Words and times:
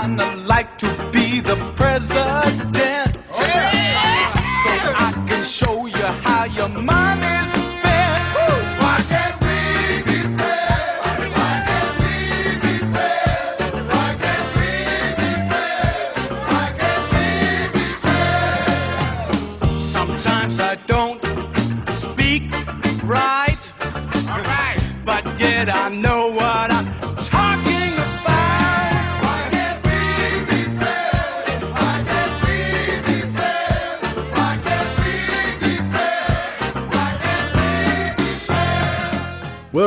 kinda 0.00 0.36
like 0.46 0.70
to 0.78 0.86
be 1.12 1.40
the 1.40 1.56
president. 1.74 2.87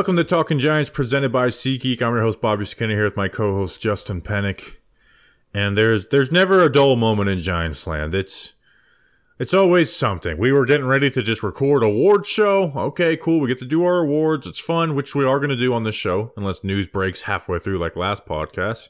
Welcome 0.02 0.16
to 0.16 0.24
Talkin 0.24 0.58
Giants, 0.58 0.90
presented 0.90 1.30
by 1.30 1.46
SeatGeek. 1.46 2.02
I'm 2.02 2.14
your 2.14 2.22
host 2.22 2.40
Bobby 2.40 2.64
Skinner 2.64 2.96
here 2.96 3.04
with 3.04 3.16
my 3.16 3.28
co-host 3.28 3.80
Justin 3.80 4.20
Pennick. 4.20 4.78
And 5.54 5.78
there's 5.78 6.06
there's 6.06 6.32
never 6.32 6.60
a 6.60 6.72
dull 6.72 6.96
moment 6.96 7.30
in 7.30 7.38
Giants 7.38 7.86
land. 7.86 8.12
It's 8.12 8.54
it's 9.38 9.54
always 9.54 9.94
something. 9.94 10.38
We 10.38 10.50
were 10.50 10.66
getting 10.66 10.86
ready 10.86 11.08
to 11.08 11.22
just 11.22 11.44
record 11.44 11.84
award 11.84 12.26
show. 12.26 12.72
Okay, 12.74 13.16
cool. 13.16 13.38
We 13.38 13.46
get 13.46 13.60
to 13.60 13.64
do 13.64 13.84
our 13.84 14.00
awards. 14.00 14.44
It's 14.44 14.58
fun, 14.58 14.96
which 14.96 15.14
we 15.14 15.24
are 15.24 15.38
going 15.38 15.50
to 15.50 15.56
do 15.56 15.72
on 15.72 15.84
this 15.84 15.94
show, 15.94 16.32
unless 16.36 16.64
news 16.64 16.88
breaks 16.88 17.22
halfway 17.22 17.60
through, 17.60 17.78
like 17.78 17.94
last 17.94 18.26
podcast. 18.26 18.88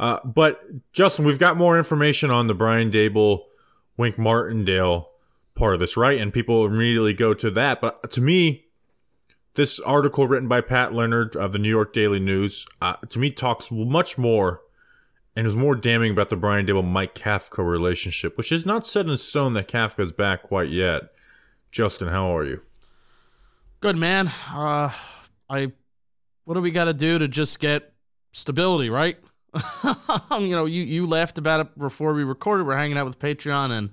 Uh, 0.00 0.18
but 0.24 0.60
Justin, 0.92 1.24
we've 1.24 1.38
got 1.38 1.56
more 1.56 1.78
information 1.78 2.32
on 2.32 2.48
the 2.48 2.54
Brian 2.54 2.90
Daboll, 2.90 3.44
Wink 3.96 4.18
Martindale 4.18 5.08
part 5.54 5.74
of 5.74 5.78
this, 5.78 5.96
right? 5.96 6.20
And 6.20 6.32
people 6.32 6.66
immediately 6.66 7.14
go 7.14 7.32
to 7.32 7.48
that. 7.52 7.80
But 7.80 8.10
to 8.10 8.20
me, 8.20 8.66
this 9.54 9.78
article 9.80 10.26
written 10.26 10.48
by 10.48 10.60
Pat 10.60 10.94
Leonard 10.94 11.36
of 11.36 11.52
the 11.52 11.58
New 11.58 11.68
York 11.68 11.92
Daily 11.92 12.20
News, 12.20 12.66
uh, 12.80 12.94
to 13.08 13.18
me, 13.18 13.30
talks 13.30 13.70
much 13.70 14.16
more 14.16 14.60
and 15.36 15.46
is 15.46 15.56
more 15.56 15.74
damning 15.74 16.12
about 16.12 16.28
the 16.28 16.36
Brian 16.36 16.66
Daboll 16.66 16.86
Mike 16.86 17.14
Kafka 17.14 17.66
relationship, 17.66 18.36
which 18.36 18.52
is 18.52 18.66
not 18.66 18.86
set 18.86 19.06
in 19.06 19.16
stone 19.16 19.54
that 19.54 19.68
Kafka's 19.68 20.12
back 20.12 20.42
quite 20.42 20.68
yet. 20.68 21.02
Justin, 21.70 22.08
how 22.08 22.36
are 22.36 22.44
you? 22.44 22.62
Good 23.80 23.96
man. 23.96 24.30
Uh, 24.52 24.90
I. 25.48 25.72
What 26.44 26.54
do 26.54 26.60
we 26.60 26.70
got 26.70 26.84
to 26.86 26.92
do 26.92 27.18
to 27.18 27.28
just 27.28 27.60
get 27.60 27.92
stability, 28.32 28.90
right? 28.90 29.16
you 30.32 30.50
know, 30.50 30.66
you 30.66 30.82
you 30.82 31.06
laughed 31.06 31.38
about 31.38 31.60
it 31.60 31.78
before 31.78 32.14
we 32.14 32.24
recorded. 32.24 32.66
We're 32.66 32.76
hanging 32.76 32.98
out 32.98 33.06
with 33.06 33.18
Patreon, 33.18 33.70
and 33.70 33.90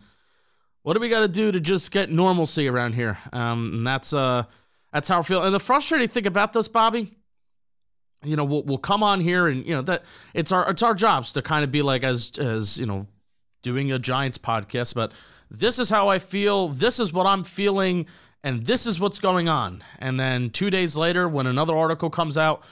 what 0.84 0.94
do 0.94 1.00
we 1.00 1.10
got 1.10 1.20
to 1.20 1.28
do 1.28 1.52
to 1.52 1.60
just 1.60 1.92
get 1.92 2.12
normalcy 2.12 2.68
around 2.68 2.96
here? 2.96 3.18
Um, 3.32 3.72
and 3.76 3.88
that's 3.88 4.14
uh, 4.14 4.44
that's 4.94 5.08
how 5.08 5.20
I 5.20 5.24
feel. 5.24 5.44
And 5.44 5.54
the 5.54 5.60
frustrating 5.60 6.10
thing 6.10 6.28
about 6.28 6.54
this, 6.54 6.68
Bobby, 6.68 7.16
you 8.24 8.36
know, 8.36 8.44
we'll 8.44 8.64
we'll 8.64 8.78
come 8.78 9.04
on 9.04 9.22
here, 9.22 9.48
and 9.48 9.66
you 9.66 9.74
know 9.74 9.82
that 9.84 10.04
it's 10.34 10.52
our 10.52 10.70
it's 10.70 10.84
our 10.84 10.94
jobs 10.94 11.34
to 11.34 11.42
kind 11.42 11.64
of 11.64 11.72
be 11.72 11.82
like 11.82 12.04
as 12.04 12.38
as 12.38 12.78
you 12.78 12.86
know, 12.86 13.08
doing 13.62 13.92
a 13.92 14.00
Giants 14.00 14.38
podcast, 14.38 14.96
but 14.96 15.12
this 15.50 15.80
is 15.80 15.90
how 15.90 16.10
I 16.10 16.20
feel. 16.20 16.68
This 16.68 17.00
is 17.00 17.14
what 17.14 17.26
I'm 17.26 17.44
feeling 17.44 18.06
and 18.44 18.66
this 18.66 18.86
is 18.86 19.00
what's 19.00 19.20
going 19.20 19.50
on. 19.50 19.84
And 20.00 20.20
then 20.20 20.50
two 20.50 20.70
days 20.70 20.96
later, 20.96 21.28
when 21.28 21.48
another 21.48 21.76
article 21.76 22.10
comes 22.10 22.38
out, 22.38 22.64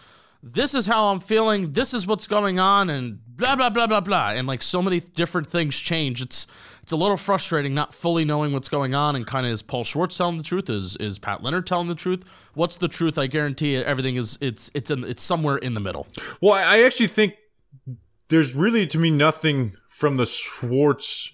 this 0.43 0.73
is 0.73 0.85
how 0.85 1.07
I'm 1.07 1.19
feeling, 1.19 1.73
this 1.73 1.93
is 1.93 2.05
what's 2.07 2.27
going 2.27 2.59
on, 2.59 2.89
and 2.89 3.19
blah 3.27 3.55
blah 3.55 3.69
blah 3.69 3.87
blah 3.87 4.01
blah. 4.01 4.29
And 4.29 4.47
like 4.47 4.61
so 4.61 4.81
many 4.81 4.99
different 4.99 5.47
things 5.47 5.77
change. 5.77 6.21
It's 6.21 6.47
it's 6.81 6.91
a 6.91 6.97
little 6.97 7.17
frustrating 7.17 7.73
not 7.73 7.93
fully 7.93 8.23
knowing 8.23 8.53
what's 8.53 8.69
going 8.69 8.95
on 8.95 9.15
and 9.15 9.27
kind 9.27 9.45
of 9.45 9.51
is 9.51 9.61
Paul 9.61 9.83
Schwartz 9.83 10.17
telling 10.17 10.37
the 10.37 10.43
truth? 10.43 10.69
Is 10.69 10.95
is 10.97 11.19
Pat 11.19 11.43
Leonard 11.43 11.67
telling 11.67 11.87
the 11.87 11.95
truth? 11.95 12.23
What's 12.53 12.77
the 12.77 12.87
truth? 12.87 13.17
I 13.17 13.27
guarantee 13.27 13.75
everything 13.75 14.15
is 14.15 14.37
it's 14.41 14.71
it's 14.73 14.89
in 14.89 15.03
it's 15.03 15.23
somewhere 15.23 15.57
in 15.57 15.73
the 15.73 15.81
middle. 15.81 16.07
Well, 16.41 16.53
I 16.53 16.83
actually 16.83 17.07
think 17.07 17.35
there's 18.29 18.55
really, 18.55 18.85
to 18.87 18.97
me, 18.97 19.09
nothing 19.09 19.73
from 19.89 20.15
the 20.17 20.25
Schwartz 20.25 21.33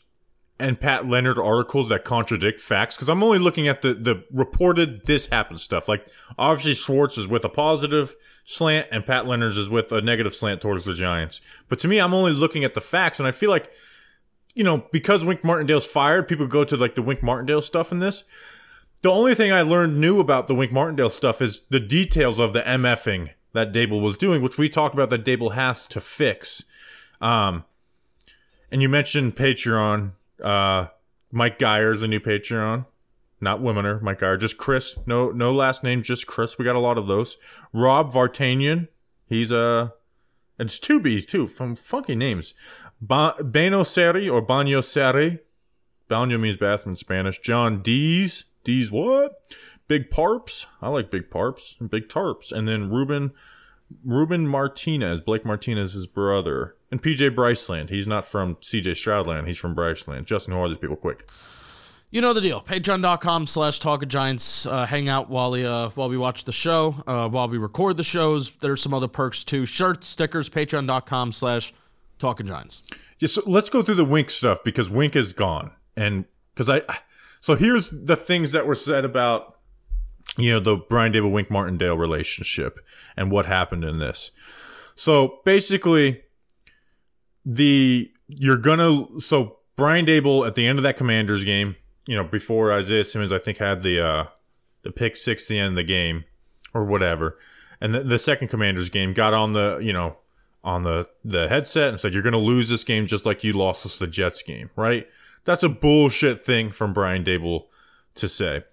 and 0.60 0.80
Pat 0.80 1.08
Leonard 1.08 1.38
articles 1.38 1.90
that 1.90 2.04
contradict 2.04 2.60
facts 2.60 2.96
because 2.96 3.10
I'm 3.10 3.24
only 3.24 3.40
looking 3.40 3.68
at 3.68 3.82
the 3.82 3.94
the 3.94 4.24
reported 4.32 5.06
this 5.06 5.28
happened 5.28 5.60
stuff. 5.60 5.88
Like 5.88 6.08
obviously 6.38 6.76
Schwartz 6.76 7.18
is 7.18 7.28
with 7.28 7.44
a 7.44 7.50
positive 7.50 8.16
slant 8.46 8.88
and 8.92 9.06
Pat 9.06 9.26
Leonard's 9.26 9.58
is 9.58 9.70
with 9.70 9.92
a 9.92 10.02
negative 10.02 10.34
slant 10.34 10.62
towards 10.62 10.86
the 10.86 10.94
Giants. 10.94 11.42
But 11.70 11.80
to 11.80 11.88
me, 11.88 12.00
I'm 12.00 12.14
only 12.14 12.32
looking 12.32 12.64
at 12.64 12.74
the 12.74 12.82
facts, 12.82 13.20
and 13.20 13.28
I 13.28 13.32
feel 13.32 13.50
like 13.50 13.72
you 14.54 14.64
know 14.64 14.86
because 14.92 15.26
Wink 15.26 15.44
Martindale's 15.44 15.88
fired, 15.88 16.28
people 16.28 16.48
go 16.48 16.64
to 16.64 16.78
like 16.78 16.96
the 16.96 17.02
Wink 17.02 17.24
Martindale 17.24 17.62
stuff 17.62 17.92
in 17.92 18.00
this. 18.00 18.24
The 19.02 19.12
only 19.12 19.36
thing 19.36 19.52
I 19.52 19.64
learned 19.64 20.00
new 20.00 20.22
about 20.22 20.48
the 20.48 20.56
Wink 20.56 20.72
Martindale 20.72 21.10
stuff 21.10 21.42
is 21.42 21.64
the 21.70 21.80
details 21.80 22.40
of 22.40 22.54
the 22.54 22.62
MFing 22.62 23.32
that 23.52 23.74
Daboll 23.74 24.02
was 24.02 24.18
doing, 24.18 24.42
which 24.42 24.58
we 24.58 24.70
talked 24.70 24.96
about 24.96 25.10
that 25.10 25.26
Daboll 25.26 25.54
has 25.54 25.88
to 25.90 26.00
fix. 26.00 26.64
Um, 27.20 27.66
and 28.72 28.82
you 28.82 28.90
mentioned 28.90 29.36
Patreon. 29.36 30.14
Uh, 30.42 30.88
Mike 31.32 31.60
Geyer's 31.60 32.02
a 32.02 32.08
new 32.08 32.20
Patreon. 32.20 32.86
Not 33.44 33.60
Wiminer, 33.60 34.02
Mike 34.02 34.20
Geyer. 34.20 34.38
Just 34.38 34.58
Chris. 34.58 34.98
No 35.06 35.30
no 35.30 35.52
last 35.54 35.84
name, 35.84 36.02
just 36.02 36.26
Chris. 36.28 36.58
We 36.58 36.64
got 36.64 36.78
a 36.78 36.80
lot 36.80 36.98
of 36.98 37.08
those. 37.08 37.38
Rob 37.74 38.14
Vartanian. 38.14 38.88
He's 39.28 39.52
a. 39.52 39.94
it's 40.58 40.80
two 40.80 41.00
B's 41.02 41.26
too, 41.26 41.48
from 41.48 41.76
funky 41.76 42.16
names. 42.16 42.54
Ba- 43.02 43.36
Bano 43.44 43.84
Seri 43.84 44.30
or 44.30 44.42
Banyo 44.42 44.82
Seri. 44.82 45.40
Banyo 46.10 46.40
means 46.40 46.56
bathroom 46.56 46.94
in 46.94 46.96
Spanish. 46.96 47.40
John 47.40 47.82
Dees. 47.82 48.46
Dees 48.64 48.92
what? 48.92 49.42
Big 49.90 50.10
Parps. 50.10 50.68
I 50.82 50.88
like 50.88 51.12
Big 51.12 51.30
Parps 51.30 51.76
and 51.82 51.90
Big 51.90 52.08
Tarps. 52.08 52.52
And 52.52 52.66
then 52.66 52.90
Ruben 52.90 53.34
Ruben 54.06 54.48
Martinez, 54.48 55.20
Blake 55.20 55.46
Martinez's 55.46 56.08
brother, 56.08 56.76
and 56.94 57.02
PJ 57.02 57.34
Bryceland. 57.34 57.90
He's 57.90 58.06
not 58.06 58.24
from 58.24 58.56
CJ 58.58 58.92
Stroudland. 58.92 59.48
He's 59.48 59.58
from 59.58 59.76
Bryceland. 59.76 60.26
Justin, 60.26 60.54
who 60.54 60.60
are 60.60 60.70
these 60.70 60.78
people? 60.78 60.96
Quick. 60.96 61.28
You 62.12 62.22
know 62.22 62.34
the 62.34 62.40
deal. 62.40 62.62
Patreon.com 62.62 63.48
slash 63.48 63.80
Talkin 63.80 64.10
Giants. 64.10 64.68
Uh, 64.68 64.86
hang 64.86 65.10
out 65.10 65.28
while 65.28 65.50
we 65.50 65.66
uh, 65.66 65.90
while 65.96 66.08
we 66.08 66.18
watch 66.18 66.46
the 66.46 66.52
show, 66.52 67.04
uh, 67.08 67.28
while 67.28 67.50
we 67.50 67.58
record 67.58 67.98
the 67.98 68.04
shows. 68.04 68.52
There's 68.62 68.80
some 68.80 68.94
other 68.94 69.08
perks 69.08 69.44
too. 69.44 69.66
Shirts, 69.66 70.06
stickers. 70.06 70.52
Patreon.com 70.52 71.32
slash 71.32 71.74
Talkin 72.20 72.46
Giants. 72.46 72.84
Yeah, 73.18 73.28
so 73.28 73.42
let's 73.48 73.72
go 73.72 73.82
through 73.82 73.96
the 73.96 74.06
Wink 74.06 74.30
stuff 74.30 74.64
because 74.64 74.92
Wink 74.92 75.16
is 75.16 75.34
gone, 75.34 75.72
and 75.98 76.26
because 76.54 76.70
I, 76.70 76.84
so 77.42 77.56
here's 77.56 77.90
the 77.90 78.16
things 78.16 78.52
that 78.52 78.68
were 78.68 78.76
said 78.76 79.04
about, 79.04 79.58
you 80.38 80.54
know, 80.54 80.60
the 80.60 80.78
Brian 80.78 81.12
Daboll 81.12 81.32
Wink 81.32 81.50
Martindale 81.50 81.98
relationship 81.98 82.80
and 83.18 83.32
what 83.32 83.48
happened 83.48 83.84
in 83.84 83.98
this. 83.98 84.30
So 84.96 85.40
basically, 85.44 86.23
the 87.46 88.12
you're 88.28 88.58
gonna 88.58 89.20
so 89.20 89.58
Brian 89.76 90.06
Daboll 90.06 90.48
at 90.48 90.56
the 90.56 90.66
end 90.66 90.80
of 90.80 90.84
that 90.84 90.98
Commanders 90.98 91.44
game, 91.44 91.76
you 92.06 92.16
know, 92.16 92.24
before 92.24 92.72
Isaiah 92.72 93.04
Simmons, 93.04 93.32
I 93.32 93.40
think 93.40 93.58
had 93.58 93.84
the 93.84 94.06
uh 94.06 94.26
the 94.84 94.92
pick 94.92 95.18
six 95.18 95.48
the 95.48 95.60
end 95.60 95.72
of 95.72 95.76
the 95.76 95.84
game 95.84 96.26
or 96.74 96.84
whatever, 96.84 97.38
and 97.82 97.94
the, 97.94 98.02
the 98.02 98.20
second 98.20 98.48
Commanders 98.48 98.90
game 98.90 99.14
got 99.14 99.34
on 99.34 99.54
the 99.54 99.80
you 99.82 99.94
know 99.94 100.18
on 100.64 100.84
the 100.84 101.08
the 101.26 101.48
headset 101.50 101.90
and 101.90 102.00
said 102.00 102.14
you're 102.14 102.24
gonna 102.24 102.38
lose 102.38 102.70
this 102.70 102.84
game 102.84 103.06
just 103.06 103.26
like 103.26 103.44
you 103.44 103.54
lost 103.54 103.86
us 103.86 104.00
the 104.00 104.08
Jets 104.08 104.42
game, 104.44 104.70
right? 104.76 105.08
That's 105.46 105.64
a 105.64 105.70
bullshit 105.70 106.46
thing 106.46 106.72
from 106.72 106.94
Brian 106.94 107.24
Daboll 107.24 107.66
to 108.16 108.28
say. 108.28 108.64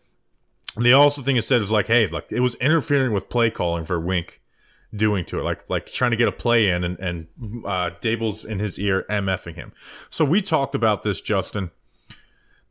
The 0.77 0.93
also 0.93 1.23
thing 1.23 1.37
it 1.37 1.43
said 1.43 1.63
is 1.63 1.73
like, 1.73 1.89
hey, 1.89 2.07
like 2.07 2.31
it 2.31 2.41
was 2.41 2.55
interfering 2.57 3.13
with 3.13 3.29
play 3.29 3.51
calling 3.51 3.85
for 3.85 3.99
Wink 3.99 4.40
doing 4.95 5.25
to 5.27 5.39
it, 5.39 5.43
like 5.43 5.69
like 5.69 5.87
trying 5.87 6.11
to 6.11 6.17
get 6.17 6.29
a 6.29 6.33
play 6.33 6.69
in, 6.69 6.85
and 6.85 6.99
and 6.99 7.27
uh, 7.65 7.91
Daboll's 8.01 8.45
in 8.45 8.59
his 8.59 8.79
ear 8.79 9.05
mfing 9.09 9.55
him. 9.55 9.73
So 10.09 10.25
we 10.25 10.43
talked 10.43 10.75
about 10.75 11.03
this, 11.03 11.21
Justin. 11.21 11.71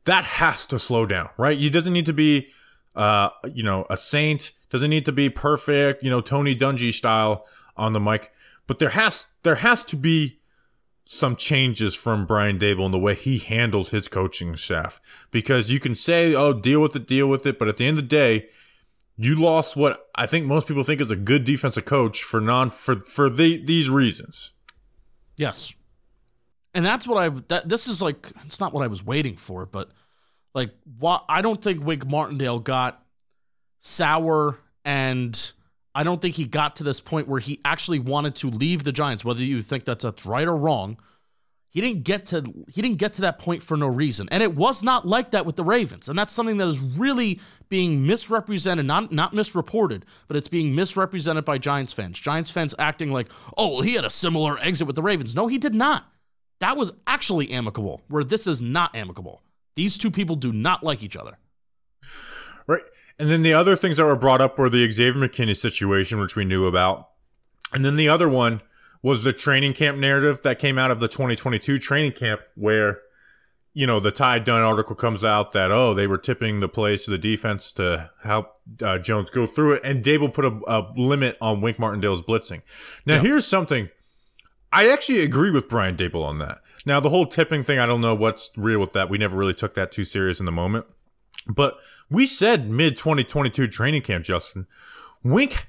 That 0.05 0.23
has 0.23 0.65
to 0.67 0.79
slow 0.79 1.05
down, 1.05 1.29
right? 1.37 1.57
You 1.57 1.69
doesn't 1.69 1.93
need 1.93 2.05
to 2.05 2.13
be, 2.13 2.49
uh, 2.95 3.29
you 3.51 3.63
know, 3.63 3.85
a 3.89 3.97
saint. 3.97 4.51
Doesn't 4.69 4.89
need 4.89 5.05
to 5.05 5.11
be 5.11 5.29
perfect, 5.29 6.03
you 6.03 6.09
know, 6.09 6.21
Tony 6.21 6.55
Dungy 6.55 6.93
style 6.93 7.45
on 7.75 7.93
the 7.93 7.99
mic. 7.99 8.31
But 8.67 8.79
there 8.79 8.89
has 8.89 9.27
there 9.43 9.55
has 9.55 9.83
to 9.85 9.95
be 9.95 10.39
some 11.05 11.35
changes 11.35 11.95
from 11.95 12.27
Brian 12.27 12.59
Daboll 12.59 12.85
in 12.85 12.91
the 12.91 12.99
way 12.99 13.15
he 13.15 13.39
handles 13.39 13.89
his 13.89 14.07
coaching 14.07 14.55
staff. 14.57 15.01
Because 15.31 15.71
you 15.71 15.79
can 15.79 15.95
say, 15.95 16.35
oh, 16.35 16.53
deal 16.53 16.81
with 16.81 16.95
it, 16.95 17.07
deal 17.07 17.27
with 17.27 17.47
it. 17.47 17.57
But 17.57 17.67
at 17.67 17.77
the 17.77 17.87
end 17.87 17.97
of 17.97 18.03
the 18.03 18.15
day, 18.15 18.49
you 19.21 19.35
lost 19.35 19.75
what 19.75 20.07
I 20.15 20.25
think 20.27 20.45
most 20.45 20.65
people 20.65 20.83
think 20.83 21.01
is 21.01 21.11
a 21.11 21.15
good 21.15 21.43
defensive 21.43 21.83
coach 21.83 22.23
for 22.23 22.39
non 22.39 22.69
for 22.69 23.01
for 23.01 23.29
the, 23.29 23.63
these 23.63 23.89
reasons. 23.89 24.53
Yes. 25.35 25.73
And 26.73 26.85
that's 26.85 27.05
what 27.05 27.17
I 27.21 27.29
that 27.49 27.67
this 27.67 27.87
is 27.87 28.01
like 28.01 28.31
it's 28.45 28.61
not 28.61 28.73
what 28.73 28.83
I 28.83 28.87
was 28.87 29.03
waiting 29.03 29.35
for, 29.35 29.65
but 29.65 29.91
like 30.53 30.71
what 30.97 31.25
I 31.27 31.41
don't 31.41 31.61
think 31.61 31.85
Wink 31.85 32.07
Martindale 32.07 32.59
got 32.59 33.03
sour 33.79 34.57
and 34.85 35.51
I 35.93 36.03
don't 36.03 36.21
think 36.21 36.35
he 36.35 36.45
got 36.45 36.77
to 36.77 36.85
this 36.85 37.01
point 37.01 37.27
where 37.27 37.41
he 37.41 37.59
actually 37.65 37.99
wanted 37.99 38.35
to 38.35 38.49
leave 38.49 38.85
the 38.85 38.93
Giants, 38.93 39.25
whether 39.25 39.43
you 39.43 39.61
think 39.61 39.83
that's 39.83 40.03
that's 40.03 40.25
right 40.25 40.47
or 40.47 40.55
wrong. 40.55 40.97
He 41.71 41.81
didn't 41.81 42.03
get 42.03 42.25
to 42.27 42.43
he 42.67 42.81
didn't 42.81 42.97
get 42.97 43.13
to 43.13 43.21
that 43.21 43.37
point 43.37 43.61
for 43.61 43.77
no 43.77 43.87
reason. 43.87 44.27
And 44.31 44.41
it 44.41 44.55
was 44.55 44.81
not 44.81 45.07
like 45.07 45.31
that 45.31 45.45
with 45.45 45.55
the 45.55 45.63
Ravens. 45.63 46.09
And 46.09 46.17
that's 46.17 46.33
something 46.33 46.57
that 46.57 46.67
is 46.67 46.79
really 46.79 47.39
being 47.69 48.05
misrepresented, 48.05 48.85
not 48.85 49.11
not 49.11 49.33
misreported, 49.33 50.03
but 50.27 50.35
it's 50.35 50.47
being 50.47 50.73
misrepresented 50.73 51.45
by 51.45 51.59
Giants 51.59 51.93
fans. 51.93 52.19
Giants 52.19 52.49
fans 52.49 52.73
acting 52.79 53.11
like, 53.11 53.29
"Oh, 53.55 53.81
he 53.81 53.93
had 53.93 54.05
a 54.05 54.09
similar 54.09 54.57
exit 54.59 54.87
with 54.87 54.95
the 54.95 55.03
Ravens." 55.03 55.35
No, 55.35 55.47
he 55.47 55.59
did 55.59 55.75
not. 55.75 56.11
That 56.59 56.75
was 56.75 56.91
actually 57.05 57.51
amicable, 57.51 58.01
where 58.07 58.23
this 58.23 58.47
is 58.47 58.61
not 58.61 58.95
amicable. 58.95 59.43
These 59.75 59.97
two 59.97 60.11
people 60.11 60.35
do 60.35 60.51
not 60.51 60.83
like 60.83 61.03
each 61.03 61.15
other. 61.15 61.37
Right. 62.67 62.83
And 63.17 63.29
then 63.29 63.43
the 63.43 63.53
other 63.53 63.75
things 63.75 63.97
that 63.97 64.05
were 64.05 64.15
brought 64.15 64.41
up 64.41 64.57
were 64.57 64.69
the 64.69 64.89
Xavier 64.91 65.21
McKinney 65.21 65.55
situation, 65.55 66.19
which 66.19 66.35
we 66.35 66.45
knew 66.45 66.65
about. 66.65 67.09
And 67.73 67.85
then 67.85 67.95
the 67.95 68.09
other 68.09 68.27
one 68.27 68.61
was 69.01 69.23
the 69.23 69.33
training 69.33 69.73
camp 69.73 69.97
narrative 69.97 70.41
that 70.43 70.59
came 70.59 70.77
out 70.77 70.91
of 70.91 70.99
the 70.99 71.07
2022 71.07 71.79
training 71.79 72.11
camp 72.11 72.41
where, 72.55 72.99
you 73.73 73.87
know, 73.87 73.99
the 73.99 74.11
Ty 74.11 74.39
Dunne 74.39 74.61
article 74.61 74.95
comes 74.95 75.23
out 75.23 75.53
that, 75.53 75.71
oh, 75.71 75.93
they 75.93 76.07
were 76.07 76.17
tipping 76.17 76.59
the 76.59 76.67
plays 76.67 77.05
to 77.05 77.11
the 77.11 77.17
defense 77.17 77.71
to 77.73 78.09
help 78.23 78.55
uh, 78.81 78.97
Jones 78.97 79.29
go 79.29 79.47
through 79.47 79.73
it. 79.75 79.81
And 79.85 80.03
Daboll 80.03 80.33
put 80.33 80.45
a, 80.45 80.59
a 80.67 80.91
limit 80.97 81.37
on 81.39 81.61
Wink 81.61 81.77
Martindale's 81.77 82.21
blitzing. 82.21 82.61
Now, 83.05 83.15
Yeah. 83.15 83.21
here's 83.21 83.45
something. 83.47 83.89
I 84.71 84.89
actually 84.89 85.21
agree 85.21 85.51
with 85.51 85.69
Brian 85.69 85.95
Daboll 85.95 86.25
on 86.25 86.39
that. 86.39 86.59
Now, 86.85 86.99
the 86.99 87.09
whole 87.09 87.25
tipping 87.25 87.63
thing, 87.63 87.79
I 87.79 87.85
don't 87.85 88.01
know 88.01 88.15
what's 88.15 88.51
real 88.57 88.79
with 88.79 88.93
that. 88.93 89.09
We 89.09 89.17
never 89.17 89.37
really 89.37 89.53
took 89.53 89.73
that 89.75 89.91
too 89.91 90.03
serious 90.03 90.39
in 90.39 90.45
the 90.45 90.51
moment. 90.51 90.85
But 91.47 91.77
we 92.09 92.25
said 92.27 92.69
mid 92.69 92.97
2022 92.97 93.67
training 93.67 94.01
camp, 94.01 94.25
Justin. 94.25 94.67
Wink, 95.23 95.67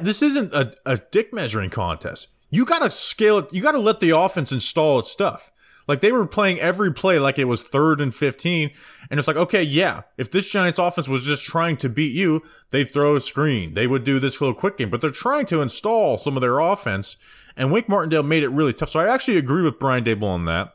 this 0.00 0.20
isn't 0.22 0.52
a, 0.52 0.74
a 0.84 0.96
dick 1.10 1.32
measuring 1.32 1.70
contest. 1.70 2.28
You 2.52 2.66
got 2.66 2.80
to 2.80 2.90
scale 2.90 3.38
it. 3.38 3.52
You 3.52 3.62
got 3.62 3.72
to 3.72 3.78
let 3.78 4.00
the 4.00 4.10
offense 4.10 4.52
install 4.52 5.00
its 5.00 5.10
stuff. 5.10 5.50
Like 5.88 6.00
they 6.00 6.12
were 6.12 6.26
playing 6.26 6.60
every 6.60 6.92
play 6.92 7.18
like 7.18 7.38
it 7.38 7.46
was 7.46 7.64
third 7.64 8.00
and 8.00 8.14
15. 8.14 8.70
And 9.10 9.18
it's 9.18 9.26
like, 9.26 9.38
okay, 9.38 9.62
yeah, 9.62 10.02
if 10.18 10.30
this 10.30 10.48
Giants 10.48 10.78
offense 10.78 11.08
was 11.08 11.24
just 11.24 11.44
trying 11.44 11.78
to 11.78 11.88
beat 11.88 12.12
you, 12.12 12.42
they'd 12.70 12.92
throw 12.92 13.16
a 13.16 13.20
screen. 13.20 13.74
They 13.74 13.86
would 13.86 14.04
do 14.04 14.20
this 14.20 14.40
little 14.40 14.54
quick 14.54 14.76
game, 14.76 14.90
but 14.90 15.00
they're 15.00 15.10
trying 15.10 15.46
to 15.46 15.62
install 15.62 16.18
some 16.18 16.36
of 16.36 16.42
their 16.42 16.60
offense. 16.60 17.16
And 17.56 17.72
Wink 17.72 17.88
Martindale 17.88 18.22
made 18.22 18.42
it 18.42 18.50
really 18.50 18.74
tough. 18.74 18.90
So 18.90 19.00
I 19.00 19.12
actually 19.12 19.38
agree 19.38 19.62
with 19.62 19.78
Brian 19.78 20.04
Daboll 20.04 20.28
on 20.28 20.44
that. 20.44 20.74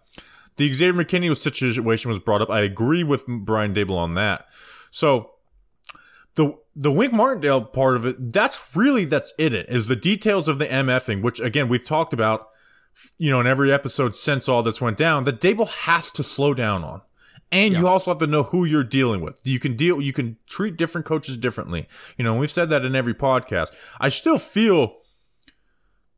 The 0.58 0.74
Xavier 0.74 1.04
McKinney 1.04 1.38
situation 1.38 2.10
was 2.10 2.20
brought 2.20 2.42
up. 2.42 2.50
I 2.50 2.62
agree 2.62 3.04
with 3.04 3.26
Brian 3.28 3.76
Daboll 3.76 3.98
on 3.98 4.16
that. 4.16 4.48
So 4.90 5.32
the 6.38 6.56
the 6.76 6.92
Wink 6.92 7.12
Martindale 7.12 7.62
part 7.62 7.98
of 7.98 8.06
it, 8.06 8.32
that's 8.32 8.64
really 8.74 9.04
that's 9.04 9.34
it. 9.38 9.54
It 9.54 9.68
is 9.68 9.88
the 9.88 9.96
details 9.96 10.48
of 10.48 10.60
the 10.60 10.68
MF 10.68 11.02
thing, 11.02 11.22
which 11.22 11.42
again 11.42 11.68
we've 11.68 11.84
talked 11.84 12.14
about, 12.14 12.50
you 13.18 13.30
know, 13.30 13.42
in 13.42 13.48
every 13.48 13.74
episode 13.74 14.16
since 14.16 14.48
all 14.48 14.64
this 14.64 14.80
went 14.80 14.98
down. 14.98 15.26
That 15.26 15.42
Daboll 15.42 15.68
has 15.68 16.12
to 16.12 16.24
slow 16.24 16.54
down 16.54 16.84
on, 16.84 17.02
and 17.52 17.74
you 17.74 17.88
also 17.88 18.12
have 18.12 18.20
to 18.20 18.28
know 18.28 18.44
who 18.44 18.66
you're 18.66 18.84
dealing 18.84 19.22
with. 19.22 19.42
You 19.44 19.60
can 19.60 19.76
deal, 19.76 20.00
you 20.00 20.14
can 20.14 20.38
treat 20.46 20.78
different 20.78 21.06
coaches 21.06 21.36
differently. 21.36 21.88
You 22.18 22.24
know, 22.24 22.32
and 22.32 22.40
we've 22.40 22.52
said 22.52 22.70
that 22.70 22.86
in 22.86 22.96
every 22.96 23.16
podcast. 23.16 23.74
I 24.00 24.10
still 24.10 24.38
feel 24.38 24.98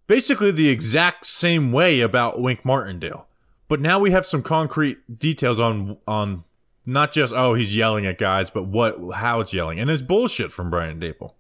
basically 0.06 0.52
the 0.52 0.70
exact 0.70 1.26
same 1.26 1.72
way 1.72 2.02
about 2.02 2.42
Wink 2.42 2.66
Martindale. 2.66 3.26
But 3.70 3.80
now 3.80 4.00
we 4.00 4.12
have 4.12 4.26
some 4.26 4.42
concrete 4.42 5.20
details 5.20 5.60
on 5.60 5.98
on 6.06 6.44
not 6.90 7.12
just 7.12 7.34
oh 7.34 7.54
he's 7.54 7.76
yelling 7.76 8.06
at 8.06 8.18
guys, 8.18 8.50
but 8.50 8.64
what 8.64 8.98
how 9.14 9.42
it's 9.42 9.54
yelling, 9.54 9.80
and 9.80 9.90
it's 9.90 10.02
bullshit 10.02 10.52
from 10.52 10.70
Brian 10.70 11.00
Daboll. 11.00 11.34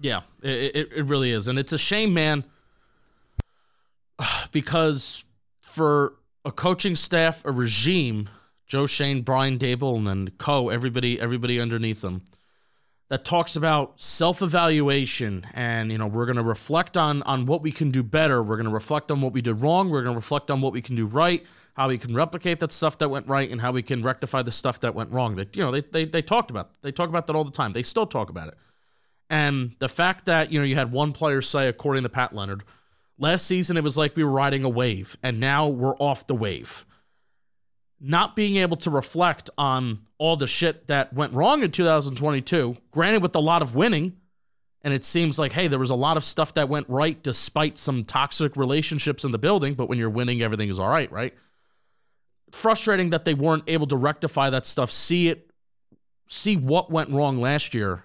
Yeah, 0.00 0.22
it, 0.42 0.92
it, 0.94 1.06
really 1.06 1.32
is. 1.32 1.48
And 1.48 1.58
it's 1.58 1.72
a 1.72 1.78
shame, 1.78 2.12
man, 2.12 2.44
because 4.52 5.24
for 5.62 6.14
a 6.44 6.52
coaching 6.52 6.94
staff, 6.94 7.42
a 7.44 7.52
regime, 7.52 8.28
Joe 8.66 8.86
Schoen, 8.86 9.22
Brian 9.22 9.58
Daboll, 9.58 9.96
and 9.96 10.06
then 10.06 10.28
Co, 10.38 10.68
everybody, 10.68 11.20
everybody 11.20 11.60
underneath 11.60 12.02
them, 12.02 12.22
that 13.08 13.24
talks 13.24 13.54
about 13.54 14.00
self-evaluation 14.00 15.46
and 15.54 15.92
you 15.92 15.98
know 15.98 16.06
we're 16.06 16.26
going 16.26 16.36
to 16.36 16.42
reflect 16.42 16.96
on 16.96 17.22
on 17.22 17.46
what 17.46 17.62
we 17.62 17.72
can 17.72 17.90
do 17.90 18.02
better. 18.02 18.42
We're 18.42 18.56
going 18.56 18.68
to 18.68 18.74
reflect 18.74 19.10
on 19.10 19.20
what 19.20 19.32
we 19.32 19.40
did 19.40 19.54
wrong. 19.54 19.90
We're 19.90 20.02
going 20.02 20.14
to 20.14 20.18
reflect 20.18 20.50
on 20.50 20.60
what 20.60 20.72
we 20.72 20.82
can 20.82 20.96
do 20.96 21.06
right 21.06 21.44
how 21.76 21.88
we 21.88 21.98
can 21.98 22.14
replicate 22.14 22.58
that 22.60 22.72
stuff 22.72 22.96
that 22.98 23.10
went 23.10 23.28
right 23.28 23.50
and 23.50 23.60
how 23.60 23.70
we 23.70 23.82
can 23.82 24.02
rectify 24.02 24.40
the 24.40 24.50
stuff 24.50 24.80
that 24.80 24.94
went 24.94 25.12
wrong. 25.12 25.36
That 25.36 25.54
you 25.56 25.62
know 25.62 25.70
they, 25.70 25.80
they 25.80 26.04
they 26.04 26.22
talked 26.22 26.50
about 26.50 26.70
they 26.82 26.90
talk 26.90 27.08
about 27.08 27.26
that 27.26 27.36
all 27.36 27.44
the 27.44 27.50
time. 27.50 27.72
They 27.72 27.82
still 27.82 28.06
talk 28.06 28.30
about 28.30 28.48
it. 28.48 28.54
And 29.28 29.74
the 29.78 29.88
fact 29.88 30.26
that, 30.26 30.52
you 30.52 30.58
know, 30.58 30.64
you 30.64 30.76
had 30.76 30.92
one 30.92 31.12
player 31.12 31.42
say, 31.42 31.68
according 31.68 32.04
to 32.04 32.08
Pat 32.08 32.34
Leonard, 32.34 32.62
last 33.18 33.46
season 33.46 33.76
it 33.76 33.82
was 33.82 33.96
like 33.96 34.14
we 34.14 34.24
were 34.24 34.30
riding 34.30 34.64
a 34.64 34.68
wave, 34.68 35.16
and 35.22 35.40
now 35.40 35.66
we're 35.66 35.96
off 35.96 36.26
the 36.26 36.34
wave. 36.34 36.86
Not 37.98 38.36
being 38.36 38.56
able 38.56 38.76
to 38.78 38.90
reflect 38.90 39.48
on 39.56 40.00
all 40.18 40.36
the 40.36 40.46
shit 40.46 40.86
that 40.88 41.12
went 41.12 41.32
wrong 41.32 41.62
in 41.62 41.70
2022, 41.70 42.76
granted 42.90 43.22
with 43.22 43.34
a 43.34 43.40
lot 43.40 43.62
of 43.62 43.74
winning, 43.74 44.16
and 44.82 44.94
it 44.94 45.04
seems 45.04 45.38
like, 45.38 45.52
hey, 45.52 45.66
there 45.66 45.78
was 45.78 45.90
a 45.90 45.96
lot 45.96 46.16
of 46.16 46.24
stuff 46.24 46.54
that 46.54 46.68
went 46.68 46.88
right 46.88 47.22
despite 47.22 47.76
some 47.78 48.04
toxic 48.04 48.56
relationships 48.56 49.24
in 49.24 49.32
the 49.32 49.38
building, 49.38 49.74
but 49.74 49.88
when 49.88 49.98
you're 49.98 50.10
winning, 50.10 50.42
everything 50.42 50.68
is 50.68 50.78
all 50.78 50.88
right, 50.88 51.10
right? 51.10 51.34
Frustrating 52.52 53.10
that 53.10 53.24
they 53.24 53.34
weren't 53.34 53.64
able 53.66 53.86
to 53.88 53.96
rectify 53.96 54.50
that 54.50 54.64
stuff, 54.64 54.90
see 54.90 55.28
it, 55.28 55.50
see 56.28 56.56
what 56.56 56.90
went 56.90 57.10
wrong 57.10 57.40
last 57.40 57.74
year, 57.74 58.04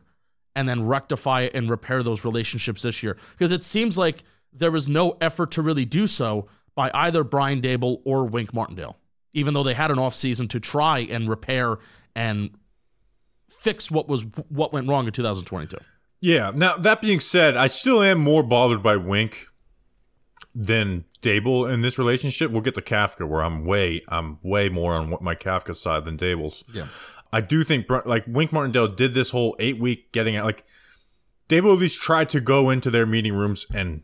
and 0.55 0.67
then 0.67 0.87
rectify 0.87 1.41
it 1.41 1.53
and 1.53 1.69
repair 1.69 2.01
those 2.01 2.25
relationships 2.25 2.81
this 2.81 3.03
year. 3.03 3.17
Because 3.33 3.51
it 3.51 3.63
seems 3.63 3.97
like 3.97 4.23
there 4.51 4.71
was 4.71 4.89
no 4.89 5.17
effort 5.21 5.51
to 5.51 5.61
really 5.61 5.85
do 5.85 6.07
so 6.07 6.47
by 6.75 6.89
either 6.93 7.23
Brian 7.23 7.61
Daboll 7.61 8.01
or 8.05 8.25
Wink 8.25 8.53
Martindale, 8.53 8.97
even 9.33 9.53
though 9.53 9.63
they 9.63 9.73
had 9.73 9.91
an 9.91 9.97
offseason 9.97 10.49
to 10.49 10.59
try 10.59 10.99
and 10.99 11.27
repair 11.27 11.77
and 12.15 12.51
fix 13.49 13.91
what 13.91 14.07
was 14.07 14.25
what 14.49 14.73
went 14.73 14.87
wrong 14.87 15.05
in 15.05 15.11
2022. 15.11 15.77
Yeah. 16.19 16.51
Now 16.53 16.77
that 16.77 17.01
being 17.01 17.19
said, 17.19 17.57
I 17.57 17.67
still 17.67 18.01
am 18.01 18.19
more 18.19 18.43
bothered 18.43 18.83
by 18.83 18.97
Wink 18.97 19.47
than 20.53 21.05
Daboll 21.21 21.71
in 21.71 21.81
this 21.81 21.97
relationship. 21.97 22.51
We'll 22.51 22.61
get 22.61 22.75
to 22.75 22.81
Kafka, 22.81 23.27
where 23.27 23.43
I'm 23.43 23.63
way, 23.63 24.01
I'm 24.07 24.39
way 24.43 24.69
more 24.69 24.93
on 24.93 25.15
my 25.21 25.35
Kafka 25.35 25.75
side 25.75 26.05
than 26.05 26.17
Daboll's. 26.17 26.63
Yeah. 26.73 26.87
I 27.33 27.41
do 27.41 27.63
think 27.63 27.87
like 28.05 28.25
Wink 28.27 28.51
Martindale 28.51 28.89
did 28.89 29.13
this 29.13 29.29
whole 29.29 29.55
eight 29.59 29.79
week 29.79 30.11
getting 30.11 30.35
at 30.35 30.43
like 30.43 30.65
Daboll 31.47 31.73
at 31.73 31.79
least 31.79 32.01
tried 32.01 32.29
to 32.29 32.41
go 32.41 32.69
into 32.69 32.89
their 32.89 33.05
meeting 33.05 33.33
rooms 33.33 33.65
and 33.73 34.01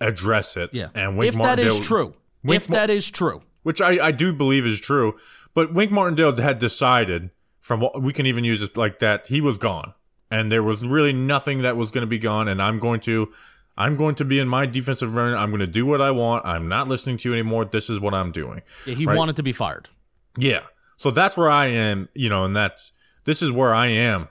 address 0.00 0.56
it. 0.56 0.70
Yeah. 0.72 0.88
And 0.94 1.16
Wink 1.16 1.34
if 1.34 1.34
that 1.34 1.44
Martindale, 1.44 1.80
is 1.80 1.86
true, 1.86 2.14
Wink 2.44 2.62
if 2.62 2.68
that 2.68 2.90
is 2.90 3.10
true, 3.10 3.42
which 3.66 3.80
I, 3.80 4.06
I 4.06 4.12
do 4.12 4.32
believe 4.32 4.64
is 4.64 4.80
true, 4.80 5.16
but 5.52 5.74
Wink 5.74 5.90
Martindale 5.90 6.36
had 6.36 6.60
decided 6.60 7.30
from 7.58 7.80
what 7.80 8.00
we 8.00 8.12
can 8.12 8.24
even 8.24 8.44
use 8.44 8.62
it 8.62 8.76
like 8.76 9.00
that 9.00 9.26
he 9.26 9.40
was 9.40 9.58
gone, 9.58 9.92
and 10.30 10.52
there 10.52 10.62
was 10.62 10.86
really 10.86 11.12
nothing 11.12 11.62
that 11.62 11.76
was 11.76 11.90
going 11.90 12.02
to 12.02 12.06
be 12.06 12.20
gone, 12.20 12.46
and 12.46 12.62
I'm 12.62 12.78
going 12.78 13.00
to. 13.00 13.32
I'm 13.76 13.96
going 13.96 14.14
to 14.14 14.24
be 14.24 14.38
in 14.38 14.48
my 14.48 14.64
defensive 14.66 15.14
run. 15.14 15.34
I'm 15.34 15.50
going 15.50 15.60
to 15.60 15.66
do 15.66 15.84
what 15.84 16.00
I 16.00 16.10
want. 16.12 16.46
I'm 16.46 16.66
not 16.68 16.88
listening 16.88 17.18
to 17.18 17.28
you 17.28 17.34
anymore. 17.34 17.64
This 17.66 17.90
is 17.90 18.00
what 18.00 18.14
I'm 18.14 18.32
doing. 18.32 18.62
yeah, 18.86 18.94
he 18.94 19.04
Right. 19.04 19.18
wanted 19.18 19.36
to 19.36 19.42
be 19.42 19.52
fired. 19.52 19.90
Yeah. 20.38 20.62
So 20.96 21.10
that's 21.10 21.36
where 21.36 21.50
I 21.50 21.66
am, 21.66 22.08
you 22.14 22.30
know, 22.30 22.44
and 22.44 22.56
that's 22.56 22.92
this 23.24 23.42
is 23.42 23.50
where 23.50 23.74
I 23.74 23.88
am. 23.88 24.28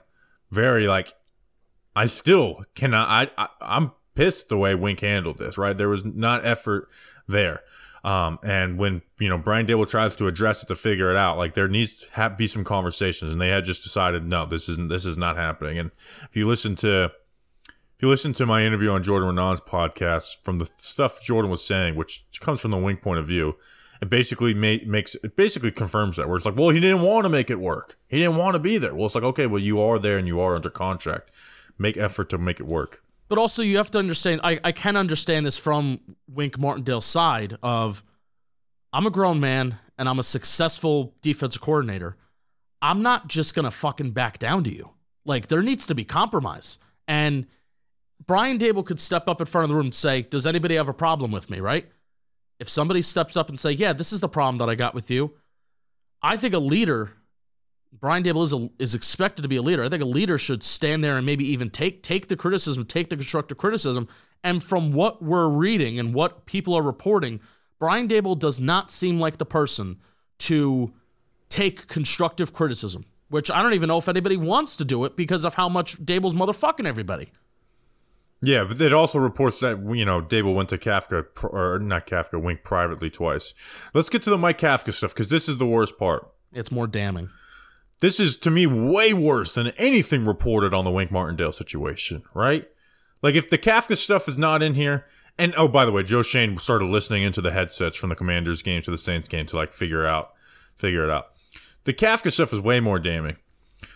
Very 0.50 0.88
like 0.88 1.12
I 1.94 2.06
still 2.06 2.64
cannot 2.74 3.08
I, 3.08 3.30
I 3.44 3.48
I'm 3.60 3.92
pissed 4.16 4.48
the 4.48 4.56
way 4.56 4.74
Wink 4.74 4.98
handled 5.00 5.38
this, 5.38 5.56
right? 5.58 5.76
There 5.76 5.90
was 5.90 6.04
not 6.04 6.44
effort 6.44 6.88
there. 7.28 7.60
Um, 8.06 8.38
and 8.44 8.78
when 8.78 9.02
you 9.18 9.28
know 9.28 9.36
Brian 9.36 9.66
Daboll 9.66 9.88
tries 9.88 10.14
to 10.16 10.28
address 10.28 10.62
it 10.62 10.66
to 10.66 10.76
figure 10.76 11.10
it 11.10 11.16
out, 11.16 11.38
like 11.38 11.54
there 11.54 11.66
needs 11.66 11.92
to 11.94 12.06
have, 12.12 12.38
be 12.38 12.46
some 12.46 12.62
conversations, 12.62 13.32
and 13.32 13.40
they 13.40 13.48
had 13.48 13.64
just 13.64 13.82
decided 13.82 14.24
no, 14.24 14.46
this 14.46 14.68
isn't 14.68 14.88
this 14.88 15.04
is 15.04 15.18
not 15.18 15.36
happening. 15.36 15.76
And 15.76 15.90
if 16.22 16.36
you 16.36 16.46
listen 16.46 16.76
to 16.76 17.10
if 17.66 18.02
you 18.02 18.08
listen 18.08 18.32
to 18.34 18.46
my 18.46 18.64
interview 18.64 18.90
on 18.90 19.02
Jordan 19.02 19.28
Raanan's 19.28 19.60
podcast, 19.60 20.36
from 20.44 20.60
the 20.60 20.70
stuff 20.76 21.20
Jordan 21.20 21.50
was 21.50 21.64
saying, 21.64 21.96
which 21.96 22.24
comes 22.38 22.60
from 22.60 22.70
the 22.70 22.78
Wink 22.78 23.02
point 23.02 23.18
of 23.18 23.26
view, 23.26 23.56
it 24.00 24.08
basically 24.08 24.54
ma- 24.54 24.84
makes 24.86 25.16
it 25.16 25.34
basically 25.34 25.72
confirms 25.72 26.16
that 26.16 26.28
where 26.28 26.36
it's 26.36 26.46
like, 26.46 26.56
well, 26.56 26.68
he 26.68 26.78
didn't 26.78 27.02
want 27.02 27.24
to 27.24 27.28
make 27.28 27.50
it 27.50 27.58
work. 27.58 27.98
He 28.06 28.18
didn't 28.18 28.36
want 28.36 28.54
to 28.54 28.60
be 28.60 28.78
there. 28.78 28.94
Well, 28.94 29.06
it's 29.06 29.16
like, 29.16 29.24
okay, 29.24 29.48
well, 29.48 29.60
you 29.60 29.80
are 29.80 29.98
there 29.98 30.16
and 30.16 30.28
you 30.28 30.38
are 30.38 30.54
under 30.54 30.70
contract. 30.70 31.32
Make 31.76 31.96
effort 31.96 32.30
to 32.30 32.38
make 32.38 32.60
it 32.60 32.66
work. 32.66 33.02
But 33.28 33.38
also, 33.38 33.62
you 33.62 33.76
have 33.78 33.90
to 33.92 33.98
understand. 33.98 34.40
I, 34.44 34.60
I 34.62 34.72
can 34.72 34.96
understand 34.96 35.44
this 35.44 35.56
from 35.56 36.00
Wink 36.28 36.58
Martindale's 36.58 37.04
side 37.04 37.58
of, 37.62 38.04
I'm 38.92 39.06
a 39.06 39.10
grown 39.10 39.40
man 39.40 39.78
and 39.98 40.08
I'm 40.08 40.18
a 40.18 40.22
successful 40.22 41.14
defensive 41.22 41.60
coordinator. 41.60 42.16
I'm 42.80 43.02
not 43.02 43.28
just 43.28 43.54
gonna 43.54 43.70
fucking 43.70 44.12
back 44.12 44.38
down 44.38 44.62
to 44.64 44.72
you. 44.72 44.90
Like 45.24 45.48
there 45.48 45.62
needs 45.62 45.86
to 45.88 45.94
be 45.94 46.04
compromise. 46.04 46.78
And 47.08 47.46
Brian 48.24 48.58
Daboll 48.58 48.86
could 48.86 49.00
step 49.00 49.28
up 49.28 49.40
in 49.40 49.46
front 49.46 49.64
of 49.64 49.70
the 49.70 49.74
room 49.74 49.86
and 49.86 49.94
say, 49.94 50.22
"Does 50.22 50.46
anybody 50.46 50.76
have 50.76 50.88
a 50.88 50.94
problem 50.94 51.32
with 51.32 51.50
me?" 51.50 51.60
Right? 51.60 51.90
If 52.60 52.68
somebody 52.68 53.02
steps 53.02 53.36
up 53.36 53.48
and 53.48 53.58
say, 53.58 53.72
"Yeah, 53.72 53.92
this 53.92 54.12
is 54.12 54.20
the 54.20 54.28
problem 54.28 54.58
that 54.58 54.70
I 54.70 54.74
got 54.74 54.94
with 54.94 55.10
you," 55.10 55.34
I 56.22 56.36
think 56.36 56.54
a 56.54 56.58
leader 56.58 57.12
Brian 58.00 58.22
Daboll 58.22 58.44
is 58.44 58.52
a, 58.52 58.68
is 58.78 58.94
expected 58.94 59.42
to 59.42 59.48
be 59.48 59.56
a 59.56 59.62
leader. 59.62 59.84
I 59.84 59.88
think 59.88 60.02
a 60.02 60.06
leader 60.06 60.38
should 60.38 60.62
stand 60.62 61.02
there 61.02 61.16
and 61.16 61.24
maybe 61.24 61.44
even 61.48 61.70
take 61.70 62.02
take 62.02 62.28
the 62.28 62.36
criticism, 62.36 62.84
take 62.84 63.08
the 63.10 63.16
constructive 63.16 63.58
criticism. 63.58 64.08
And 64.44 64.62
from 64.62 64.92
what 64.92 65.22
we're 65.22 65.48
reading 65.48 65.98
and 65.98 66.14
what 66.14 66.46
people 66.46 66.74
are 66.74 66.82
reporting, 66.82 67.40
Brian 67.78 68.08
Daboll 68.08 68.38
does 68.38 68.60
not 68.60 68.90
seem 68.90 69.18
like 69.18 69.38
the 69.38 69.46
person 69.46 69.98
to 70.38 70.92
take 71.48 71.88
constructive 71.88 72.52
criticism. 72.52 73.06
Which 73.28 73.50
I 73.50 73.60
don't 73.60 73.74
even 73.74 73.88
know 73.88 73.98
if 73.98 74.08
anybody 74.08 74.36
wants 74.36 74.76
to 74.76 74.84
do 74.84 75.04
it 75.04 75.16
because 75.16 75.44
of 75.44 75.54
how 75.54 75.68
much 75.68 75.98
Daboll's 75.98 76.34
motherfucking 76.34 76.86
everybody. 76.86 77.32
Yeah, 78.40 78.64
but 78.64 78.80
it 78.80 78.92
also 78.92 79.18
reports 79.18 79.60
that 79.60 79.80
you 79.94 80.04
know 80.04 80.20
Daboll 80.22 80.54
went 80.54 80.68
to 80.68 80.78
Kafka 80.78 81.26
or 81.42 81.78
not 81.80 82.06
Kafka, 82.06 82.40
Wink 82.40 82.62
privately 82.62 83.10
twice. 83.10 83.54
Let's 83.94 84.10
get 84.10 84.22
to 84.22 84.30
the 84.30 84.38
Mike 84.38 84.58
Kafka 84.58 84.92
stuff 84.92 85.12
because 85.12 85.28
this 85.28 85.48
is 85.48 85.56
the 85.56 85.66
worst 85.66 85.98
part. 85.98 86.30
It's 86.52 86.70
more 86.70 86.86
damning. 86.86 87.30
This 88.00 88.20
is 88.20 88.36
to 88.38 88.50
me 88.50 88.66
way 88.66 89.14
worse 89.14 89.54
than 89.54 89.68
anything 89.78 90.24
reported 90.24 90.74
on 90.74 90.84
the 90.84 90.90
Wink 90.90 91.10
Martindale 91.10 91.52
situation, 91.52 92.22
right? 92.34 92.68
Like 93.22 93.34
if 93.34 93.48
the 93.48 93.58
Kafka 93.58 93.96
stuff 93.96 94.28
is 94.28 94.36
not 94.36 94.62
in 94.62 94.74
here, 94.74 95.06
and 95.38 95.54
oh 95.56 95.68
by 95.68 95.84
the 95.84 95.92
way, 95.92 96.02
Joe 96.02 96.22
Schoen 96.22 96.58
started 96.58 96.86
listening 96.86 97.22
into 97.22 97.40
the 97.40 97.50
headsets 97.50 97.96
from 97.96 98.10
the 98.10 98.16
Commanders 98.16 98.62
game 98.62 98.82
to 98.82 98.90
the 98.90 98.98
Saints 98.98 99.28
game 99.28 99.46
to 99.46 99.56
like 99.56 99.72
figure 99.72 100.06
out 100.06 100.32
figure 100.74 101.04
it 101.04 101.10
out. 101.10 101.28
The 101.84 101.94
Kafka 101.94 102.32
stuff 102.32 102.52
is 102.52 102.60
way 102.60 102.80
more 102.80 102.98
damning. 102.98 103.36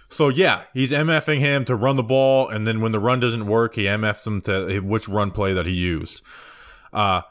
So 0.09 0.29
yeah, 0.29 0.65
he's 0.75 0.91
MFing 0.91 1.39
him 1.39 1.65
to 1.67 1.77
run 1.77 1.97
the 1.97 2.03
ball, 2.03 2.49
and 2.49 2.67
then 2.67 2.81
when 2.81 2.93
the 2.93 2.99
run 2.99 3.21
doesn't 3.21 3.47
work, 3.47 3.75
he 3.75 3.85
MFs 3.85 4.27
him 4.27 4.41
to 4.43 4.81
which 4.81 5.09
run 5.09 5.31
play 5.31 5.53
that 5.53 5.67
he 5.67 5.73
used. 5.73 6.23
Uh, 6.93 7.23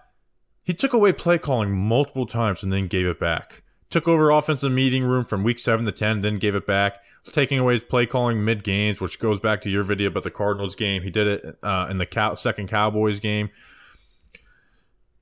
he 0.63 0.73
took 0.73 0.93
away 0.93 1.11
play 1.13 1.37
calling 1.37 1.75
multiple 1.75 2.25
times 2.25 2.63
and 2.63 2.71
then 2.71 2.87
gave 2.87 3.05
it 3.05 3.19
back. 3.19 3.63
Took 3.89 4.07
over 4.07 4.29
offensive 4.29 4.71
meeting 4.71 5.03
room 5.03 5.25
from 5.25 5.43
week 5.43 5.59
seven 5.59 5.85
to 5.85 5.91
ten, 5.91 6.21
then 6.21 6.37
gave 6.37 6.55
it 6.55 6.67
back. 6.67 6.99
Was 7.25 7.33
taking 7.33 7.59
away 7.59 7.73
his 7.73 7.83
play 7.83 8.05
calling 8.05 8.43
mid 8.45 8.63
games, 8.63 9.01
which 9.01 9.19
goes 9.19 9.39
back 9.39 9.61
to 9.61 9.69
your 9.69 9.83
video 9.83 10.09
about 10.09 10.23
the 10.23 10.31
Cardinals 10.31 10.75
game. 10.75 11.01
He 11.01 11.09
did 11.09 11.27
it 11.27 11.57
uh, 11.63 11.87
in 11.89 11.97
the 11.97 12.05
Cow- 12.05 12.35
second 12.35 12.67
Cowboys 12.67 13.19
game. 13.19 13.49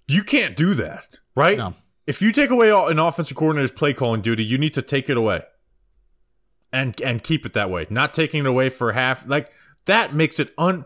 You 0.08 0.24
can't 0.24 0.56
do 0.56 0.74
that, 0.76 1.20
right? 1.36 1.58
No. 1.58 1.74
If 2.06 2.22
you 2.22 2.32
take 2.32 2.50
away 2.50 2.70
an 2.72 3.00
offensive 3.00 3.36
coordinator's 3.36 3.72
play 3.72 3.94
calling 3.94 4.22
duty, 4.22 4.44
you 4.44 4.58
need 4.58 4.74
to 4.76 4.82
take 4.82 5.10
it 5.10 5.18
away 5.18 5.44
and 6.72 7.00
and 7.02 7.24
keep 7.24 7.46
it 7.46 7.54
that 7.54 7.70
way. 7.70 7.88
Not 7.90 8.14
taking 8.14 8.42
it 8.42 8.46
away 8.46 8.70
for 8.70 8.92
half 8.92 9.28
like 9.28 9.52
that 9.86 10.14
makes 10.14 10.40
it 10.40 10.54
un 10.58 10.86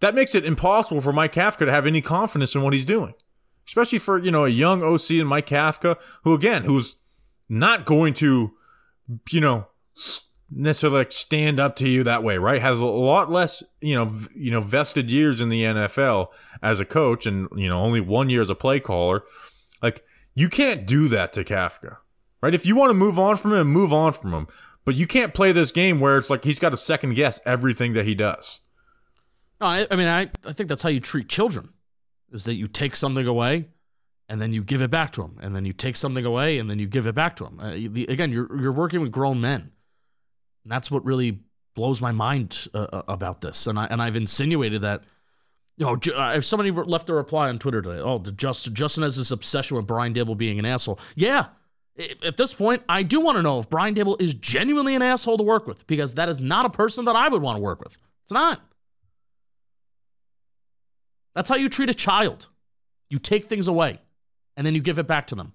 that 0.00 0.14
makes 0.14 0.34
it 0.34 0.44
impossible 0.44 1.00
for 1.00 1.12
Mike 1.12 1.32
Kafka 1.32 1.58
to 1.58 1.70
have 1.70 1.86
any 1.86 2.00
confidence 2.00 2.54
in 2.54 2.62
what 2.62 2.72
he's 2.72 2.84
doing. 2.84 3.14
Especially 3.66 3.98
for, 3.98 4.18
you 4.18 4.30
know, 4.30 4.44
a 4.44 4.48
young 4.48 4.82
OC 4.82 5.10
and 5.10 5.28
Mike 5.28 5.46
Kafka, 5.46 5.96
who 6.24 6.34
again, 6.34 6.64
who's 6.64 6.96
not 7.50 7.84
going 7.84 8.14
to, 8.14 8.52
you 9.30 9.40
know, 9.40 9.66
necessarily 10.50 10.98
like 10.98 11.12
stand 11.12 11.60
up 11.60 11.76
to 11.76 11.88
you 11.88 12.04
that 12.04 12.22
way, 12.22 12.38
right? 12.38 12.62
Has 12.62 12.80
a 12.80 12.86
lot 12.86 13.30
less, 13.30 13.62
you 13.80 13.94
know, 13.94 14.06
v- 14.06 14.28
you 14.36 14.50
know, 14.50 14.60
vested 14.60 15.10
years 15.10 15.40
in 15.40 15.48
the 15.48 15.64
NFL 15.64 16.28
as 16.62 16.80
a 16.80 16.84
coach 16.84 17.26
and, 17.26 17.48
you 17.56 17.68
know, 17.68 17.80
only 17.80 18.00
one 18.00 18.30
year 18.30 18.40
as 18.40 18.50
a 18.50 18.54
play 18.54 18.80
caller. 18.80 19.24
Like, 19.82 20.02
you 20.34 20.48
can't 20.48 20.86
do 20.86 21.08
that 21.08 21.32
to 21.34 21.44
Kafka, 21.44 21.98
right? 22.40 22.54
If 22.54 22.64
you 22.64 22.76
want 22.76 22.90
to 22.90 22.94
move 22.94 23.18
on 23.18 23.36
from 23.36 23.52
him, 23.52 23.66
move 23.66 23.92
on 23.92 24.12
from 24.12 24.32
him. 24.32 24.46
But 24.84 24.94
you 24.94 25.06
can't 25.06 25.34
play 25.34 25.52
this 25.52 25.72
game 25.72 26.00
where 26.00 26.16
it's 26.16 26.30
like 26.30 26.44
he's 26.44 26.58
got 26.58 26.70
to 26.70 26.76
second 26.76 27.14
guess 27.14 27.40
everything 27.44 27.92
that 27.92 28.06
he 28.06 28.14
does. 28.14 28.60
No, 29.60 29.66
I, 29.66 29.86
I 29.90 29.96
mean, 29.96 30.08
I, 30.08 30.30
I 30.44 30.52
think 30.52 30.68
that's 30.68 30.82
how 30.82 30.88
you 30.88 31.00
treat 31.00 31.28
children 31.28 31.70
is 32.32 32.44
that 32.44 32.54
you 32.54 32.66
take 32.66 32.96
something 32.96 33.26
away 33.26 33.68
and 34.30 34.40
then 34.40 34.52
you 34.52 34.62
give 34.62 34.80
it 34.80 34.90
back 34.92 35.10
to 35.10 35.22
them. 35.22 35.36
And 35.42 35.56
then 35.56 35.64
you 35.64 35.72
take 35.72 35.96
something 35.96 36.24
away 36.24 36.58
and 36.58 36.70
then 36.70 36.78
you 36.78 36.86
give 36.86 37.06
it 37.08 37.16
back 37.16 37.34
to 37.36 37.44
them. 37.44 37.58
Uh, 37.60 37.72
the, 37.72 38.06
again, 38.08 38.30
you're, 38.30 38.48
you're 38.58 38.72
working 38.72 39.00
with 39.00 39.10
grown 39.10 39.40
men. 39.40 39.72
And 40.62 40.70
that's 40.70 40.88
what 40.88 41.04
really 41.04 41.40
blows 41.74 42.00
my 42.00 42.12
mind 42.12 42.68
uh, 42.72 42.86
uh 42.92 43.02
about 43.08 43.40
this. 43.40 43.66
And, 43.66 43.78
I, 43.78 43.86
and 43.86 44.00
I've 44.00 44.14
insinuated 44.14 44.82
that, 44.82 45.02
you 45.76 45.84
know, 45.84 45.98
uh, 46.14 46.34
if 46.36 46.44
somebody 46.44 46.70
left 46.70 47.10
a 47.10 47.14
reply 47.14 47.48
on 47.48 47.58
Twitter 47.58 47.82
today, 47.82 48.00
oh, 48.00 48.20
Justin, 48.20 48.72
Justin 48.72 49.02
has 49.02 49.16
this 49.16 49.32
obsession 49.32 49.76
with 49.76 49.88
Brian 49.88 50.14
Daboll 50.14 50.36
being 50.36 50.60
an 50.60 50.64
asshole. 50.64 51.00
Yeah, 51.16 51.46
at 52.24 52.36
this 52.36 52.54
point, 52.54 52.84
I 52.88 53.02
do 53.02 53.20
want 53.20 53.36
to 53.36 53.42
know 53.42 53.58
if 53.58 53.68
Brian 53.68 53.96
Daboll 53.96 54.20
is 54.22 54.32
genuinely 54.34 54.94
an 54.94 55.02
asshole 55.02 55.38
to 55.38 55.44
work 55.44 55.66
with 55.66 55.86
because 55.88 56.14
that 56.14 56.28
is 56.28 56.38
not 56.40 56.66
a 56.66 56.70
person 56.70 57.04
that 57.06 57.16
I 57.16 57.28
would 57.28 57.42
want 57.42 57.56
to 57.56 57.60
work 57.60 57.80
with. 57.80 57.98
It's 58.22 58.32
not. 58.32 58.60
That's 61.34 61.48
how 61.48 61.56
you 61.56 61.68
treat 61.68 61.90
a 61.90 61.94
child. 61.94 62.48
You 63.08 63.18
take 63.18 63.46
things 63.46 63.66
away 63.66 64.00
and 64.56 64.66
then 64.66 64.74
you 64.74 64.80
give 64.80 64.98
it 64.98 65.06
back 65.06 65.26
to 65.28 65.34
them. 65.34 65.52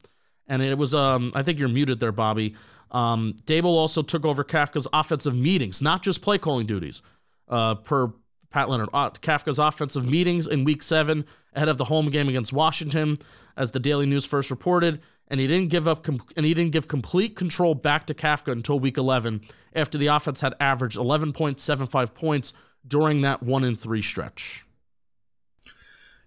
And 0.47 0.61
it 0.61 0.77
was, 0.77 0.93
um, 0.93 1.31
I 1.33 1.43
think 1.43 1.59
you're 1.59 1.69
muted 1.69 1.99
there, 1.99 2.11
Bobby. 2.11 2.55
Um, 2.91 3.35
Daboll 3.45 3.75
also 3.75 4.01
took 4.01 4.25
over 4.25 4.43
Kafka's 4.43 4.87
offensive 4.93 5.35
meetings, 5.35 5.81
not 5.81 6.03
just 6.03 6.21
play 6.21 6.37
calling 6.37 6.65
duties. 6.65 7.01
Uh, 7.47 7.75
per 7.75 8.13
Pat 8.51 8.69
Leonard, 8.69 8.89
uh, 8.93 9.09
Kafka's 9.09 9.59
offensive 9.59 10.05
meetings 10.05 10.47
in 10.47 10.63
Week 10.63 10.81
Seven 10.81 11.25
ahead 11.53 11.67
of 11.67 11.77
the 11.77 11.85
home 11.85 12.09
game 12.09 12.29
against 12.29 12.53
Washington, 12.53 13.17
as 13.57 13.71
the 13.71 13.79
Daily 13.79 14.05
News 14.05 14.25
first 14.25 14.49
reported 14.49 15.01
and 15.27 15.39
he 15.39 15.47
didn't 15.47 15.69
give 15.69 15.87
up 15.87 16.07
and 16.07 16.45
he 16.45 16.53
didn't 16.53 16.71
give 16.71 16.87
complete 16.87 17.35
control 17.35 17.75
back 17.75 18.05
to 18.07 18.13
Kafka 18.13 18.51
until 18.51 18.79
week 18.79 18.97
11 18.97 19.41
after 19.73 19.97
the 19.97 20.07
offense 20.07 20.41
had 20.41 20.53
averaged 20.59 20.97
11.75 20.97 22.13
points 22.13 22.53
during 22.87 23.21
that 23.21 23.41
1 23.41 23.63
in 23.63 23.75
3 23.75 24.01
stretch. 24.01 24.65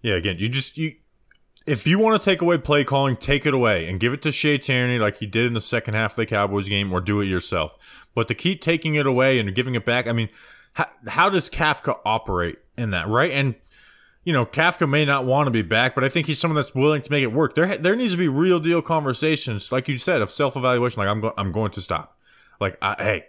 Yeah, 0.01 0.15
again, 0.15 0.37
you 0.39 0.49
just 0.49 0.77
you 0.77 0.95
if 1.65 1.85
you 1.85 1.99
want 1.99 2.21
to 2.21 2.25
take 2.29 2.41
away 2.41 2.57
play 2.57 2.83
calling, 2.83 3.15
take 3.15 3.45
it 3.45 3.53
away 3.53 3.87
and 3.87 3.99
give 3.99 4.13
it 4.13 4.21
to 4.23 4.31
Shea 4.31 4.57
Tierney 4.57 4.99
like 4.99 5.17
he 5.17 5.25
did 5.25 5.45
in 5.45 5.53
the 5.53 5.61
second 5.61 5.93
half 5.93 6.13
of 6.13 6.17
the 6.17 6.25
Cowboys 6.25 6.69
game 6.69 6.91
or 6.91 7.01
do 7.01 7.21
it 7.21 7.25
yourself. 7.25 8.07
But 8.15 8.27
to 8.27 8.35
keep 8.35 8.61
taking 8.61 8.95
it 8.95 9.05
away 9.05 9.39
and 9.39 9.53
giving 9.53 9.75
it 9.75 9.85
back, 9.85 10.07
I 10.07 10.13
mean, 10.13 10.29
how, 10.73 10.87
how 11.07 11.29
does 11.29 11.49
Kafka 11.49 11.99
operate 12.05 12.59
in 12.77 12.91
that, 12.91 13.07
right? 13.07 13.31
And 13.31 13.55
you 14.23 14.33
know, 14.33 14.45
Kafka 14.45 14.87
may 14.87 15.05
not 15.05 15.25
want 15.25 15.47
to 15.47 15.51
be 15.51 15.61
back, 15.61 15.95
but 15.95 16.03
I 16.03 16.09
think 16.09 16.27
he's 16.27 16.39
someone 16.39 16.55
that's 16.55 16.75
willing 16.75 17.01
to 17.01 17.11
make 17.11 17.23
it 17.23 17.33
work. 17.33 17.55
There, 17.55 17.77
there 17.77 17.95
needs 17.95 18.11
to 18.11 18.17
be 18.17 18.27
real 18.27 18.59
deal 18.59 18.81
conversations, 18.81 19.71
like 19.71 19.87
you 19.87 19.97
said, 19.97 20.21
of 20.21 20.29
self 20.29 20.55
evaluation. 20.55 20.99
Like 20.99 21.09
I'm, 21.09 21.21
go- 21.21 21.33
I'm 21.37 21.51
going 21.51 21.71
to 21.71 21.81
stop. 21.81 22.17
Like, 22.59 22.77
I, 22.81 22.95
hey, 22.99 23.25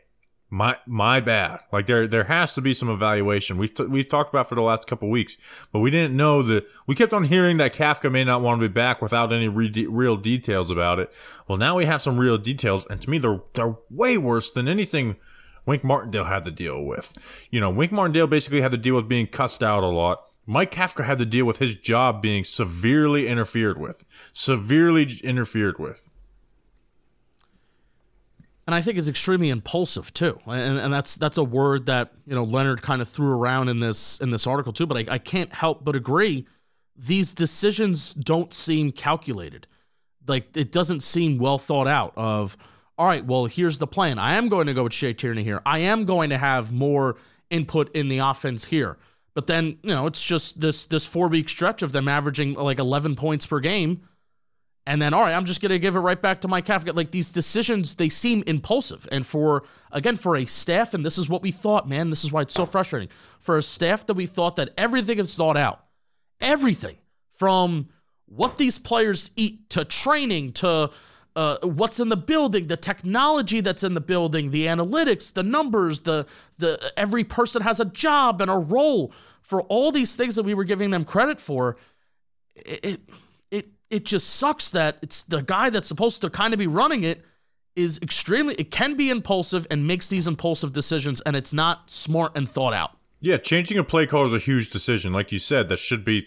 my, 0.51 0.77
my 0.87 1.21
bad. 1.21 1.61
Like 1.73 1.87
there, 1.87 2.07
there 2.07 2.25
has 2.25 2.53
to 2.55 2.61
be 2.61 2.75
some 2.75 2.91
evaluation. 2.91 3.57
We've, 3.57 3.73
t- 3.73 3.85
we've 3.85 4.09
talked 4.09 4.31
about 4.31 4.49
for 4.49 4.57
the 4.57 4.63
last 4.63 4.87
couple 4.87 5.09
weeks, 5.09 5.39
but 5.73 5.79
we 5.79 5.91
didn't 5.91 6.17
know 6.17 6.43
that 6.43 6.67
we 6.87 6.95
kept 6.95 7.13
on 7.13 7.25
hearing 7.25 7.57
that 7.59 7.73
Kafka 7.73 8.11
may 8.11 8.25
not 8.25 8.43
want 8.43 8.61
to 8.61 8.69
be 8.69 8.73
back 8.73 9.01
without 9.01 9.33
any 9.33 9.49
re- 9.49 9.87
real 9.89 10.17
details 10.17 10.71
about 10.71 10.99
it. 10.99 11.13
Well, 11.49 11.57
now 11.57 11.77
we 11.77 11.85
have 11.85 12.03
some 12.03 12.19
real 12.19 12.37
details, 12.37 12.85
and 12.91 13.01
to 13.01 13.09
me, 13.09 13.19
they're, 13.19 13.41
they're 13.55 13.77
way 13.91 14.19
worse 14.19 14.51
than 14.51 14.69
anything 14.69 15.17
Wink 15.67 15.85
Martindale 15.85 16.25
had 16.25 16.45
to 16.45 16.51
deal 16.51 16.83
with. 16.83 17.13
You 17.51 17.61
know, 17.61 17.71
Wink 17.71 17.93
Martindale 17.93 18.27
basically 18.27 18.61
had 18.61 18.73
to 18.73 18.79
deal 18.79 18.97
with 18.97 19.09
being 19.09 19.29
cussed 19.29 19.63
out 19.63 19.85
a 19.85 19.87
lot. 19.87 20.27
Mike 20.47 20.73
Kafka 20.73 21.05
had 21.05 21.19
to 21.19 21.27
deal 21.27 21.47
with 21.47 21.59
his 21.59 21.77
job 21.77 22.21
being 22.21 22.43
severely 22.43 23.29
interfered 23.29 23.79
with. 23.79 24.05
Severely 24.33 25.07
interfered 25.23 25.79
with. 25.79 26.10
And 28.67 28.75
I 28.75 28.83
think 28.83 28.99
it's 28.99 29.09
extremely 29.09 29.51
impulsive 29.51 30.13
too. 30.13 30.39
And, 30.47 30.79
and 30.79 30.93
that's 30.93 31.17
that's 31.17 31.39
a 31.39 31.45
word 31.45 31.87
that, 31.87 32.13
you 32.27 32.35
know, 32.35 32.45
Leonard 32.45 32.83
kind 32.83 33.03
of 33.03 33.09
threw 33.09 33.33
around 33.33 33.69
in 33.69 33.81
this 33.81 34.21
in 34.21 34.31
this 34.31 34.47
article 34.47 34.73
too, 34.73 34.87
but 34.87 34.97
I, 34.97 35.15
I 35.15 35.19
can't 35.19 35.53
help 35.53 35.85
but 35.85 35.97
agree. 35.97 36.47
These 36.97 37.35
decisions 37.35 38.13
don't 38.15 38.53
seem 38.53 38.93
calculated. 38.93 39.67
Like 40.27 40.57
it 40.57 40.71
doesn't 40.71 41.03
seem 41.03 41.39
well 41.39 41.59
thought 41.59 41.89
out 41.89 42.13
of 42.17 42.57
all 43.01 43.07
right, 43.07 43.25
well, 43.25 43.47
here's 43.47 43.79
the 43.79 43.87
plan. 43.87 44.19
I 44.19 44.35
am 44.35 44.51
going 44.51 44.67
to 44.67 44.75
go 44.75 44.83
with 44.83 44.93
Shea 44.93 45.15
Tierney 45.15 45.43
here. 45.43 45.63
I 45.65 45.79
am 45.79 46.05
going 46.05 46.29
to 46.29 46.37
have 46.37 46.71
more 46.71 47.17
input 47.49 47.91
in 47.97 48.09
the 48.09 48.19
offense 48.19 48.67
here. 48.67 48.99
But 49.33 49.47
then, 49.47 49.79
you 49.83 49.95
know, 49.95 50.07
it's 50.07 50.23
just 50.23 50.61
this 50.61 50.85
this 50.85 51.07
four 51.07 51.29
week 51.29 51.49
stretch 51.49 51.81
of 51.81 51.93
them 51.93 52.09
averaging 52.09 52.55
like 52.55 52.79
11 52.79 53.17
points 53.17 53.47
per 53.47 53.59
game. 53.59 54.03
And 54.91 55.01
then, 55.01 55.15
all 55.15 55.23
right, 55.23 55.35
I'm 55.37 55.45
just 55.45 55.61
going 55.61 55.71
to 55.71 55.79
give 55.79 55.95
it 55.95 56.01
right 56.01 56.21
back 56.21 56.41
to 56.41 56.49
Mike 56.49 56.67
Kafka. 56.67 56.97
Like 56.97 57.13
these 57.13 57.31
decisions, 57.31 57.95
they 57.95 58.09
seem 58.09 58.43
impulsive. 58.49 59.07
And 59.13 59.25
for, 59.25 59.63
again, 59.93 60.17
for 60.17 60.35
a 60.35 60.45
staff, 60.47 60.95
and 60.95 61.07
this 61.07 61.17
is 61.17 61.29
what 61.29 61.43
we 61.43 61.53
thought, 61.53 61.89
man, 61.89 62.11
this 62.11 62.25
is 62.25 62.33
why 62.33 62.41
it's 62.41 62.55
so 62.55 62.67
frustrating. 62.67 63.09
For 63.39 63.57
a 63.57 63.63
staff 63.63 64.05
that 64.09 64.15
we 64.15 64.27
thought 64.27 64.57
that 64.57 64.71
everything 64.77 65.21
is 65.21 65.37
thought 65.37 65.57
out, 65.57 65.85
everything 66.41 66.97
from 67.33 67.89
what 68.27 68.59
these 68.59 68.81
players 68.81 69.31
eat 69.37 69.71
to 69.71 69.85
training 69.85 70.55
to 70.55 70.91
uh, 71.37 71.59
what's 71.63 72.01
in 72.01 72.09
the 72.09 72.17
building, 72.17 72.67
the 72.67 72.77
technology 72.77 73.61
that's 73.61 73.85
in 73.85 73.95
the 73.95 74.01
building, 74.01 74.51
the 74.51 74.67
analytics, 74.67 75.33
the 75.33 75.45
numbers, 75.45 76.01
the 76.01 76.27
the 76.59 76.93
every 76.97 77.23
person 77.23 77.63
has 77.63 77.79
a 77.79 77.85
job 77.85 78.41
and 78.41 78.51
a 78.51 78.59
role 78.59 79.13
for 79.41 79.63
all 79.63 79.93
these 79.93 80.17
things 80.17 80.35
that 80.35 80.43
we 80.43 80.53
were 80.53 80.65
giving 80.65 80.91
them 80.91 81.05
credit 81.05 81.39
for. 81.39 81.77
It 82.57 82.85
it 82.85 83.01
it 83.91 84.05
just 84.05 84.29
sucks 84.29 84.71
that 84.71 84.99
it's 85.03 85.23
the 85.23 85.43
guy 85.43 85.71
that's 85.71 85.89
supposed 85.89 86.21
to 86.23 86.31
kind 86.31 86.55
of 86.55 86.59
be 86.59 86.67
running 86.67 87.05
it 87.05 87.25
is 87.77 87.99
extremely 88.03 88.55
it 88.55 88.71
can 88.71 88.97
be 88.97 89.11
impulsive 89.11 89.67
and 89.71 89.87
makes 89.87 90.09
these 90.09 90.27
impulsive 90.27 90.73
decisions 90.73 91.21
and 91.23 91.37
it's 91.37 91.53
not 91.53 91.91
smart 91.91 92.33
and 92.37 92.49
thought 92.49 92.73
out. 92.73 92.93
Yeah, 93.21 93.37
changing 93.37 93.79
a 93.79 93.85
play 93.85 94.07
call 94.07 94.27
is 94.27 94.33
a 94.33 94.39
huge 94.39 94.71
decision, 94.71 95.13
like 95.13 95.31
you 95.31 95.39
said. 95.39 95.69
That 95.69 95.79
should 95.79 96.05
be 96.05 96.27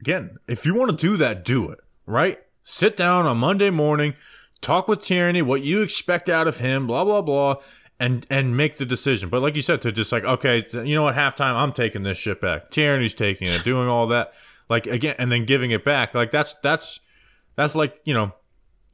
again. 0.00 0.38
If 0.48 0.64
you 0.64 0.74
want 0.74 0.90
to 0.90 0.96
do 0.96 1.16
that, 1.18 1.44
do 1.44 1.68
it 1.70 1.78
right. 2.06 2.38
Sit 2.62 2.96
down 2.96 3.26
on 3.26 3.38
Monday 3.38 3.70
morning 3.70 4.14
talk 4.60 4.88
with 4.88 5.00
Tierney, 5.00 5.42
what 5.42 5.62
you 5.62 5.82
expect 5.82 6.28
out 6.28 6.46
of 6.48 6.58
him, 6.58 6.86
blah, 6.86 7.04
blah, 7.04 7.22
blah, 7.22 7.56
and 7.98 8.26
and 8.30 8.56
make 8.56 8.78
the 8.78 8.86
decision. 8.86 9.28
But 9.28 9.42
like 9.42 9.56
you 9.56 9.62
said, 9.62 9.82
to 9.82 9.92
just 9.92 10.12
like 10.12 10.24
okay, 10.24 10.66
you 10.72 10.94
know 10.94 11.02
what, 11.02 11.14
halftime, 11.14 11.54
I'm 11.54 11.72
taking 11.72 12.02
this 12.02 12.18
shit 12.18 12.40
back. 12.40 12.70
Tierney's 12.70 13.14
taking 13.14 13.48
it, 13.48 13.62
doing 13.64 13.88
all 13.88 14.06
that, 14.08 14.32
like 14.70 14.86
again, 14.86 15.16
and 15.18 15.30
then 15.30 15.44
giving 15.44 15.72
it 15.72 15.84
back. 15.84 16.14
Like 16.14 16.30
that's 16.30 16.54
that's 16.62 17.00
that's 17.56 17.74
like 17.74 18.00
you 18.04 18.14
know, 18.14 18.32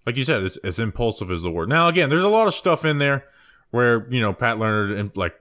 like 0.04 0.16
you 0.16 0.24
said, 0.24 0.42
it's 0.42 0.56
as 0.58 0.80
impulsive 0.80 1.30
as 1.30 1.42
the 1.42 1.50
word. 1.50 1.68
Now 1.68 1.86
again, 1.86 2.10
there's 2.10 2.24
a 2.24 2.28
lot 2.28 2.48
of 2.48 2.54
stuff 2.54 2.84
in 2.84 2.98
there 2.98 3.26
where 3.70 4.08
you 4.10 4.20
know 4.20 4.32
Pat 4.32 4.58
Leonard 4.58 5.16
like 5.16 5.34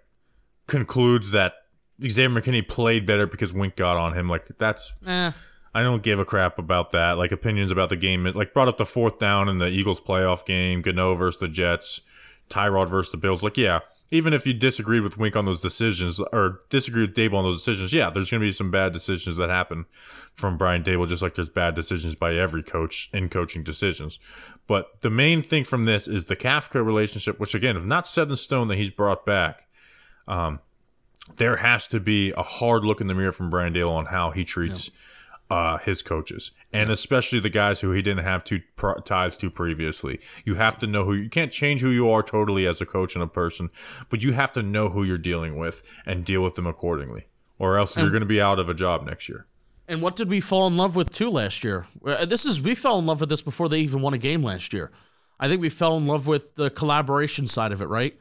concludes 0.67 1.31
that 1.31 1.53
Xavier 2.01 2.29
McKinney 2.29 2.67
played 2.67 3.07
better 3.07 3.25
because 3.25 3.53
Wink 3.53 3.75
got 3.75 3.97
on 3.97 4.13
him. 4.13 4.29
Like 4.29 4.45
that's 4.59 4.93
Eh. 5.07 5.31
I 5.73 5.83
don't 5.83 6.01
give 6.01 6.19
a 6.19 6.25
crap 6.25 6.57
about 6.57 6.91
that. 6.91 7.17
Like 7.17 7.33
opinions 7.33 7.69
about 7.69 7.89
the 7.89 7.97
game, 7.97 8.23
like 8.23 8.53
brought 8.53 8.69
up 8.69 8.77
the 8.77 8.85
fourth 8.85 9.19
down 9.19 9.49
in 9.49 9.57
the 9.57 9.67
Eagles 9.67 9.99
playoff 9.99 10.45
game, 10.45 10.81
Gano 10.81 11.15
versus 11.15 11.41
the 11.41 11.49
Jets, 11.49 12.01
Tyrod 12.49 12.87
versus 12.87 13.11
the 13.11 13.17
Bills. 13.17 13.43
Like, 13.43 13.57
yeah, 13.57 13.79
even 14.11 14.33
if 14.33 14.45
you 14.45 14.53
disagreed 14.53 15.01
with 15.01 15.17
Wink 15.17 15.35
on 15.35 15.45
those 15.45 15.61
decisions 15.61 16.19
or 16.31 16.61
disagree 16.69 17.01
with 17.01 17.15
Daboll 17.15 17.37
on 17.37 17.43
those 17.43 17.57
decisions, 17.57 17.91
yeah, 17.91 18.09
there's 18.09 18.29
going 18.29 18.41
to 18.41 18.47
be 18.47 18.51
some 18.51 18.69
bad 18.69 18.93
decisions 18.93 19.37
that 19.37 19.49
happen 19.49 19.85
from 20.33 20.57
Brian 20.57 20.83
Daboll, 20.83 21.07
just 21.07 21.23
like 21.23 21.35
there's 21.35 21.49
bad 21.49 21.73
decisions 21.73 22.15
by 22.15 22.35
every 22.35 22.61
coach 22.61 23.09
in 23.13 23.29
coaching 23.29 23.63
decisions. 23.63 24.19
But 24.67 25.01
the 25.01 25.09
main 25.09 25.41
thing 25.41 25.63
from 25.63 25.85
this 25.85 26.07
is 26.07 26.25
the 26.25 26.35
Kafka 26.35 26.85
relationship, 26.85 27.39
which 27.39 27.55
again 27.55 27.75
is 27.75 27.83
not 27.83 28.05
set 28.05 28.29
in 28.29 28.35
stone 28.35 28.67
that 28.67 28.77
he's 28.77 28.91
brought 28.91 29.25
back. 29.25 29.67
Um, 30.27 30.59
there 31.37 31.55
has 31.55 31.87
to 31.87 31.99
be 31.99 32.31
a 32.37 32.43
hard 32.43 32.85
look 32.85 33.01
in 33.01 33.07
the 33.07 33.15
mirror 33.15 33.31
from 33.31 33.49
Brian 33.49 33.73
Daboll 33.73 33.95
on 33.95 34.05
how 34.05 34.29
he 34.31 34.45
treats 34.45 34.91
uh, 35.49 35.77
his 35.77 36.01
coaches, 36.01 36.51
and 36.73 36.89
especially 36.89 37.39
the 37.39 37.49
guys 37.49 37.79
who 37.79 37.91
he 37.91 38.01
didn't 38.01 38.23
have 38.23 38.43
two 38.43 38.61
pro- 38.75 38.95
ties 38.95 39.37
to 39.37 39.49
previously. 39.49 40.19
You 40.43 40.55
have 40.55 40.79
to 40.79 40.87
know 40.87 41.05
who 41.05 41.13
you 41.13 41.29
can't 41.29 41.51
change 41.51 41.81
who 41.81 41.89
you 41.89 42.09
are 42.09 42.23
totally 42.23 42.65
as 42.67 42.81
a 42.81 42.85
coach 42.85 43.15
and 43.15 43.23
a 43.23 43.27
person, 43.27 43.69
but 44.09 44.23
you 44.23 44.33
have 44.33 44.51
to 44.53 44.63
know 44.63 44.89
who 44.89 45.03
you're 45.03 45.17
dealing 45.17 45.57
with 45.57 45.83
and 46.05 46.25
deal 46.25 46.41
with 46.41 46.55
them 46.55 46.65
accordingly, 46.65 47.27
or 47.59 47.77
else 47.77 47.95
you're 47.95 48.09
going 48.09 48.21
to 48.21 48.25
be 48.25 48.41
out 48.41 48.59
of 48.59 48.69
a 48.69 48.73
job 48.73 49.05
next 49.05 49.29
year. 49.29 49.45
And 49.87 50.01
what 50.01 50.15
did 50.15 50.29
we 50.29 50.41
fall 50.41 50.65
in 50.65 50.77
love 50.77 50.95
with 50.95 51.11
too 51.11 51.29
last 51.29 51.63
year? 51.63 51.85
Uh, 52.03 52.25
This 52.25 52.43
is 52.43 52.59
we 52.59 52.73
fell 52.73 52.97
in 52.97 53.05
love 53.05 53.19
with 53.19 53.29
this 53.29 53.43
before 53.43 53.69
they 53.69 53.81
even 53.81 54.01
won 54.01 54.15
a 54.15 54.17
game 54.17 54.41
last 54.41 54.73
year. 54.73 54.91
I 55.39 55.47
think 55.47 55.61
we 55.61 55.69
fell 55.69 55.95
in 55.97 56.07
love 56.07 56.25
with 56.25 56.55
the 56.55 56.71
collaboration 56.71 57.45
side 57.45 57.71
of 57.71 57.81
it, 57.81 57.87
right? 57.87 58.17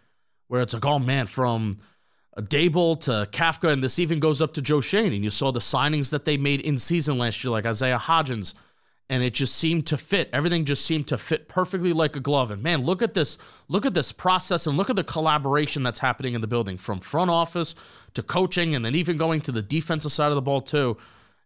Where 0.49 0.61
it's 0.61 0.75
like, 0.75 0.85
oh 0.85 0.99
man, 0.99 1.27
from 1.27 1.79
Daboll 2.41 2.99
to 3.03 3.29
Kafka, 3.31 3.73
and 3.73 3.83
this 3.83 3.99
even 3.99 4.19
goes 4.21 4.43
up 4.43 4.55
to 4.55 4.63
Joe 4.63 4.81
Schoen. 4.81 5.13
And 5.13 5.23
you 5.25 5.31
saw 5.31 5.53
the 5.53 5.61
signings 5.61 6.11
that 6.11 6.25
they 6.25 6.37
made 6.37 6.61
in 6.61 6.79
season 6.79 7.19
last 7.19 7.43
year, 7.45 7.51
like 7.51 7.67
Isaiah 7.67 7.99
Hodgins, 7.99 8.55
and 9.09 9.23
it 9.23 9.35
just 9.35 9.55
seemed 9.55 9.87
to 9.89 9.97
fit. 9.97 10.31
Everything 10.33 10.65
just 10.65 10.85
seemed 10.85 11.07
to 11.09 11.19
fit 11.19 11.47
perfectly 11.49 11.93
like 11.93 12.17
a 12.17 12.21
glove. 12.21 12.51
And 12.51 12.63
man, 12.63 12.83
look 12.83 13.03
at 13.03 13.15
this, 13.15 13.39
look 13.69 13.85
at 13.87 13.95
this 13.95 14.13
process 14.13 14.67
and 14.67 14.77
look 14.77 14.91
at 14.91 14.97
the 14.97 15.05
collaboration 15.05 15.83
that's 15.83 16.01
happening 16.01 16.35
in 16.35 16.41
the 16.41 16.47
building 16.47 16.77
from 16.79 17.01
front 17.01 17.31
office 17.31 17.75
to 18.15 18.23
coaching, 18.23 18.75
and 18.75 18.85
then 18.85 18.95
even 18.95 19.17
going 19.17 19.41
to 19.43 19.53
the 19.53 19.63
defensive 19.63 20.13
side 20.13 20.31
of 20.31 20.37
the 20.37 20.43
ball 20.43 20.61
too 20.61 20.97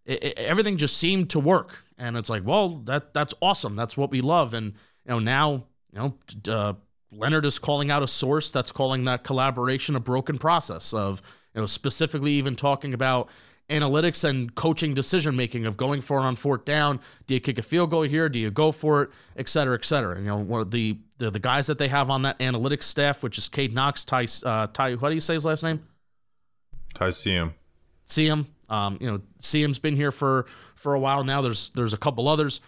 it, 0.08 0.24
it- 0.24 0.38
everything 0.38 0.76
just 0.76 0.96
seemed 0.96 1.30
to 1.30 1.38
work 1.38 1.84
and 1.98 2.16
it's 2.16 2.30
like 2.30 2.44
well 2.44 2.70
that 2.86 3.12
that's 3.12 3.34
awesome 3.40 3.76
that's 3.76 3.96
what 3.96 4.10
we 4.10 4.20
love 4.20 4.54
and 4.54 4.72
you 5.04 5.10
know 5.10 5.18
now 5.18 5.64
you 5.92 5.98
know 5.98 6.14
uh, 6.52 6.72
leonard 7.10 7.44
is 7.44 7.58
calling 7.58 7.90
out 7.90 8.02
a 8.02 8.06
source 8.06 8.50
that's 8.50 8.72
calling 8.72 9.04
that 9.04 9.24
collaboration 9.24 9.96
a 9.96 10.00
broken 10.00 10.38
process 10.38 10.92
of 10.92 11.22
you 11.54 11.60
know 11.60 11.66
specifically 11.66 12.32
even 12.32 12.54
talking 12.54 12.92
about 12.92 13.28
analytics 13.70 14.24
and 14.24 14.54
coaching 14.54 14.94
decision 14.94 15.36
making 15.36 15.66
of 15.66 15.76
going 15.76 16.00
for 16.00 16.18
it 16.18 16.22
on 16.22 16.34
fourth 16.34 16.64
down 16.64 16.98
do 17.26 17.34
you 17.34 17.40
kick 17.40 17.58
a 17.58 17.62
field 17.62 17.90
goal 17.90 18.02
here 18.02 18.28
do 18.28 18.38
you 18.38 18.50
go 18.50 18.72
for 18.72 19.02
it 19.02 19.10
et 19.36 19.48
cetera 19.48 19.74
et 19.74 19.84
cetera 19.84 20.18
you 20.18 20.26
know 20.26 20.36
one 20.36 20.60
of 20.60 20.70
the 20.70 20.98
the, 21.18 21.30
the 21.30 21.38
guys 21.40 21.66
that 21.66 21.78
they 21.78 21.88
have 21.88 22.08
on 22.10 22.22
that 22.22 22.38
analytics 22.38 22.84
staff 22.84 23.22
which 23.22 23.36
is 23.38 23.48
Cade 23.48 23.74
Knox 23.74 24.04
Ty, 24.04 24.26
uh, 24.44 24.68
Ty 24.68 24.96
how 24.96 25.08
do 25.08 25.14
you 25.14 25.20
say 25.20 25.34
his 25.34 25.44
last 25.44 25.62
name 25.62 25.82
Tyseum. 26.94 27.52
see 28.04 28.26
him. 28.26 28.46
Um, 28.68 28.98
you 29.00 29.10
know, 29.10 29.20
CM's 29.40 29.78
been 29.78 29.96
here 29.96 30.10
for 30.10 30.46
for 30.74 30.94
a 30.94 31.00
while 31.00 31.24
now. 31.24 31.40
There's 31.40 31.70
there's 31.70 31.92
a 31.92 31.98
couple 31.98 32.28
others. 32.28 32.60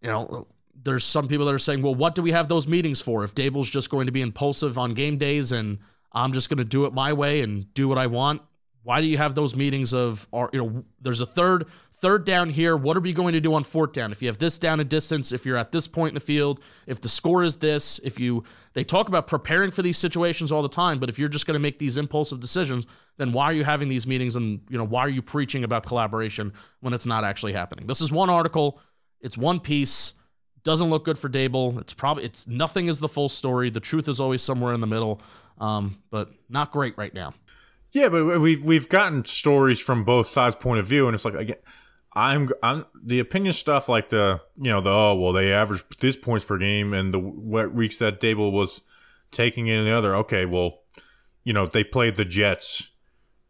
You 0.00 0.08
know, 0.08 0.46
there's 0.82 1.04
some 1.04 1.28
people 1.28 1.46
that 1.46 1.54
are 1.54 1.58
saying, 1.58 1.82
well, 1.82 1.94
what 1.94 2.14
do 2.14 2.22
we 2.22 2.32
have 2.32 2.48
those 2.48 2.66
meetings 2.66 3.00
for? 3.00 3.24
If 3.24 3.34
Daboll's 3.34 3.70
just 3.70 3.90
going 3.90 4.06
to 4.06 4.12
be 4.12 4.22
impulsive 4.22 4.78
on 4.78 4.94
game 4.94 5.18
days 5.18 5.52
and 5.52 5.78
I'm 6.12 6.32
just 6.32 6.48
going 6.48 6.58
to 6.58 6.64
do 6.64 6.84
it 6.86 6.92
my 6.92 7.12
way 7.12 7.42
and 7.42 7.72
do 7.74 7.88
what 7.88 7.98
I 7.98 8.06
want, 8.06 8.42
why 8.82 9.00
do 9.00 9.06
you 9.06 9.18
have 9.18 9.34
those 9.34 9.54
meetings 9.54 9.92
of, 9.92 10.26
or 10.30 10.48
you 10.52 10.62
know, 10.62 10.84
there's 11.00 11.20
a 11.20 11.26
third 11.26 11.66
third 12.00 12.24
down 12.24 12.48
here. 12.48 12.76
What 12.76 12.96
are 12.96 13.00
we 13.00 13.12
going 13.12 13.34
to 13.34 13.40
do 13.40 13.54
on 13.54 13.62
fourth 13.62 13.92
down? 13.92 14.10
If 14.10 14.22
you 14.22 14.28
have 14.28 14.38
this 14.38 14.58
down 14.58 14.80
a 14.80 14.84
distance, 14.84 15.32
if 15.32 15.44
you're 15.44 15.58
at 15.58 15.70
this 15.70 15.86
point 15.86 16.12
in 16.12 16.14
the 16.14 16.20
field, 16.20 16.60
if 16.86 17.00
the 17.00 17.10
score 17.10 17.42
is 17.42 17.56
this, 17.56 18.00
if 18.02 18.18
you 18.18 18.42
they 18.72 18.84
talk 18.84 19.08
about 19.08 19.26
preparing 19.26 19.70
for 19.70 19.82
these 19.82 19.98
situations 19.98 20.50
all 20.50 20.62
the 20.62 20.68
time, 20.68 20.98
but 20.98 21.08
if 21.08 21.18
you're 21.18 21.28
just 21.28 21.46
going 21.46 21.54
to 21.54 21.60
make 21.60 21.78
these 21.78 21.96
impulsive 21.96 22.40
decisions, 22.40 22.86
then 23.18 23.32
why 23.32 23.44
are 23.46 23.52
you 23.52 23.64
having 23.64 23.88
these 23.88 24.06
meetings 24.06 24.34
and 24.34 24.60
you 24.70 24.78
know 24.78 24.84
why 24.84 25.00
are 25.00 25.10
you 25.10 25.22
preaching 25.22 25.62
about 25.62 25.84
collaboration 25.84 26.52
when 26.80 26.94
it's 26.94 27.06
not 27.06 27.22
actually 27.22 27.52
happening? 27.52 27.86
This 27.86 28.00
is 28.00 28.10
one 28.10 28.30
article, 28.30 28.80
it's 29.20 29.36
one 29.36 29.60
piece, 29.60 30.14
doesn't 30.64 30.90
look 30.90 31.04
good 31.04 31.18
for 31.18 31.28
Daboll. 31.28 31.78
It's 31.80 31.92
probably 31.94 32.24
it's 32.24 32.46
nothing 32.46 32.86
is 32.88 33.00
the 33.00 33.08
full 33.08 33.28
story. 33.28 33.70
The 33.70 33.80
truth 33.80 34.08
is 34.08 34.20
always 34.20 34.42
somewhere 34.42 34.72
in 34.74 34.80
the 34.80 34.86
middle, 34.86 35.20
um, 35.58 35.98
but 36.10 36.30
not 36.48 36.70
great 36.72 36.96
right 36.98 37.14
now. 37.14 37.34
Yeah, 37.92 38.08
but 38.08 38.40
we 38.40 38.56
we've 38.56 38.88
gotten 38.88 39.24
stories 39.24 39.80
from 39.80 40.04
both 40.04 40.26
sides' 40.28 40.56
point 40.56 40.80
of 40.80 40.86
view, 40.86 41.06
and 41.08 41.14
it's 41.14 41.24
like 41.24 41.34
again, 41.34 41.56
I'm 42.12 42.50
I'm 42.62 42.86
the 43.02 43.18
opinion 43.20 43.52
stuff 43.52 43.88
like 43.88 44.10
the 44.10 44.40
you 44.60 44.70
know 44.70 44.80
the 44.80 44.90
oh 44.90 45.14
well 45.16 45.32
they 45.32 45.52
averaged 45.52 46.00
this 46.00 46.16
points 46.16 46.44
per 46.44 46.58
game 46.58 46.92
and 46.92 47.12
the 47.12 47.18
what 47.18 47.72
weeks 47.74 47.98
that 47.98 48.20
Daboll 48.20 48.52
was 48.52 48.82
taking 49.32 49.66
in 49.68 49.84
the 49.84 49.92
other 49.92 50.14
okay 50.16 50.44
well 50.44 50.80
you 51.44 51.52
know 51.52 51.66
they 51.66 51.84
played 51.84 52.16
the 52.16 52.24
Jets 52.24 52.90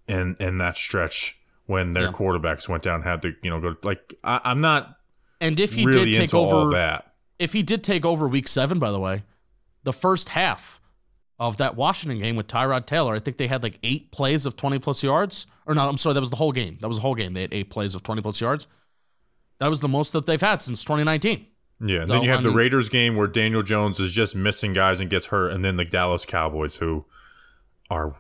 in 0.06 0.36
in 0.38 0.58
that 0.58 0.76
stretch 0.76 1.38
when 1.66 1.92
their 1.94 2.04
Yeah. 2.04 2.12
quarterbacks 2.12 2.68
went 2.68 2.82
down 2.82 3.00
had 3.02 3.22
to 3.22 3.32
you 3.42 3.48
know 3.50 3.60
go 3.60 3.76
like 3.82 4.14
I, 4.24 4.40
I'm 4.44 4.60
not 4.60 4.96
And 5.40 5.58
if 5.58 5.74
he 5.74 5.86
really 5.86 6.12
did 6.12 6.18
take 6.30 6.34
over, 6.34 6.70
that. 6.72 7.12
if 7.38 7.52
he 7.52 7.62
did 7.62 7.82
take 7.82 8.04
over 8.04 8.28
Week 8.28 8.46
Seven, 8.48 8.78
by 8.78 8.90
the 8.90 9.00
way, 9.00 9.22
the 9.84 9.92
first 9.92 10.30
half 10.30 10.80
of 11.38 11.56
that 11.56 11.74
Washington 11.76 12.18
game 12.18 12.36
with 12.36 12.46
Tyrod 12.46 12.84
Taylor, 12.86 13.14
I 13.14 13.18
think 13.20 13.38
they 13.38 13.46
had 13.46 13.62
like 13.62 13.78
eight 13.82 14.12
plays 14.12 14.44
of 14.44 14.56
twenty 14.56 14.78
plus 14.78 15.02
yards. 15.02 15.46
Or 15.66 15.74
no, 15.74 15.88
I'm 15.88 15.96
sorry, 15.96 16.14
that 16.14 16.20
was 16.20 16.30
the 16.30 16.36
whole 16.36 16.52
game. 16.52 16.78
That 16.80 16.88
was 16.88 16.98
the 16.98 17.02
whole 17.02 17.14
game. 17.14 17.32
They 17.32 17.42
had 17.42 17.54
eight 17.54 17.70
plays 17.70 17.94
of 17.94 18.02
twenty 18.02 18.22
plus 18.22 18.40
yards. 18.40 18.66
That 19.58 19.68
was 19.68 19.80
the 19.80 19.88
most 19.88 20.12
that 20.12 20.24
they've 20.26 20.40
had 20.40 20.62
since 20.62 20.82
2019. 20.84 21.46
Yeah, 21.82 22.00
and 22.00 22.08
So, 22.08 22.14
then 22.14 22.22
you 22.22 22.30
have 22.30 22.40
I 22.40 22.42
the 22.44 22.50
Raiders 22.50 22.88
game 22.88 23.14
where 23.14 23.26
Daniel 23.26 23.62
Jones 23.62 24.00
is 24.00 24.10
just 24.12 24.34
missing 24.34 24.72
guys 24.72 25.00
and 25.00 25.10
gets 25.10 25.26
hurt, 25.26 25.52
and 25.52 25.62
then 25.64 25.76
the 25.76 25.84
Dallas 25.84 26.24
Cowboys 26.24 26.76
who 26.76 27.04
are 27.90 28.14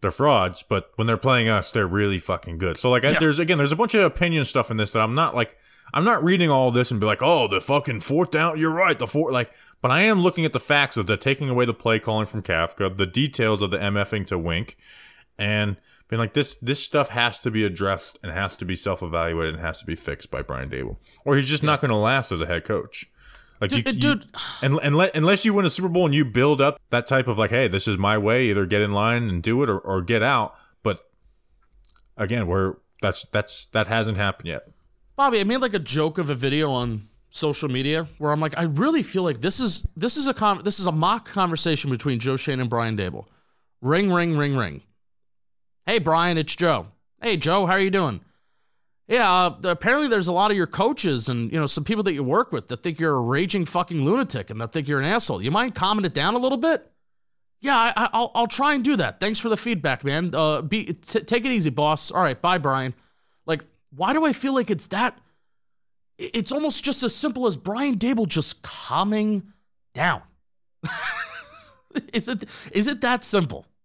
they're 0.00 0.10
frauds, 0.10 0.62
but 0.68 0.90
when 0.96 1.06
they're 1.06 1.16
playing 1.16 1.48
us, 1.48 1.72
they're 1.72 1.86
really 1.86 2.18
fucking 2.18 2.58
good. 2.58 2.76
So 2.76 2.90
like, 2.90 3.04
I, 3.04 3.18
there's 3.18 3.38
again, 3.38 3.56
there's 3.56 3.72
a 3.72 3.76
bunch 3.76 3.94
of 3.94 4.02
opinion 4.04 4.44
stuff 4.44 4.70
in 4.70 4.76
this 4.76 4.90
that 4.90 5.00
I'm 5.00 5.14
not 5.14 5.34
like, 5.34 5.56
I'm 5.92 6.04
not 6.04 6.24
reading 6.24 6.50
all 6.50 6.70
this 6.70 6.90
and 6.90 6.98
be 7.00 7.06
like, 7.06 7.22
oh, 7.22 7.46
the 7.48 7.60
fucking 7.60 8.00
fourth 8.00 8.30
down, 8.30 8.58
you're 8.58 8.70
right, 8.70 8.98
the 8.98 9.06
fourth, 9.06 9.32
like, 9.32 9.52
but 9.80 9.90
I 9.90 10.02
am 10.02 10.20
looking 10.22 10.44
at 10.44 10.52
the 10.52 10.60
facts 10.60 10.96
of 10.96 11.06
the 11.06 11.16
taking 11.16 11.48
away 11.50 11.66
the 11.66 11.74
play 11.74 11.98
calling 11.98 12.26
from 12.26 12.42
Kafka, 12.42 12.96
the 12.96 13.06
details 13.06 13.60
of 13.62 13.70
the 13.70 13.78
MFing 13.78 14.26
to 14.28 14.38
Wink, 14.38 14.76
and 15.38 15.76
being 16.08 16.18
like, 16.20 16.32
this 16.34 16.54
this 16.62 16.82
stuff 16.82 17.08
has 17.10 17.40
to 17.42 17.50
be 17.50 17.64
addressed 17.64 18.18
and 18.22 18.32
has 18.32 18.56
to 18.58 18.64
be 18.64 18.76
self 18.76 19.02
evaluated 19.02 19.54
and 19.54 19.62
has 19.62 19.80
to 19.80 19.86
be 19.86 19.94
fixed 19.94 20.30
by 20.30 20.42
Brian 20.42 20.70
Daboll, 20.70 20.96
or 21.24 21.36
he's 21.36 21.48
just 21.48 21.62
not 21.62 21.80
going 21.80 21.90
to 21.90 21.96
last 21.96 22.32
as 22.32 22.40
a 22.40 22.46
head 22.46 22.64
coach. 22.64 23.10
Like, 23.60 23.70
Dude, 23.70 23.86
you, 23.86 23.92
you- 23.92 24.00
dude. 24.00 24.26
and, 24.62 24.78
and 24.82 24.96
let, 24.96 25.14
unless 25.14 25.44
you 25.44 25.54
win 25.54 25.64
a 25.64 25.70
Super 25.70 25.88
Bowl 25.88 26.06
and 26.06 26.14
you 26.14 26.24
build 26.24 26.60
up 26.60 26.80
that 26.90 27.06
type 27.06 27.28
of 27.28 27.38
like, 27.38 27.50
hey, 27.50 27.68
this 27.68 27.86
is 27.88 27.96
my 27.98 28.18
way, 28.18 28.46
either 28.46 28.66
get 28.66 28.82
in 28.82 28.92
line 28.92 29.28
and 29.28 29.42
do 29.42 29.62
it 29.62 29.70
or, 29.70 29.78
or 29.78 30.02
get 30.02 30.22
out. 30.22 30.54
But 30.82 31.00
again, 32.16 32.46
we're 32.46 32.74
that's 33.00 33.24
that's 33.26 33.66
that 33.66 33.88
hasn't 33.88 34.16
happened 34.18 34.48
yet. 34.48 34.68
Bobby, 35.16 35.40
I 35.40 35.44
made 35.44 35.58
like 35.58 35.74
a 35.74 35.78
joke 35.78 36.18
of 36.18 36.28
a 36.30 36.34
video 36.34 36.70
on 36.72 37.08
social 37.30 37.68
media 37.68 38.08
where 38.18 38.32
I'm 38.32 38.40
like, 38.40 38.56
I 38.58 38.62
really 38.64 39.02
feel 39.02 39.22
like 39.22 39.40
this 39.40 39.60
is 39.60 39.86
this 39.96 40.16
is 40.16 40.26
a 40.26 40.34
con- 40.34 40.62
this 40.64 40.78
is 40.80 40.86
a 40.86 40.92
mock 40.92 41.28
conversation 41.28 41.90
between 41.90 42.18
Joe 42.18 42.36
Schoen 42.36 42.60
and 42.60 42.68
Brian 42.70 42.96
Daboll. 42.96 43.26
Ring, 43.80 44.12
ring, 44.12 44.36
ring, 44.36 44.56
ring. 44.56 44.82
Hey, 45.86 45.98
Brian, 45.98 46.38
it's 46.38 46.56
Joe. 46.56 46.86
Hey, 47.22 47.36
Joe, 47.36 47.66
how 47.66 47.72
are 47.74 47.80
you 47.80 47.90
doing? 47.90 48.20
Yeah, 49.06 49.30
uh, 49.30 49.56
apparently 49.64 50.08
there's 50.08 50.28
a 50.28 50.32
lot 50.32 50.50
of 50.50 50.56
your 50.56 50.66
coaches 50.66 51.28
and 51.28 51.52
you 51.52 51.60
know 51.60 51.66
some 51.66 51.84
people 51.84 52.02
that 52.04 52.14
you 52.14 52.24
work 52.24 52.52
with 52.52 52.68
that 52.68 52.82
think 52.82 52.98
you're 52.98 53.14
a 53.16 53.20
raging 53.20 53.66
fucking 53.66 54.04
lunatic 54.04 54.50
and 54.50 54.60
that 54.60 54.72
think 54.72 54.88
you're 54.88 54.98
an 55.00 55.04
asshole. 55.04 55.42
You 55.42 55.50
mind 55.50 55.74
calming 55.74 56.04
it 56.06 56.14
down 56.14 56.34
a 56.34 56.38
little 56.38 56.58
bit? 56.58 56.90
Yeah, 57.60 57.76
I, 57.76 57.92
I- 57.96 58.10
I'll 58.12 58.32
I'll 58.34 58.46
try 58.46 58.74
and 58.74 58.82
do 58.82 58.96
that. 58.96 59.20
Thanks 59.20 59.38
for 59.38 59.48
the 59.48 59.56
feedback, 59.56 60.02
man. 60.04 60.34
Uh, 60.34 60.62
be 60.62 60.84
t- 60.94 61.20
take 61.20 61.44
it 61.44 61.52
easy, 61.52 61.70
boss. 61.70 62.10
All 62.10 62.22
right, 62.22 62.40
bye, 62.40 62.58
Brian. 62.58 62.94
Why 63.96 64.12
do 64.12 64.24
I 64.24 64.32
feel 64.32 64.54
like 64.54 64.70
it's 64.70 64.86
that? 64.88 65.18
It's 66.18 66.52
almost 66.52 66.82
just 66.84 67.02
as 67.02 67.14
simple 67.14 67.46
as 67.46 67.56
Brian 67.56 67.96
Daboll 67.96 68.28
just 68.28 68.62
calming 68.62 69.52
down. 69.94 70.22
is 72.12 72.28
it 72.28 72.44
is 72.72 72.86
it 72.86 73.00
that 73.00 73.24
simple? 73.24 73.66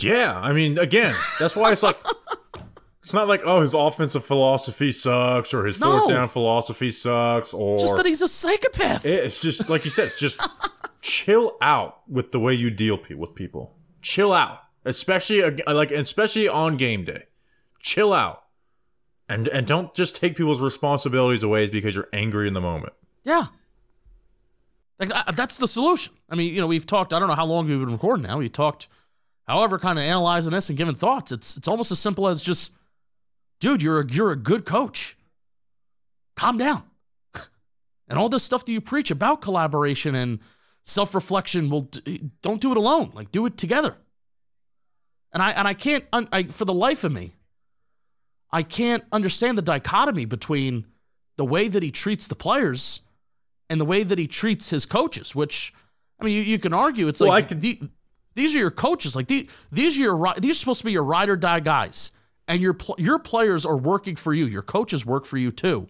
Yeah, 0.00 0.38
I 0.38 0.52
mean, 0.52 0.78
again, 0.78 1.12
that's 1.40 1.56
why 1.56 1.72
it's 1.72 1.82
like 1.82 1.96
It's 3.02 3.12
not 3.12 3.26
like 3.26 3.42
oh 3.44 3.60
his 3.62 3.74
offensive 3.74 4.24
philosophy 4.24 4.92
sucks 4.92 5.52
or 5.52 5.64
his 5.64 5.80
No. 5.80 5.98
fourth 6.00 6.10
down 6.10 6.28
philosophy 6.28 6.92
sucks 6.92 7.52
or 7.52 7.78
Just 7.80 7.96
that 7.96 8.06
he's 8.06 8.22
a 8.22 8.28
psychopath. 8.28 9.04
it's 9.04 9.40
just 9.40 9.68
like 9.68 9.84
you 9.84 9.90
said. 9.90 10.08
It's 10.08 10.20
just 10.20 10.46
chill 11.00 11.56
out 11.62 12.02
with 12.08 12.30
the 12.32 12.38
way 12.38 12.52
you 12.54 12.70
deal 12.70 13.00
with 13.16 13.34
people. 13.34 13.74
Chill 14.02 14.32
out, 14.32 14.60
especially 14.84 15.42
like 15.66 15.90
especially 15.90 16.48
on 16.48 16.76
game 16.76 17.04
day. 17.04 17.24
Chill 17.80 18.12
out, 18.12 18.44
and 19.28 19.48
and 19.48 19.66
don't 19.66 19.94
just 19.94 20.16
take 20.16 20.36
people's 20.36 20.60
responsibilities 20.60 21.42
away 21.42 21.68
because 21.68 21.94
you're 21.94 22.08
angry 22.12 22.48
in 22.48 22.54
the 22.54 22.60
moment. 22.60 22.92
Yeah. 23.24 23.46
Like 24.98 25.14
uh, 25.14 25.32
that's 25.32 25.56
the 25.56 25.68
solution. 25.68 26.14
I 26.28 26.34
mean, 26.34 26.54
you 26.54 26.60
know, 26.60 26.66
we've 26.66 26.86
talked. 26.86 27.12
I 27.12 27.18
don't 27.18 27.28
know 27.28 27.34
how 27.34 27.46
long 27.46 27.66
we've 27.66 27.78
been 27.78 27.92
recording 27.92 28.24
now. 28.24 28.38
We 28.38 28.48
talked, 28.48 28.88
however, 29.46 29.78
kind 29.78 29.98
of 29.98 30.04
analyzing 30.04 30.52
this 30.52 30.68
and 30.68 30.76
giving 30.78 30.94
thoughts. 30.94 31.30
It's 31.30 31.56
it's 31.56 31.68
almost 31.68 31.92
as 31.92 31.98
simple 31.98 32.26
as 32.26 32.42
just, 32.42 32.72
dude, 33.60 33.82
you're 33.82 34.00
a, 34.00 34.10
you're 34.10 34.32
a 34.32 34.36
good 34.36 34.64
coach. 34.64 35.16
Calm 36.36 36.58
down. 36.58 36.82
And 38.10 38.18
all 38.18 38.30
this 38.30 38.42
stuff 38.42 38.64
that 38.64 38.72
you 38.72 38.80
preach 38.80 39.10
about 39.10 39.42
collaboration 39.42 40.14
and 40.14 40.38
self 40.88 41.14
reflection, 41.14 41.68
will 41.68 41.90
don't 42.42 42.60
do 42.60 42.70
it 42.70 42.76
alone. 42.76 43.12
Like 43.14 43.30
do 43.30 43.46
it 43.46 43.56
together. 43.56 43.96
And 45.32 45.42
I 45.42 45.50
and 45.50 45.68
I 45.68 45.74
can't 45.74 46.04
I, 46.12 46.44
for 46.44 46.64
the 46.64 46.72
life 46.72 47.04
of 47.04 47.12
me, 47.12 47.32
I 48.50 48.62
can't 48.62 49.04
understand 49.12 49.58
the 49.58 49.62
dichotomy 49.62 50.24
between 50.24 50.86
the 51.36 51.44
way 51.44 51.68
that 51.68 51.82
he 51.82 51.90
treats 51.90 52.26
the 52.26 52.34
players 52.34 53.02
and 53.68 53.80
the 53.80 53.84
way 53.84 54.02
that 54.02 54.18
he 54.18 54.26
treats 54.26 54.70
his 54.70 54.86
coaches, 54.86 55.34
which 55.34 55.74
I 56.20 56.24
mean, 56.24 56.34
you, 56.34 56.42
you 56.42 56.58
can 56.58 56.72
argue 56.72 57.06
it's 57.08 57.20
Well, 57.20 57.28
like 57.30 57.48
could- 57.48 57.60
the, 57.60 57.80
these 58.34 58.54
are 58.54 58.58
your 58.58 58.70
coaches. 58.70 59.14
Like 59.14 59.28
the, 59.28 59.48
these 59.70 59.98
are 59.98 60.02
your 60.02 60.34
these 60.38 60.56
are 60.56 60.60
supposed 60.60 60.80
to 60.80 60.86
be 60.86 60.92
your 60.92 61.04
ride 61.04 61.28
or 61.28 61.36
die 61.36 61.60
guys, 61.60 62.12
and 62.48 62.62
your 62.62 62.76
your 62.96 63.18
players 63.18 63.66
are 63.66 63.76
working 63.76 64.16
for 64.16 64.32
you. 64.32 64.46
Your 64.46 64.62
coaches 64.62 65.04
work 65.04 65.26
for 65.26 65.36
you 65.36 65.52
too, 65.52 65.88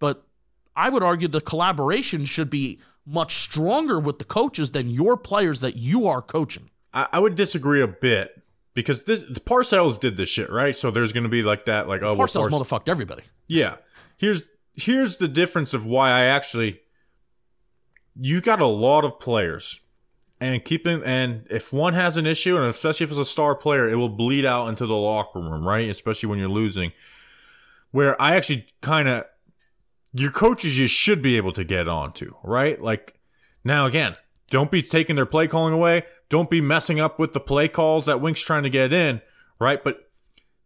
but 0.00 0.24
I 0.74 0.88
would 0.88 1.02
argue 1.04 1.28
the 1.28 1.40
collaboration 1.40 2.24
should 2.24 2.50
be 2.50 2.80
much 3.04 3.42
stronger 3.42 3.98
with 3.98 4.18
the 4.18 4.24
coaches 4.24 4.70
than 4.70 4.90
your 4.90 5.16
players 5.16 5.60
that 5.60 5.76
you 5.76 6.06
are 6.06 6.22
coaching. 6.22 6.70
I, 6.92 7.08
I 7.12 7.18
would 7.18 7.34
disagree 7.34 7.82
a 7.82 7.88
bit 7.88 8.42
because 8.74 9.04
this 9.04 9.24
Parcells 9.40 9.98
did 9.98 10.16
this 10.16 10.28
shit 10.28 10.50
right. 10.50 10.74
So 10.74 10.90
there's 10.90 11.12
going 11.12 11.24
to 11.24 11.30
be 11.30 11.42
like 11.42 11.66
that, 11.66 11.88
like 11.88 12.02
oh, 12.02 12.14
well, 12.14 12.26
Parcells 12.26 12.46
Parcells- 12.46 12.62
motherfucked 12.62 12.88
everybody. 12.88 13.22
Yeah. 13.46 13.76
Here's 14.16 14.44
here's 14.74 15.18
the 15.18 15.28
difference 15.28 15.74
of 15.74 15.84
why 15.84 16.10
I 16.10 16.24
actually 16.24 16.80
you 18.18 18.40
got 18.40 18.60
a 18.60 18.66
lot 18.66 19.04
of 19.04 19.18
players. 19.18 19.80
And 20.40 20.64
keeping 20.64 21.02
and 21.04 21.46
if 21.50 21.72
one 21.72 21.94
has 21.94 22.16
an 22.16 22.26
issue, 22.26 22.56
and 22.56 22.66
especially 22.66 23.04
if 23.04 23.10
it's 23.10 23.20
a 23.20 23.24
star 23.24 23.54
player, 23.54 23.88
it 23.88 23.94
will 23.94 24.08
bleed 24.08 24.44
out 24.44 24.66
into 24.68 24.86
the 24.86 24.94
locker 24.94 25.38
room, 25.38 25.64
right? 25.64 25.88
Especially 25.88 26.28
when 26.28 26.40
you're 26.40 26.48
losing. 26.48 26.92
Where 27.92 28.20
I 28.20 28.34
actually 28.34 28.66
kind 28.80 29.06
of 29.06 29.24
your 30.12 30.30
coaches 30.30 30.78
you 30.78 30.86
should 30.86 31.22
be 31.22 31.36
able 31.36 31.52
to 31.52 31.64
get 31.64 31.88
onto, 31.88 32.34
right? 32.42 32.80
Like 32.80 33.18
now 33.64 33.86
again, 33.86 34.14
don't 34.50 34.70
be 34.70 34.82
taking 34.82 35.16
their 35.16 35.26
play 35.26 35.46
calling 35.46 35.74
away. 35.74 36.02
Don't 36.28 36.50
be 36.50 36.60
messing 36.60 37.00
up 37.00 37.18
with 37.18 37.32
the 37.32 37.40
play 37.40 37.68
calls 37.68 38.06
that 38.06 38.20
Wink's 38.20 38.40
trying 38.40 38.62
to 38.62 38.70
get 38.70 38.92
in, 38.92 39.20
right? 39.58 39.82
But 39.82 40.10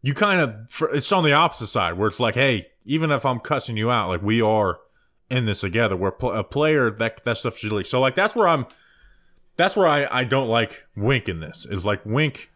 you 0.03 0.15
kind 0.15 0.41
of 0.41 0.83
it's 0.93 1.13
on 1.13 1.25
the 1.25 1.33
opposite 1.33 1.69
side 1.69 1.95
where 1.95 2.09
it's 2.09 2.21
like, 2.21 2.35
hey, 2.35 2.69
even 2.85 3.11
if 3.11 3.25
I'm 3.27 3.41
cussing 3.41 3.77
you 3.77 3.91
out, 3.91 4.09
like 4.09 4.23
we 4.23 4.41
are 4.41 4.79
in 5.31 5.47
this 5.47 5.61
together. 5.61 5.97
We're 5.97 6.09
a 6.09 6.45
player 6.45 6.91
that 6.91 7.25
that 7.25 7.37
stuff 7.37 7.57
should 7.57 7.73
leak. 7.73 7.87
So 7.87 8.01
like 8.01 8.15
that's 8.15 8.35
where 8.35 8.49
I'm. 8.49 8.67
That's 9.57 9.77
where 9.77 9.87
I 9.87 10.07
I 10.11 10.25
don't 10.25 10.49
like 10.49 10.85
Wink 10.97 11.29
in 11.29 11.41
this. 11.41 11.67
Is 11.69 11.85
like 11.85 12.05
Wink 12.05 12.51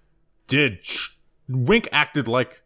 did 0.46 0.84
Wink 1.48 1.88
acted 1.92 2.28
like 2.28 2.62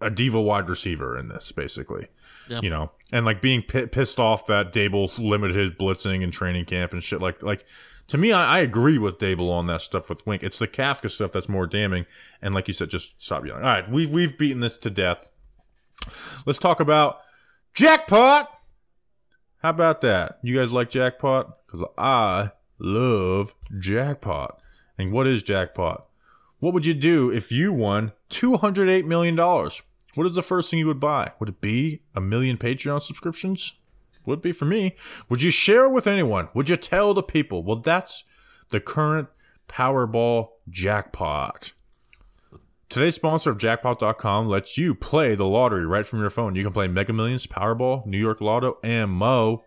a 0.00 0.10
diva 0.10 0.40
wide 0.40 0.68
receiver 0.68 1.18
in 1.18 1.28
this 1.28 1.52
basically. 1.52 2.06
Yep. 2.48 2.62
You 2.62 2.70
know, 2.70 2.90
and 3.12 3.26
like 3.26 3.42
being 3.42 3.62
pi 3.62 3.86
pissed 3.86 4.20
off 4.20 4.46
that 4.46 4.72
Daboll 4.72 5.18
limited 5.18 5.56
his 5.56 5.70
blitzing 5.70 6.22
and 6.22 6.32
training 6.32 6.64
camp 6.64 6.92
and 6.92 7.02
shit. 7.02 7.20
Like 7.20 7.42
like 7.42 7.64
to 8.08 8.18
me, 8.18 8.32
I, 8.32 8.58
I 8.58 8.60
agree 8.60 8.98
with 8.98 9.18
Daboll 9.18 9.50
on 9.50 9.66
that 9.66 9.82
stuff 9.82 10.08
with 10.08 10.24
Wink. 10.26 10.42
It's 10.42 10.58
the 10.58 10.68
Kafka 10.68 11.10
stuff 11.10 11.32
that's 11.32 11.48
more 11.48 11.66
damning. 11.66 12.06
And 12.40 12.54
like 12.54 12.68
you 12.68 12.74
said, 12.74 12.90
just 12.90 13.20
stop 13.22 13.44
yelling. 13.44 13.62
All 13.62 13.68
right, 13.68 13.90
we've 13.90 14.10
we've 14.10 14.36
beaten 14.38 14.60
this 14.60 14.78
to 14.78 14.90
death. 14.90 15.28
Let's 16.44 16.58
talk 16.58 16.80
about 16.80 17.20
jackpot. 17.74 18.50
How 19.62 19.70
about 19.70 20.02
that? 20.02 20.38
You 20.42 20.56
guys 20.56 20.72
like 20.72 20.90
jackpot? 20.90 21.66
Because 21.66 21.86
I 21.98 22.52
love 22.78 23.54
jackpot. 23.78 24.60
And 24.98 25.12
what 25.12 25.26
is 25.26 25.42
jackpot? 25.42 26.06
What 26.58 26.72
would 26.72 26.86
you 26.86 26.94
do 26.94 27.30
if 27.30 27.52
you 27.52 27.72
won 27.72 28.12
$208 28.30 29.04
million? 29.04 29.36
What 30.16 30.26
is 30.26 30.34
the 30.34 30.42
first 30.42 30.70
thing 30.70 30.78
you 30.78 30.86
would 30.86 31.00
buy? 31.00 31.32
Would 31.38 31.48
it 31.48 31.60
be 31.60 32.02
a 32.14 32.20
million 32.20 32.56
Patreon 32.56 33.02
subscriptions? 33.02 33.74
Would 34.24 34.42
be 34.42 34.52
for 34.52 34.64
me. 34.64 34.96
Would 35.28 35.42
you 35.42 35.50
share 35.50 35.88
with 35.88 36.06
anyone? 36.06 36.48
Would 36.54 36.68
you 36.68 36.76
tell 36.76 37.14
the 37.14 37.22
people? 37.22 37.62
Well, 37.62 37.76
that's 37.76 38.24
the 38.70 38.80
current 38.80 39.28
Powerball 39.68 40.48
jackpot. 40.68 41.72
Today's 42.88 43.16
sponsor 43.16 43.50
of 43.50 43.58
jackpot.com 43.58 44.48
lets 44.48 44.78
you 44.78 44.94
play 44.94 45.34
the 45.34 45.46
lottery 45.46 45.86
right 45.86 46.06
from 46.06 46.20
your 46.20 46.30
phone. 46.30 46.54
You 46.54 46.62
can 46.62 46.72
play 46.72 46.88
Mega 46.88 47.12
Millions, 47.12 47.46
Powerball, 47.46 48.06
New 48.06 48.18
York 48.18 48.40
Lotto, 48.40 48.78
and 48.82 49.10
Mo. 49.10 49.64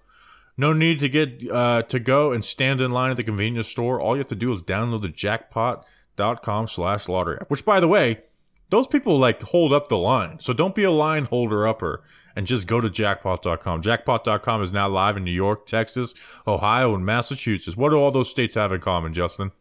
No 0.58 0.74
need 0.74 1.00
to 1.00 1.10
get 1.10 1.50
uh, 1.50 1.84
to 1.84 2.00
go 2.00 2.32
and 2.32 2.44
stand 2.44 2.82
in 2.82 2.92
line 2.92 3.12
at 3.12 3.18
the 3.18 3.24
convenience 3.24 3.68
store. 3.68 4.00
All 4.00 4.16
you 4.16 4.20
have 4.20 4.28
to 4.28 4.36
do 4.36 4.52
is 4.52 4.62
download 4.62 5.02
the 5.02 5.10
jackpot.com 5.10 6.68
slash 6.68 7.08
lottery 7.08 7.38
app. 7.40 7.50
Which 7.50 7.66
by 7.66 7.80
the 7.80 7.88
way, 7.88 8.24
those 8.70 8.88
people 8.88 9.18
like 9.18 9.42
hold 9.42 9.74
up 9.74 9.90
the 9.90 9.98
line. 9.98 10.40
So 10.40 10.54
don't 10.54 10.76
be 10.76 10.84
a 10.84 10.92
line 10.92 11.26
holder 11.26 11.68
upper 11.68 12.04
and 12.36 12.46
just 12.46 12.68
go 12.68 12.80
to 12.80 12.90
jackpot.com. 12.90 13.82
Jackpot.com 13.82 14.62
is 14.64 14.72
now 14.72 14.88
live 14.88 15.18
in 15.18 15.24
New 15.24 15.32
York, 15.32 15.66
Texas, 15.66 16.14
Ohio, 16.48 16.94
and 16.96 17.06
Massachusetts. 17.06 17.76
What 17.76 17.90
do 17.90 17.98
all 17.98 18.12
those 18.12 18.30
states 18.30 18.56
have 18.56 18.72
in 18.72 18.80
common, 18.82 19.14
Justin? 19.14 19.52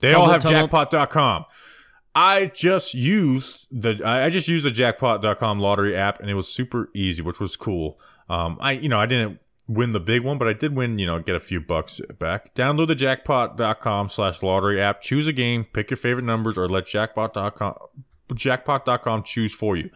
They 0.00 0.10
Tell 0.10 0.22
all 0.22 0.30
have 0.30 0.42
them- 0.42 0.52
jackpot.com. 0.52 1.46
I 2.16 2.46
just 2.54 2.94
used 2.94 3.66
the 3.72 4.00
I 4.04 4.26
I 4.26 4.30
just 4.30 4.46
used 4.46 4.64
the 4.64 4.70
jackpot.com 4.70 5.58
lottery 5.58 5.96
app 5.96 6.20
and 6.20 6.30
it 6.30 6.34
was 6.34 6.46
super 6.46 6.88
easy, 6.94 7.22
which 7.22 7.40
was 7.40 7.56
cool. 7.56 7.98
Um 8.28 8.56
I 8.60 8.72
you 8.72 8.88
know, 8.88 9.00
I 9.00 9.06
didn't 9.06 9.40
win 9.66 9.92
the 9.92 10.00
big 10.00 10.22
one, 10.22 10.38
but 10.38 10.48
I 10.48 10.52
did 10.52 10.76
win, 10.76 10.98
you 10.98 11.06
know, 11.06 11.18
get 11.20 11.34
a 11.34 11.40
few 11.40 11.60
bucks 11.60 12.00
back. 12.18 12.54
Download 12.54 12.86
the 12.86 12.94
jackpot.com 12.94 14.08
slash 14.08 14.42
lottery 14.42 14.80
app, 14.80 15.00
choose 15.00 15.26
a 15.26 15.32
game, 15.32 15.64
pick 15.64 15.90
your 15.90 15.96
favorite 15.96 16.24
numbers, 16.24 16.58
or 16.58 16.68
let 16.68 16.86
jackpot.com 16.86 17.74
jackpot.com 18.34 19.22
choose 19.22 19.54
for 19.54 19.76
you. 19.76 19.90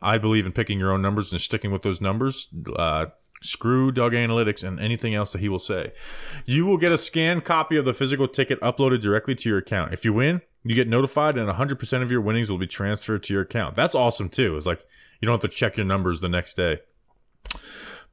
I 0.00 0.18
believe 0.18 0.46
in 0.46 0.52
picking 0.52 0.78
your 0.78 0.92
own 0.92 1.02
numbers 1.02 1.32
and 1.32 1.40
sticking 1.40 1.70
with 1.70 1.82
those 1.82 2.00
numbers. 2.00 2.48
Uh 2.76 3.06
Screw 3.42 3.90
Doug 3.90 4.12
Analytics 4.12 4.62
and 4.62 4.78
anything 4.78 5.14
else 5.14 5.32
that 5.32 5.40
he 5.40 5.48
will 5.48 5.58
say. 5.58 5.92
You 6.46 6.64
will 6.64 6.78
get 6.78 6.92
a 6.92 6.98
scanned 6.98 7.44
copy 7.44 7.76
of 7.76 7.84
the 7.84 7.92
physical 7.92 8.28
ticket 8.28 8.60
uploaded 8.60 9.00
directly 9.00 9.34
to 9.34 9.48
your 9.48 9.58
account. 9.58 9.92
If 9.92 10.04
you 10.04 10.12
win, 10.12 10.40
you 10.62 10.74
get 10.74 10.88
notified 10.88 11.36
and 11.36 11.48
100% 11.48 12.02
of 12.02 12.10
your 12.10 12.20
winnings 12.20 12.50
will 12.50 12.58
be 12.58 12.66
transferred 12.66 13.24
to 13.24 13.32
your 13.34 13.42
account. 13.42 13.74
That's 13.74 13.94
awesome 13.94 14.28
too. 14.28 14.56
It's 14.56 14.66
like 14.66 14.84
you 15.20 15.26
don't 15.26 15.42
have 15.42 15.50
to 15.50 15.56
check 15.56 15.76
your 15.76 15.86
numbers 15.86 16.20
the 16.20 16.28
next 16.28 16.56
day. 16.56 16.78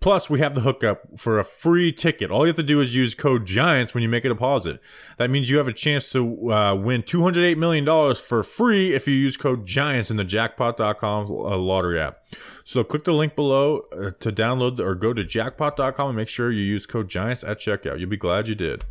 Plus, 0.02 0.30
we 0.30 0.40
have 0.40 0.56
the 0.56 0.62
hookup 0.62 1.20
for 1.20 1.40
a 1.40 1.44
free 1.44 1.92
ticket. 1.92 2.32
All 2.32 2.46
you 2.46 2.48
have 2.48 2.56
to 2.56 2.64
do 2.64 2.80
is 2.80 2.96
use 2.96 3.14
code 3.14 3.46
GIANTS 3.46 3.94
when 3.94 4.02
you 4.02 4.08
make 4.08 4.24
a 4.24 4.30
deposit. 4.30 4.80
That 5.18 5.30
means 5.30 5.50
you 5.50 5.58
have 5.58 5.68
a 5.68 5.74
chance 5.74 6.10
to 6.12 6.52
uh, 6.52 6.76
win 6.76 7.04
$208 7.04 7.58
million 7.58 8.16
for 8.16 8.42
free 8.44 8.94
if 8.94 9.10
you 9.10 9.14
use 9.14 9.36
code 9.36 9.66
GIANTS 9.66 10.10
in 10.10 10.16
the 10.16 10.24
jackpot.com 10.24 11.26
uh, 11.26 11.58
lottery 11.58 12.00
app. 12.00 12.20
So 12.64 12.84
click 12.86 13.04
the 13.04 13.14
link 13.14 13.36
below 13.36 13.82
uh, 13.92 14.12
to 14.22 14.32
download 14.32 14.80
or 14.80 14.96
go 14.96 15.12
to 15.12 15.26
jackpot.com 15.26 16.08
and 16.08 16.16
make 16.16 16.30
sure 16.30 16.50
you 16.50 16.64
use 16.64 16.86
code 16.86 17.10
GIANTS 17.10 17.44
at 17.44 17.60
checkout. 17.60 18.00
You'll 18.00 18.10
be 18.10 18.16
glad 18.16 18.48
you 18.48 18.56
did. 18.56 18.86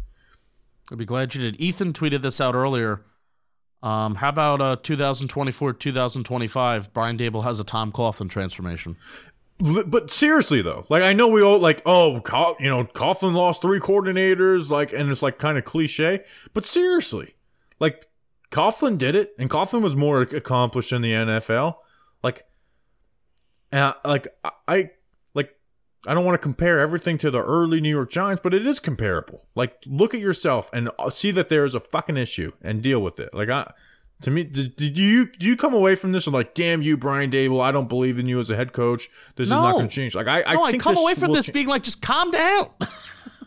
I'll 0.91 0.99
be 0.99 1.07
glad 1.07 1.35
you 1.35 1.41
did. 1.41 1.59
Ethan 1.59 1.95
tweeted 1.95 2.21
this 2.21 2.39
out 2.39 2.55
earlier. 2.55 3.03
Um, 3.83 4.17
how 4.17 4.31
about 4.31 4.61
uh, 4.61 4.77
2024, 4.83 5.75
2025? 5.75 6.93
Brian 6.93 7.17
Daboll 7.17 7.45
has 7.45 7.61
a 7.61 7.65
Tom 7.65 7.93
Coughlin 7.93 8.29
transformation. 8.29 8.97
But 9.59 10.11
seriously 10.11 10.63
though, 10.63 10.85
like 10.89 11.03
I 11.03 11.13
know 11.13 11.27
we 11.29 11.43
all 11.43 11.59
like, 11.59 11.83
oh, 11.85 12.21
Cough- 12.21 12.61
you 12.61 12.69
know, 12.69 12.85
Coughlin 12.85 13.35
lost 13.35 13.61
three 13.61 13.81
coordinators, 13.81 14.71
like, 14.71 14.93
and 14.93 15.11
it's 15.11 15.23
like 15.23 15.39
kind 15.39 15.59
of 15.59 15.65
cliche. 15.65 16.23
But 16.55 16.65
seriously, 16.65 17.35
like 17.81 18.07
Coughlin 18.53 18.99
did 18.99 19.17
it, 19.17 19.35
and 19.39 19.51
Coughlin 19.51 19.83
was 19.83 19.97
more 19.97 20.21
accomplished 20.23 20.93
in 20.93 21.03
the 21.03 21.13
NFL. 21.13 21.75
Like, 22.23 22.45
uh, 23.73 23.95
like 24.05 24.29
I- 24.45 24.51
I 24.69 24.91
like 25.35 25.55
I 26.07 26.15
don't 26.15 26.25
want 26.25 26.35
to 26.37 26.43
compare 26.43 26.79
everything 26.79 27.19
to 27.19 27.31
the 27.33 27.43
early 27.43 27.81
New 27.81 27.91
York 27.91 28.11
Giants, 28.11 28.41
but 28.45 28.55
it 28.55 28.65
is 28.65 28.79
comparable. 28.79 29.49
Like, 29.57 29.77
look 29.87 30.15
at 30.15 30.21
yourself 30.21 30.71
and 30.73 30.89
uh, 31.01 31.11
see 31.11 31.33
that 31.33 31.49
there 31.49 31.65
is 31.65 31.75
a 31.75 31.81
fucking 31.81 32.17
issue 32.17 32.53
and 32.63 32.81
deal 32.81 33.03
with 33.03 33.19
it. 33.19 33.35
Like, 33.35 33.49
I. 33.49 33.73
To 34.23 34.31
me, 34.33 34.45
did, 34.45 34.75
did 34.75 34.99
you 34.99 35.27
do 35.27 35.47
you 35.47 35.57
come 35.57 35.75
away 35.75 35.95
from 35.95 36.11
this 36.11 36.27
and 36.27 36.35
like, 36.35 36.55
damn 36.55 36.83
you, 36.83 36.97
Brian 36.97 37.31
Daboll? 37.31 37.61
I 37.61 37.71
don't 37.71 37.89
believe 37.89 38.19
in 38.19 38.27
you 38.27 38.41
as 38.41 38.51
a 38.51 38.57
head 38.57 38.73
coach. 38.73 39.09
This 39.37 39.45
is 39.45 39.51
not 39.51 39.75
going 39.75 39.89
to 39.89 39.95
change. 39.95 40.15
Like, 40.17 40.27
I, 40.27 40.43
I 40.43 40.55
no, 40.55 40.65
I 40.65 40.77
come 40.77 40.97
away 40.97 41.15
from 41.15 41.33
this 41.33 41.49
being 41.49 41.69
like, 41.69 41.85
just 41.85 42.03
calm 42.03 42.33
down. 42.33 42.71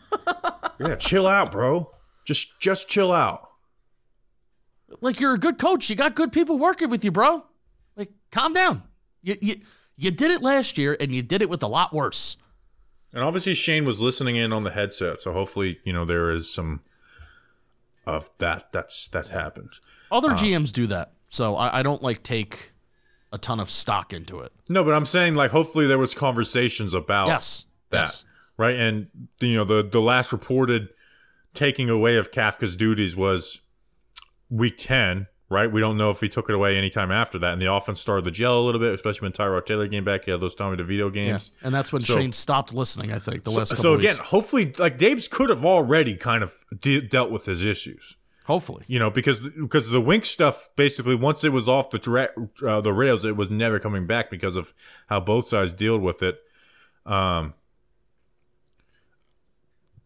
yeah, 0.80 0.96
chill 0.96 1.26
out, 1.26 1.52
bro. 1.52 1.90
Just 2.24 2.58
just 2.58 2.88
chill 2.88 3.12
out. 3.12 3.50
Like 5.00 5.20
you're 5.20 5.34
a 5.34 5.38
good 5.38 5.58
coach. 5.58 5.90
You 5.90 5.96
got 5.96 6.14
good 6.14 6.32
people 6.32 6.58
working 6.58 6.88
with 6.88 7.04
you, 7.04 7.10
bro. 7.10 7.44
Like 7.96 8.12
calm 8.30 8.54
down. 8.54 8.82
You 9.22 9.36
you 9.40 9.56
you 9.96 10.10
did 10.10 10.30
it 10.30 10.42
last 10.42 10.78
year 10.78 10.96
and 10.98 11.14
you 11.14 11.22
did 11.22 11.42
it 11.42 11.50
with 11.50 11.62
a 11.62 11.68
lot 11.68 11.92
worse. 11.92 12.36
And 13.12 13.22
obviously 13.22 13.52
Schoen 13.54 13.84
was 13.84 14.00
listening 14.00 14.36
in 14.36 14.52
on 14.52 14.64
the 14.64 14.70
headset, 14.70 15.20
so 15.20 15.32
hopefully, 15.32 15.80
you 15.84 15.92
know, 15.92 16.06
there 16.06 16.30
is 16.30 16.52
some 16.52 16.80
of 18.06 18.30
that 18.38 18.72
that's 18.72 19.08
that's 19.08 19.30
happened. 19.30 19.74
Other 20.12 20.30
uh, 20.30 20.36
GMs 20.36 20.72
do 20.72 20.86
that. 20.88 21.12
So 21.30 21.56
I, 21.56 21.80
I 21.80 21.82
don't 21.82 22.02
like 22.02 22.22
take 22.22 22.72
a 23.32 23.38
ton 23.38 23.58
of 23.58 23.70
stock 23.70 24.12
into 24.12 24.40
it. 24.40 24.52
No, 24.68 24.84
but 24.84 24.92
I'm 24.94 25.06
saying 25.06 25.34
like 25.34 25.50
hopefully 25.50 25.86
there 25.86 25.98
was 25.98 26.14
conversations 26.14 26.92
about 26.94 27.28
Yes. 27.28 27.64
that. 27.90 28.00
Yes. 28.00 28.24
Right? 28.58 28.76
And 28.76 29.06
you 29.40 29.56
know, 29.56 29.64
the 29.64 29.82
the 29.82 30.00
last 30.00 30.30
reported 30.32 30.90
taking 31.54 31.88
away 31.90 32.16
of 32.16 32.30
Kafka's 32.30 32.76
duties 32.76 33.16
was 33.16 33.60
week 34.50 34.76
10, 34.78 35.26
right? 35.48 35.70
We 35.70 35.80
don't 35.80 35.96
know 35.96 36.10
if 36.10 36.20
he 36.20 36.28
took 36.28 36.48
it 36.48 36.54
away 36.54 36.76
anytime 36.76 37.10
after 37.10 37.38
that. 37.38 37.52
And 37.54 37.60
the 37.62 37.72
offense 37.72 38.00
started 38.00 38.24
to 38.26 38.30
gel 38.30 38.60
a 38.60 38.64
little 38.64 38.80
bit, 38.80 38.94
especially 38.94 39.26
when 39.26 39.32
Tyrod 39.32 39.64
Taylor 39.66 39.88
came 39.88 40.04
back. 40.04 40.24
He 40.26 40.30
had 40.30 40.40
those 40.40 40.54
Tommy 40.54 40.76
DeVito 40.76 41.06
Yeah. 41.06 41.10
games. 41.32 41.52
And 41.62 41.74
that's 41.74 41.92
when 41.92 42.02
So- 42.02 42.14
Schoen 42.14 42.32
stopped 42.32 42.72
listening, 42.74 43.12
I 43.12 43.18
think, 43.18 43.44
the 43.44 43.50
last 43.50 43.70
couple 43.70 43.82
So 43.82 43.94
again, 43.94 44.16
hopefully, 44.16 44.72
like 44.78 44.98
Dave's 44.98 45.28
could 45.28 45.48
have 45.50 45.64
already 45.64 46.14
kind 46.14 46.42
of 46.44 46.54
de- 46.78 47.00
dealt 47.00 47.30
with 47.30 47.46
his 47.46 47.64
issues, 47.64 48.16
Hopefully. 48.44 48.84
you 48.88 48.98
know, 48.98 49.10
because 49.10 49.40
because 49.40 49.90
the 49.90 50.00
wink 50.00 50.24
stuff 50.24 50.68
basically 50.74 51.14
once 51.14 51.44
it 51.44 51.50
was 51.50 51.68
off 51.68 51.90
the 51.90 51.98
dra- 51.98 52.30
uh, 52.66 52.80
the 52.80 52.92
rails, 52.92 53.24
it 53.24 53.36
was 53.36 53.50
never 53.50 53.78
coming 53.78 54.06
back 54.06 54.30
because 54.30 54.56
of 54.56 54.74
how 55.06 55.20
both 55.20 55.46
sides 55.46 55.72
deal 55.72 55.98
with 55.98 56.22
it. 56.22 56.40
Um, 57.06 57.54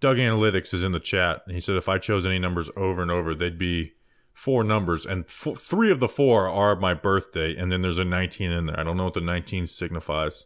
Doug 0.00 0.18
Analytics 0.18 0.74
is 0.74 0.82
in 0.82 0.92
the 0.92 1.00
chat. 1.00 1.42
He 1.48 1.60
said 1.60 1.76
if 1.76 1.88
I 1.88 1.98
chose 1.98 2.26
any 2.26 2.38
numbers 2.38 2.70
over 2.76 3.00
and 3.00 3.10
over, 3.10 3.34
they'd 3.34 3.58
be 3.58 3.94
four 4.32 4.62
numbers, 4.62 5.06
and 5.06 5.26
three 5.26 5.90
of 5.90 5.98
the 5.98 6.08
four 6.08 6.46
are 6.46 6.76
my 6.76 6.92
birthday, 6.92 7.56
and 7.56 7.72
then 7.72 7.80
there's 7.80 7.96
a 7.96 8.04
19 8.04 8.52
in 8.52 8.66
there. 8.66 8.78
I 8.78 8.84
don't 8.84 8.98
know 8.98 9.04
what 9.04 9.14
the 9.14 9.20
19 9.22 9.66
signifies. 9.66 10.44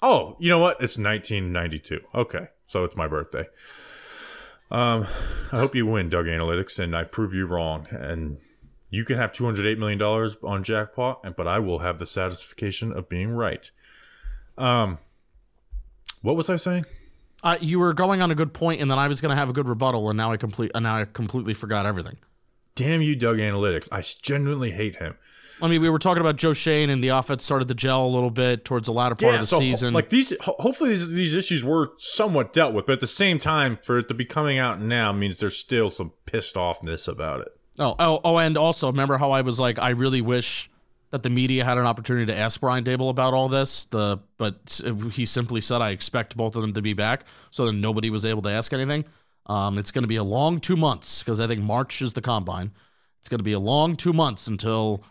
Oh, 0.00 0.36
you 0.38 0.48
know 0.48 0.60
what? 0.60 0.76
It's 0.76 0.96
1992. 0.96 2.00
Okay, 2.14 2.46
so 2.68 2.84
it's 2.84 2.94
my 2.94 3.08
birthday. 3.08 3.46
Um, 4.74 5.06
I 5.52 5.58
hope 5.58 5.76
you 5.76 5.86
win, 5.86 6.08
Doug 6.08 6.26
Analytics, 6.26 6.80
and 6.80 6.96
I 6.96 7.04
prove 7.04 7.32
you 7.32 7.46
wrong. 7.46 7.86
And 7.92 8.38
you 8.90 9.04
can 9.04 9.16
have 9.16 9.32
208 9.32 9.78
million 9.78 10.00
dollars 10.00 10.36
on 10.42 10.64
jackpot, 10.64 11.20
and 11.22 11.36
but 11.36 11.46
I 11.46 11.60
will 11.60 11.78
have 11.78 12.00
the 12.00 12.06
satisfaction 12.06 12.92
of 12.92 13.08
being 13.08 13.30
right. 13.30 13.70
Um, 14.58 14.98
what 16.22 16.34
was 16.34 16.50
I 16.50 16.56
saying? 16.56 16.86
Uh, 17.44 17.56
you 17.60 17.78
were 17.78 17.94
going 17.94 18.20
on 18.20 18.32
a 18.32 18.34
good 18.34 18.52
point, 18.52 18.80
and 18.80 18.90
then 18.90 18.98
I 18.98 19.06
was 19.06 19.20
going 19.20 19.30
to 19.30 19.36
have 19.36 19.48
a 19.48 19.52
good 19.52 19.68
rebuttal, 19.68 20.10
and 20.10 20.16
now 20.16 20.32
I 20.32 20.36
complete, 20.36 20.72
and 20.74 20.82
now 20.82 20.96
I 20.96 21.04
completely 21.04 21.54
forgot 21.54 21.86
everything. 21.86 22.16
Damn 22.74 23.00
you, 23.00 23.14
Doug 23.14 23.36
Analytics! 23.36 23.88
I 23.92 24.00
genuinely 24.00 24.72
hate 24.72 24.96
him. 24.96 25.16
I 25.62 25.68
mean, 25.68 25.80
we 25.80 25.88
were 25.88 25.98
talking 25.98 26.20
about 26.20 26.36
Joe 26.36 26.52
Schoen, 26.52 26.90
and 26.90 27.02
the 27.02 27.08
offense 27.08 27.44
started 27.44 27.68
to 27.68 27.74
gel 27.74 28.04
a 28.04 28.08
little 28.08 28.30
bit 28.30 28.64
towards 28.64 28.86
the 28.86 28.92
latter 28.92 29.14
part 29.14 29.34
of 29.34 29.40
the 29.40 29.46
so 29.46 29.56
ho- 29.56 29.62
season. 29.62 29.94
like 29.94 30.10
these, 30.10 30.32
ho- 30.40 30.56
hopefully 30.58 30.90
these, 30.90 31.08
these 31.08 31.34
issues 31.34 31.64
were 31.64 31.92
somewhat 31.96 32.52
dealt 32.52 32.74
with, 32.74 32.86
but 32.86 32.92
at 32.94 33.00
the 33.00 33.06
same 33.06 33.38
time, 33.38 33.78
for 33.84 33.98
it 33.98 34.08
to 34.08 34.14
be 34.14 34.24
coming 34.24 34.58
out 34.58 34.80
now 34.80 35.12
means 35.12 35.38
there's 35.38 35.56
still 35.56 35.90
some 35.90 36.12
pissed 36.26 36.56
offness 36.56 37.06
about 37.08 37.40
it. 37.40 37.48
oh, 37.78 37.94
oh, 37.98 38.20
oh, 38.24 38.38
and 38.38 38.56
also 38.58 38.88
remember 38.88 39.18
how 39.18 39.30
I 39.30 39.42
was 39.42 39.60
like, 39.60 39.78
I 39.78 39.90
really 39.90 40.20
wish 40.20 40.70
that 41.10 41.22
the 41.22 41.30
media 41.30 41.64
had 41.64 41.78
an 41.78 41.86
opportunity 41.86 42.26
to 42.26 42.36
ask 42.36 42.60
Brian 42.60 42.82
Daboll 42.82 43.08
about 43.08 43.34
all 43.34 43.48
this. 43.48 43.84
The 43.84 44.18
but 44.36 44.82
he 45.12 45.24
simply 45.24 45.60
said, 45.60 45.80
I 45.80 45.90
expect 45.90 46.36
both 46.36 46.56
of 46.56 46.62
them 46.62 46.72
to 46.72 46.82
be 46.82 46.92
back, 46.92 47.24
so 47.50 47.66
then 47.66 47.80
nobody 47.80 48.10
was 48.10 48.26
able 48.26 48.42
to 48.42 48.50
ask 48.50 48.72
anything. 48.72 49.04
Um, 49.46 49.78
it's 49.78 49.92
going 49.92 50.02
to 50.02 50.08
be 50.08 50.16
a 50.16 50.24
long 50.24 50.58
two 50.58 50.76
months 50.76 51.22
because 51.22 51.38
I 51.38 51.46
think 51.46 51.62
March 51.62 52.02
is 52.02 52.14
the 52.14 52.20
combine. 52.20 52.72
It's 53.20 53.28
going 53.28 53.38
to 53.38 53.44
be 53.44 53.52
a 53.52 53.60
long 53.60 53.94
two 53.94 54.12
months 54.12 54.48
until. 54.48 55.04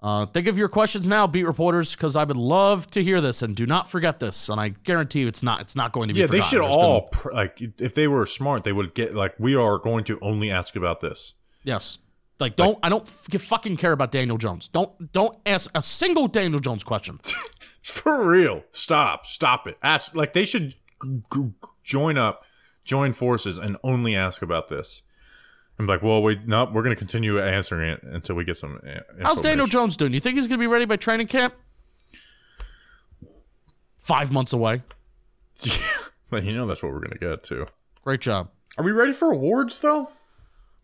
Uh, 0.00 0.26
think 0.26 0.46
of 0.48 0.58
your 0.58 0.68
questions 0.68 1.08
now, 1.08 1.26
beat 1.26 1.44
reporters, 1.44 1.96
because 1.96 2.14
I 2.14 2.24
would 2.24 2.36
love 2.36 2.86
to 2.88 3.02
hear 3.02 3.22
this. 3.22 3.40
And 3.40 3.56
do 3.56 3.64
not 3.64 3.90
forget 3.90 4.20
this. 4.20 4.50
And 4.50 4.60
I 4.60 4.68
guarantee 4.68 5.20
you, 5.20 5.28
it's 5.28 5.42
not. 5.42 5.60
It's 5.62 5.74
not 5.76 5.92
going 5.92 6.08
to 6.08 6.14
be. 6.14 6.20
Yeah, 6.20 6.26
they 6.26 6.38
forgotten. 6.40 6.50
should 6.50 6.62
There's 6.62 6.76
been- 6.76 6.84
all 6.84 7.00
pr- 7.08 7.32
like 7.32 7.62
if 7.80 7.94
they 7.94 8.06
were 8.06 8.26
smart, 8.26 8.64
they 8.64 8.72
would 8.72 8.94
get 8.94 9.14
like 9.14 9.34
we 9.38 9.56
are 9.56 9.78
going 9.78 10.04
to 10.04 10.18
only 10.20 10.50
ask 10.50 10.76
about 10.76 11.00
this. 11.00 11.34
Yes. 11.62 11.98
Like 12.40 12.56
don't 12.56 12.78
I 12.82 12.88
don't 12.88 13.04
f- 13.06 13.40
fucking 13.40 13.76
care 13.76 13.92
about 13.92 14.10
Daniel 14.10 14.36
Jones. 14.36 14.68
Don't 14.68 15.12
don't 15.12 15.38
ask 15.46 15.70
a 15.74 15.80
single 15.80 16.26
Daniel 16.28 16.58
Jones 16.60 16.82
question. 16.84 17.18
For 17.82 18.26
real, 18.28 18.64
stop, 18.72 19.24
stop 19.24 19.66
it. 19.66 19.78
Ask 19.82 20.14
like 20.16 20.32
they 20.32 20.44
should 20.44 20.70
g- 21.02 21.22
g- 21.32 21.50
join 21.84 22.18
up, 22.18 22.44
join 22.84 23.12
forces, 23.12 23.56
and 23.56 23.76
only 23.84 24.16
ask 24.16 24.42
about 24.42 24.68
this. 24.68 25.02
I'm 25.78 25.86
like, 25.86 26.02
well, 26.02 26.22
we 26.22 26.38
no, 26.46 26.64
we're 26.66 26.82
going 26.82 26.94
to 26.94 26.98
continue 26.98 27.40
answering 27.40 27.90
it 27.90 28.02
until 28.02 28.36
we 28.36 28.44
get 28.44 28.56
some. 28.56 28.80
How's 29.20 29.40
Daniel. 29.40 29.66
Jones 29.66 29.96
doing? 29.96 30.12
You 30.12 30.20
think 30.20 30.36
he's 30.36 30.46
gonna 30.46 30.58
be 30.58 30.66
ready 30.68 30.84
by 30.84 30.96
training 30.96 31.26
camp? 31.26 31.54
Five 33.98 34.30
months 34.30 34.52
away. 34.52 34.82
But 36.30 36.42
you 36.42 36.52
know 36.52 36.66
that's 36.66 36.82
what 36.82 36.90
we're 36.90 36.98
going 36.98 37.12
to 37.12 37.18
get 37.18 37.44
to. 37.44 37.66
Great 38.02 38.20
job. 38.20 38.48
Are 38.76 38.82
we 38.82 38.90
ready 38.90 39.12
for 39.12 39.30
awards 39.30 39.78
though? 39.78 40.10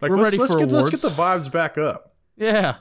Like, 0.00 0.10
We're 0.10 0.18
let's, 0.18 0.24
ready 0.26 0.38
let's 0.38 0.52
for 0.52 0.58
get, 0.60 0.70
Let's 0.70 0.90
get 0.90 1.00
the 1.00 1.08
vibes 1.08 1.50
back 1.50 1.76
up. 1.76 2.14
Yeah, 2.36 2.76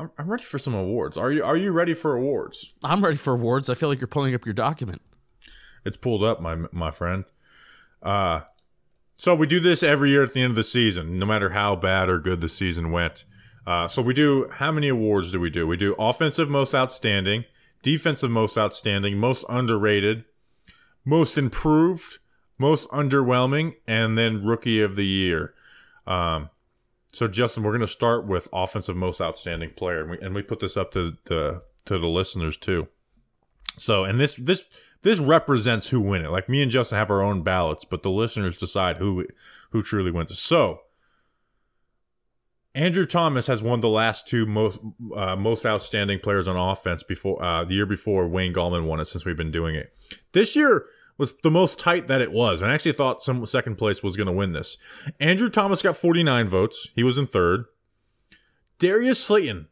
I'm, 0.00 0.10
I'm 0.18 0.28
ready 0.28 0.42
for 0.42 0.58
some 0.58 0.74
awards. 0.74 1.16
Are 1.16 1.30
you 1.30 1.44
Are 1.44 1.56
you 1.56 1.70
ready 1.70 1.94
for 1.94 2.16
awards? 2.16 2.74
I'm 2.82 3.04
ready 3.04 3.18
for 3.18 3.34
awards. 3.34 3.70
I 3.70 3.74
feel 3.74 3.88
like 3.88 4.00
you're 4.00 4.08
pulling 4.08 4.34
up 4.34 4.44
your 4.44 4.52
document. 4.52 5.00
It's 5.84 5.96
pulled 5.96 6.24
up, 6.24 6.40
my 6.40 6.56
my 6.72 6.90
friend. 6.90 7.24
Uh 8.02 8.40
so 9.20 9.34
we 9.34 9.46
do 9.46 9.60
this 9.60 9.82
every 9.82 10.08
year 10.08 10.22
at 10.22 10.32
the 10.32 10.40
end 10.40 10.52
of 10.52 10.56
the 10.56 10.64
season, 10.64 11.18
no 11.18 11.26
matter 11.26 11.50
how 11.50 11.76
bad 11.76 12.08
or 12.08 12.18
good 12.18 12.40
the 12.40 12.48
season 12.48 12.90
went. 12.90 13.26
Uh, 13.66 13.86
so 13.86 14.00
we 14.00 14.14
do 14.14 14.48
how 14.50 14.72
many 14.72 14.88
awards 14.88 15.30
do 15.30 15.38
we 15.38 15.50
do? 15.50 15.66
We 15.66 15.76
do 15.76 15.94
offensive 15.98 16.48
most 16.48 16.74
outstanding, 16.74 17.44
defensive 17.82 18.30
most 18.30 18.56
outstanding, 18.56 19.18
most 19.18 19.44
underrated, 19.50 20.24
most 21.04 21.36
improved, 21.36 22.16
most 22.56 22.88
underwhelming, 22.88 23.74
and 23.86 24.16
then 24.16 24.42
rookie 24.42 24.80
of 24.80 24.96
the 24.96 25.04
year. 25.04 25.52
Um, 26.06 26.48
so 27.12 27.28
Justin, 27.28 27.62
we're 27.62 27.72
going 27.72 27.80
to 27.82 27.88
start 27.88 28.26
with 28.26 28.48
offensive 28.54 28.96
most 28.96 29.20
outstanding 29.20 29.72
player, 29.76 30.00
and 30.00 30.10
we, 30.12 30.18
and 30.20 30.34
we 30.34 30.40
put 30.40 30.60
this 30.60 30.78
up 30.78 30.92
to 30.92 31.18
the 31.26 31.60
to 31.84 31.98
the 31.98 32.08
listeners 32.08 32.56
too. 32.56 32.88
So, 33.76 34.04
and 34.04 34.18
this 34.18 34.36
this 34.36 34.64
this 35.02 35.18
represents 35.18 35.88
who 35.88 36.00
win 36.00 36.24
it. 36.24 36.30
Like 36.30 36.48
me 36.48 36.62
and 36.62 36.70
Justin 36.70 36.98
have 36.98 37.10
our 37.10 37.22
own 37.22 37.42
ballots, 37.42 37.84
but 37.84 38.02
the 38.02 38.10
listeners 38.10 38.56
decide 38.56 38.96
who 38.96 39.26
who 39.70 39.82
truly 39.82 40.10
wins. 40.10 40.36
So, 40.38 40.80
Andrew 42.74 43.06
Thomas 43.06 43.46
has 43.46 43.62
won 43.62 43.80
the 43.80 43.88
last 43.88 44.28
two 44.28 44.46
most 44.46 44.78
uh, 45.14 45.36
most 45.36 45.64
outstanding 45.64 46.20
players 46.20 46.48
on 46.48 46.56
offense 46.56 47.02
before 47.02 47.42
uh, 47.42 47.64
the 47.64 47.74
year 47.74 47.86
before 47.86 48.28
Wayne 48.28 48.52
Gallman 48.52 48.86
won 48.86 49.00
it. 49.00 49.06
Since 49.06 49.24
we've 49.24 49.36
been 49.36 49.50
doing 49.50 49.74
it, 49.74 49.92
this 50.32 50.54
year 50.54 50.86
was 51.16 51.34
the 51.42 51.50
most 51.50 51.78
tight 51.78 52.06
that 52.06 52.22
it 52.22 52.32
was. 52.32 52.62
And 52.62 52.70
I 52.70 52.74
actually 52.74 52.94
thought 52.94 53.22
some 53.22 53.44
second 53.44 53.76
place 53.76 54.02
was 54.02 54.16
going 54.16 54.26
to 54.26 54.32
win 54.32 54.52
this. 54.52 54.78
Andrew 55.18 55.50
Thomas 55.50 55.82
got 55.82 55.96
49 55.96 56.48
votes. 56.48 56.88
He 56.94 57.02
was 57.02 57.18
in 57.18 57.26
third. 57.26 57.66
Darius 58.78 59.22
Slayton 59.22 59.68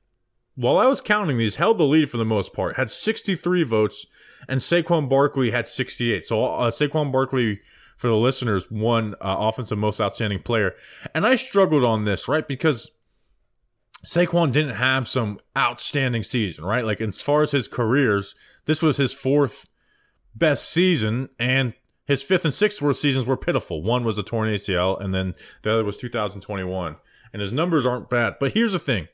while 0.58 0.78
I 0.78 0.88
was 0.88 1.00
counting 1.00 1.36
these, 1.36 1.54
held 1.54 1.78
the 1.78 1.84
lead 1.84 2.10
for 2.10 2.16
the 2.16 2.24
most 2.24 2.52
part, 2.52 2.74
had 2.74 2.90
63 2.90 3.62
votes, 3.62 4.06
and 4.46 4.60
Saquon 4.60 5.08
Barkley 5.08 5.50
had 5.50 5.66
68. 5.66 6.24
So 6.24 6.44
uh, 6.44 6.70
Saquon 6.70 7.10
Barkley, 7.10 7.60
for 7.96 8.08
the 8.08 8.16
listeners, 8.16 8.70
won 8.70 9.14
uh, 9.14 9.36
offensive 9.38 9.78
most 9.78 10.00
outstanding 10.00 10.42
player. 10.42 10.74
And 11.14 11.26
I 11.26 11.34
struggled 11.34 11.84
on 11.84 12.04
this, 12.04 12.28
right? 12.28 12.46
Because 12.46 12.90
Saquon 14.06 14.52
didn't 14.52 14.76
have 14.76 15.08
some 15.08 15.40
outstanding 15.56 16.22
season, 16.22 16.64
right? 16.64 16.84
Like 16.84 17.00
as 17.00 17.20
far 17.20 17.42
as 17.42 17.50
his 17.50 17.66
careers, 17.66 18.34
this 18.66 18.82
was 18.82 18.96
his 18.96 19.12
fourth 19.12 19.68
best 20.34 20.70
season, 20.70 21.28
and 21.38 21.74
his 22.04 22.22
fifth 22.22 22.44
and 22.44 22.54
sixth 22.54 22.80
worst 22.80 23.02
seasons 23.02 23.26
were 23.26 23.36
pitiful. 23.36 23.82
One 23.82 24.04
was 24.04 24.18
a 24.18 24.22
torn 24.22 24.48
ACL, 24.48 25.00
and 25.00 25.12
then 25.12 25.34
the 25.62 25.72
other 25.72 25.84
was 25.84 25.96
2021. 25.96 26.96
And 27.32 27.42
his 27.42 27.52
numbers 27.52 27.84
aren't 27.84 28.08
bad. 28.08 28.36
But 28.40 28.52
here's 28.52 28.72
the 28.72 28.78
thing. 28.78 29.08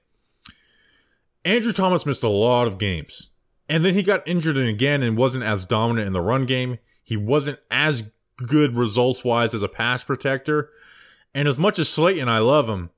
Andrew 1.45 1.73
Thomas 1.73 2.07
missed 2.07 2.23
a 2.23 2.29
lot 2.29 2.67
of 2.67 2.79
games. 2.79 3.31
And 3.68 3.85
then 3.85 3.94
he 3.94 4.03
got 4.03 4.27
injured 4.27 4.57
again 4.57 5.03
and 5.03 5.16
wasn't 5.16 5.44
as 5.44 5.66
dominant 5.66 6.07
in 6.07 6.12
the 6.12 6.20
run 6.20 6.44
game. 6.44 6.79
He 7.03 7.16
wasn't 7.16 7.59
as 7.70 8.11
good 8.37 8.77
results 8.77 9.24
wise 9.24 9.55
as 9.55 9.62
a 9.62 9.68
pass 9.68 10.05
protector. 10.05 10.70
And 11.35 11.48
as 11.48 11.59
much 11.59 11.79
as 11.79 11.88
Slayton, 11.88 12.29
I 12.29 12.38
love 12.38 12.68
him, 12.68 12.90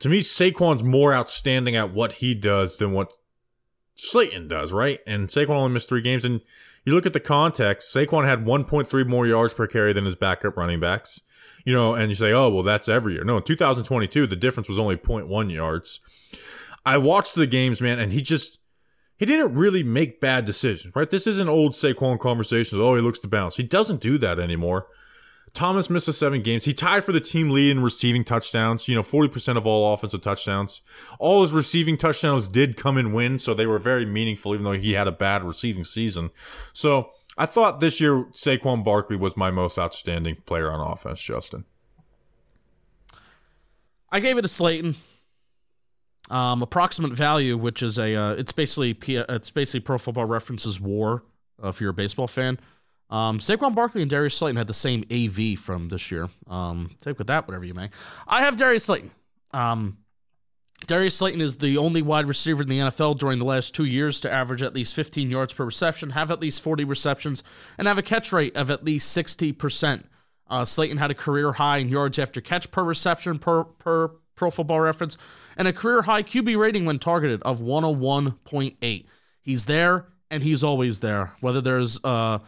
to 0.00 0.08
me, 0.08 0.20
Saquon's 0.20 0.84
more 0.84 1.12
outstanding 1.12 1.74
at 1.76 1.92
what 1.92 2.14
he 2.14 2.34
does 2.34 2.78
than 2.78 2.92
what 2.92 3.12
Slayton 3.96 4.48
does, 4.48 4.72
right? 4.72 5.00
And 5.06 5.28
Saquon 5.28 5.50
only 5.50 5.72
missed 5.72 5.88
three 5.88 6.02
games. 6.02 6.24
And 6.24 6.40
you 6.84 6.94
look 6.94 7.06
at 7.06 7.12
the 7.12 7.20
context, 7.20 7.92
Saquon 7.92 8.24
had 8.24 8.44
1.3 8.44 9.06
more 9.06 9.26
yards 9.26 9.54
per 9.54 9.66
carry 9.66 9.92
than 9.92 10.04
his 10.04 10.14
backup 10.14 10.56
running 10.56 10.80
backs. 10.80 11.20
You 11.64 11.74
know, 11.74 11.94
and 11.94 12.08
you 12.08 12.14
say, 12.14 12.32
oh, 12.32 12.48
well, 12.48 12.62
that's 12.62 12.88
every 12.88 13.14
year. 13.14 13.24
No, 13.24 13.38
in 13.38 13.42
2022, 13.42 14.26
the 14.26 14.36
difference 14.36 14.68
was 14.68 14.78
only 14.78 14.96
0.1 14.96 15.52
yards. 15.52 16.00
I 16.86 16.96
watched 16.96 17.34
the 17.34 17.46
games, 17.46 17.82
man, 17.82 17.98
and 17.98 18.12
he 18.12 18.22
just 18.22 18.57
he 19.18 19.26
didn't 19.26 19.54
really 19.54 19.82
make 19.82 20.20
bad 20.20 20.44
decisions, 20.44 20.94
right? 20.94 21.10
This 21.10 21.26
isn't 21.26 21.48
old 21.48 21.72
Saquon 21.72 22.18
conversations. 22.18 22.80
Oh, 22.80 22.94
he 22.94 23.02
looks 23.02 23.18
to 23.20 23.28
bounce. 23.28 23.56
He 23.56 23.64
doesn't 23.64 24.00
do 24.00 24.16
that 24.18 24.38
anymore. 24.38 24.86
Thomas 25.54 25.90
missed 25.90 26.06
the 26.06 26.12
seven 26.12 26.42
games. 26.42 26.64
He 26.64 26.74
tied 26.74 27.04
for 27.04 27.12
the 27.12 27.20
team 27.20 27.50
lead 27.50 27.70
in 27.70 27.82
receiving 27.82 28.24
touchdowns. 28.24 28.86
You 28.86 28.94
know, 28.94 29.02
40% 29.02 29.56
of 29.56 29.66
all 29.66 29.92
offensive 29.92 30.22
touchdowns. 30.22 30.82
All 31.18 31.42
his 31.42 31.52
receiving 31.52 31.96
touchdowns 31.96 32.46
did 32.46 32.76
come 32.76 32.96
in 32.96 33.12
wins, 33.12 33.42
so 33.42 33.54
they 33.54 33.66
were 33.66 33.78
very 33.78 34.06
meaningful, 34.06 34.54
even 34.54 34.64
though 34.64 34.72
he 34.72 34.92
had 34.92 35.08
a 35.08 35.12
bad 35.12 35.42
receiving 35.42 35.84
season. 35.84 36.30
So 36.72 37.10
I 37.36 37.46
thought 37.46 37.80
this 37.80 38.00
year 38.00 38.24
Saquon 38.32 38.84
Barkley 38.84 39.16
was 39.16 39.36
my 39.36 39.50
most 39.50 39.78
outstanding 39.78 40.36
player 40.46 40.70
on 40.70 40.92
offense, 40.92 41.20
Justin. 41.20 41.64
I 44.10 44.20
gave 44.20 44.38
it 44.38 44.42
to 44.42 44.48
Slayton. 44.48 44.96
Um, 46.30 46.62
approximate 46.62 47.12
value, 47.12 47.56
which 47.56 47.82
is 47.82 47.98
a, 47.98 48.14
uh, 48.14 48.32
it's 48.32 48.52
basically 48.52 48.94
P- 48.94 49.16
it's 49.16 49.50
basically 49.50 49.80
Pro 49.80 49.98
Football 49.98 50.26
References 50.26 50.80
WAR. 50.80 51.22
Uh, 51.62 51.68
if 51.68 51.80
you're 51.80 51.90
a 51.90 51.94
baseball 51.94 52.28
fan, 52.28 52.60
um, 53.10 53.38
Saquon 53.38 53.74
Barkley 53.74 54.02
and 54.02 54.10
Darius 54.10 54.36
Slayton 54.36 54.56
had 54.56 54.66
the 54.66 54.74
same 54.74 55.04
AV 55.10 55.58
from 55.58 55.88
this 55.88 56.10
year. 56.10 56.28
Um, 56.46 56.90
take 57.00 57.18
with 57.18 57.28
that 57.28 57.48
whatever 57.48 57.64
you 57.64 57.74
may. 57.74 57.90
I 58.26 58.42
have 58.42 58.56
Darius 58.56 58.84
Slayton. 58.84 59.10
Um, 59.52 59.98
Darius 60.86 61.16
Slayton 61.16 61.40
is 61.40 61.58
the 61.58 61.76
only 61.76 62.02
wide 62.02 62.28
receiver 62.28 62.62
in 62.62 62.68
the 62.68 62.78
NFL 62.78 63.18
during 63.18 63.38
the 63.38 63.44
last 63.44 63.74
two 63.74 63.84
years 63.84 64.20
to 64.20 64.32
average 64.32 64.62
at 64.62 64.74
least 64.74 64.94
15 64.94 65.28
yards 65.30 65.52
per 65.52 65.64
reception, 65.64 66.10
have 66.10 66.30
at 66.30 66.40
least 66.40 66.62
40 66.62 66.84
receptions, 66.84 67.42
and 67.76 67.88
have 67.88 67.98
a 67.98 68.02
catch 68.02 68.32
rate 68.32 68.56
of 68.56 68.70
at 68.70 68.84
least 68.84 69.16
60%. 69.16 70.04
Uh, 70.48 70.64
Slayton 70.64 70.98
had 70.98 71.10
a 71.10 71.14
career 71.14 71.52
high 71.52 71.78
in 71.78 71.88
yards 71.88 72.18
after 72.18 72.40
catch 72.40 72.70
per 72.70 72.84
reception 72.84 73.38
per, 73.38 73.64
per 73.64 74.12
Pro 74.38 74.50
Football 74.50 74.80
Reference, 74.80 75.18
and 75.56 75.68
a 75.68 75.72
career 75.72 76.02
high 76.02 76.22
QB 76.22 76.58
rating 76.58 76.86
when 76.86 76.98
targeted 76.98 77.42
of 77.42 77.60
101.8. 77.60 79.04
He's 79.42 79.66
there, 79.66 80.06
and 80.30 80.42
he's 80.42 80.64
always 80.64 81.00
there. 81.00 81.32
Whether 81.40 81.60
there's 81.60 82.02
uh, 82.04 82.38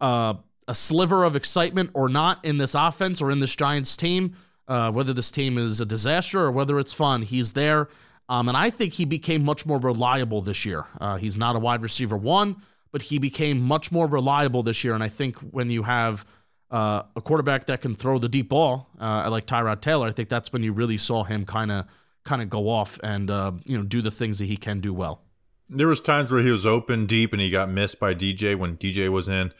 uh, 0.00 0.34
a 0.68 0.74
sliver 0.74 1.24
of 1.24 1.36
excitement 1.36 1.90
or 1.92 2.08
not 2.08 2.42
in 2.44 2.58
this 2.58 2.74
offense 2.74 3.20
or 3.20 3.30
in 3.30 3.40
this 3.40 3.54
Giants 3.54 3.96
team, 3.96 4.36
uh, 4.68 4.92
whether 4.92 5.12
this 5.12 5.30
team 5.30 5.58
is 5.58 5.80
a 5.80 5.86
disaster 5.86 6.40
or 6.40 6.52
whether 6.52 6.78
it's 6.78 6.92
fun, 6.92 7.22
he's 7.22 7.54
there. 7.54 7.88
Um, 8.28 8.48
and 8.48 8.56
I 8.56 8.70
think 8.70 8.94
he 8.94 9.04
became 9.04 9.44
much 9.44 9.66
more 9.66 9.78
reliable 9.78 10.40
this 10.40 10.64
year. 10.64 10.86
Uh, 11.00 11.16
he's 11.16 11.36
not 11.36 11.56
a 11.56 11.58
wide 11.58 11.82
receiver 11.82 12.16
one, 12.16 12.62
but 12.92 13.02
he 13.02 13.18
became 13.18 13.60
much 13.60 13.90
more 13.90 14.06
reliable 14.06 14.62
this 14.62 14.84
year. 14.84 14.94
And 14.94 15.02
I 15.02 15.08
think 15.08 15.36
when 15.38 15.70
you 15.70 15.82
have 15.82 16.24
uh, 16.70 17.02
a 17.16 17.20
quarterback 17.20 17.66
that 17.66 17.80
can 17.80 17.96
throw 17.96 18.18
the 18.18 18.28
deep 18.28 18.48
ball, 18.48 18.88
uh, 19.00 19.28
like 19.30 19.46
Tyrod 19.46 19.80
Taylor, 19.80 20.08
I 20.08 20.12
think 20.12 20.28
that's 20.28 20.52
when 20.52 20.62
you 20.62 20.72
really 20.72 20.96
saw 20.96 21.24
him 21.24 21.44
kind 21.44 21.72
of 21.72 21.86
kind 22.24 22.42
of 22.42 22.50
go 22.50 22.68
off 22.68 22.98
and 23.02 23.30
uh, 23.30 23.52
you 23.64 23.76
know 23.76 23.84
do 23.84 24.02
the 24.02 24.10
things 24.10 24.38
that 24.38 24.46
he 24.46 24.56
can 24.56 24.80
do 24.80 24.94
well. 24.94 25.22
There 25.68 25.88
was 25.88 26.00
times 26.00 26.30
where 26.30 26.42
he 26.42 26.50
was 26.50 26.66
open 26.66 27.06
deep 27.06 27.32
and 27.32 27.40
he 27.40 27.50
got 27.50 27.70
missed 27.70 27.98
by 27.98 28.14
DJ 28.14 28.56
when 28.56 28.76
DJ 28.76 29.08
was 29.08 29.28
in. 29.28 29.52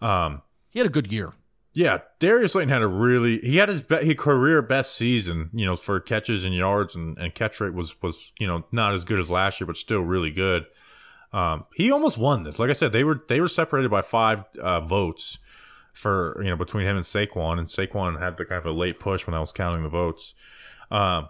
Um, 0.00 0.42
he 0.70 0.78
had 0.78 0.86
a 0.86 0.90
good 0.90 1.12
year. 1.12 1.32
Yeah, 1.74 1.98
Darius 2.18 2.52
Slayton 2.52 2.70
had 2.70 2.82
a 2.82 2.86
really 2.86 3.38
he 3.38 3.56
had 3.56 3.68
his 3.68 3.82
be, 3.82 3.96
his 3.96 4.16
career 4.16 4.60
best 4.62 4.96
season, 4.96 5.50
you 5.52 5.64
know, 5.64 5.76
for 5.76 6.00
catches 6.00 6.44
and 6.44 6.54
yards 6.54 6.94
and, 6.96 7.16
and 7.18 7.34
catch 7.34 7.60
rate 7.60 7.72
was 7.72 8.00
was 8.02 8.32
you 8.38 8.46
know 8.46 8.64
not 8.72 8.94
as 8.94 9.04
good 9.04 9.20
as 9.20 9.30
last 9.30 9.60
year, 9.60 9.66
but 9.66 9.76
still 9.76 10.00
really 10.00 10.30
good. 10.30 10.66
Um, 11.32 11.66
he 11.74 11.92
almost 11.92 12.18
won 12.18 12.42
this. 12.42 12.58
Like 12.58 12.70
I 12.70 12.74
said, 12.74 12.92
they 12.92 13.04
were 13.04 13.22
they 13.28 13.40
were 13.40 13.48
separated 13.48 13.90
by 13.90 14.02
five 14.02 14.44
uh, 14.60 14.80
votes 14.80 15.38
for 15.98 16.40
you 16.42 16.50
know 16.50 16.56
between 16.56 16.86
him 16.86 16.96
and 16.96 17.04
Saquon, 17.04 17.58
and 17.58 17.68
Saquon 17.68 18.20
had 18.20 18.36
the 18.36 18.44
kind 18.44 18.58
of 18.58 18.66
a 18.66 18.72
late 18.72 19.00
push 19.00 19.26
when 19.26 19.34
I 19.34 19.40
was 19.40 19.52
counting 19.52 19.82
the 19.82 19.88
votes. 19.88 20.34
Um, 20.90 21.28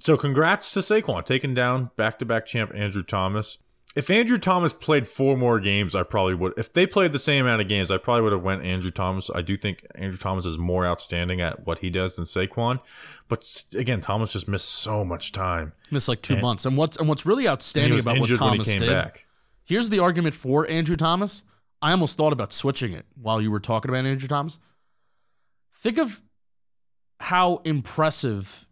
so 0.00 0.16
congrats 0.16 0.72
to 0.72 0.80
Saquon 0.80 1.24
taking 1.24 1.54
down 1.54 1.90
back 1.96 2.18
to 2.18 2.24
back 2.24 2.46
champ 2.46 2.72
Andrew 2.74 3.02
Thomas 3.02 3.58
if 3.96 4.10
Andrew 4.10 4.36
Thomas 4.36 4.74
played 4.74 5.08
four 5.08 5.38
more 5.38 5.58
games, 5.58 5.94
I 5.94 6.02
probably 6.02 6.34
would. 6.34 6.52
If 6.58 6.74
they 6.74 6.86
played 6.86 7.14
the 7.14 7.18
same 7.18 7.46
amount 7.46 7.62
of 7.62 7.68
games, 7.68 7.90
I 7.90 7.96
probably 7.96 8.22
would 8.24 8.32
have 8.32 8.42
went 8.42 8.62
Andrew 8.62 8.90
Thomas. 8.90 9.30
I 9.34 9.40
do 9.40 9.56
think 9.56 9.86
Andrew 9.94 10.18
Thomas 10.18 10.44
is 10.44 10.58
more 10.58 10.86
outstanding 10.86 11.40
at 11.40 11.66
what 11.66 11.78
he 11.78 11.88
does 11.88 12.14
than 12.14 12.26
Saquon. 12.26 12.78
But 13.28 13.64
again, 13.74 14.02
Thomas 14.02 14.34
just 14.34 14.48
missed 14.48 14.68
so 14.68 15.02
much 15.02 15.32
time. 15.32 15.72
Missed 15.90 16.08
like 16.08 16.20
two 16.20 16.34
and, 16.34 16.42
months. 16.42 16.66
And 16.66 16.76
what's 16.76 16.98
and 16.98 17.08
what's 17.08 17.24
really 17.24 17.48
outstanding 17.48 17.98
about 17.98 18.18
what 18.18 18.28
Thomas 18.36 18.66
did. 18.66 18.86
Back. 18.86 19.24
Here's 19.64 19.88
the 19.88 19.98
argument 19.98 20.34
for 20.34 20.68
Andrew 20.68 20.96
Thomas. 20.96 21.42
I 21.86 21.92
almost 21.92 22.16
thought 22.16 22.32
about 22.32 22.52
switching 22.52 22.92
it 22.92 23.06
while 23.14 23.40
you 23.40 23.48
were 23.48 23.60
talking 23.60 23.88
about 23.88 24.04
Andrew 24.04 24.26
Thomas. 24.26 24.58
Think 25.72 25.98
of 25.98 26.20
how 27.20 27.62
impressive 27.64 28.66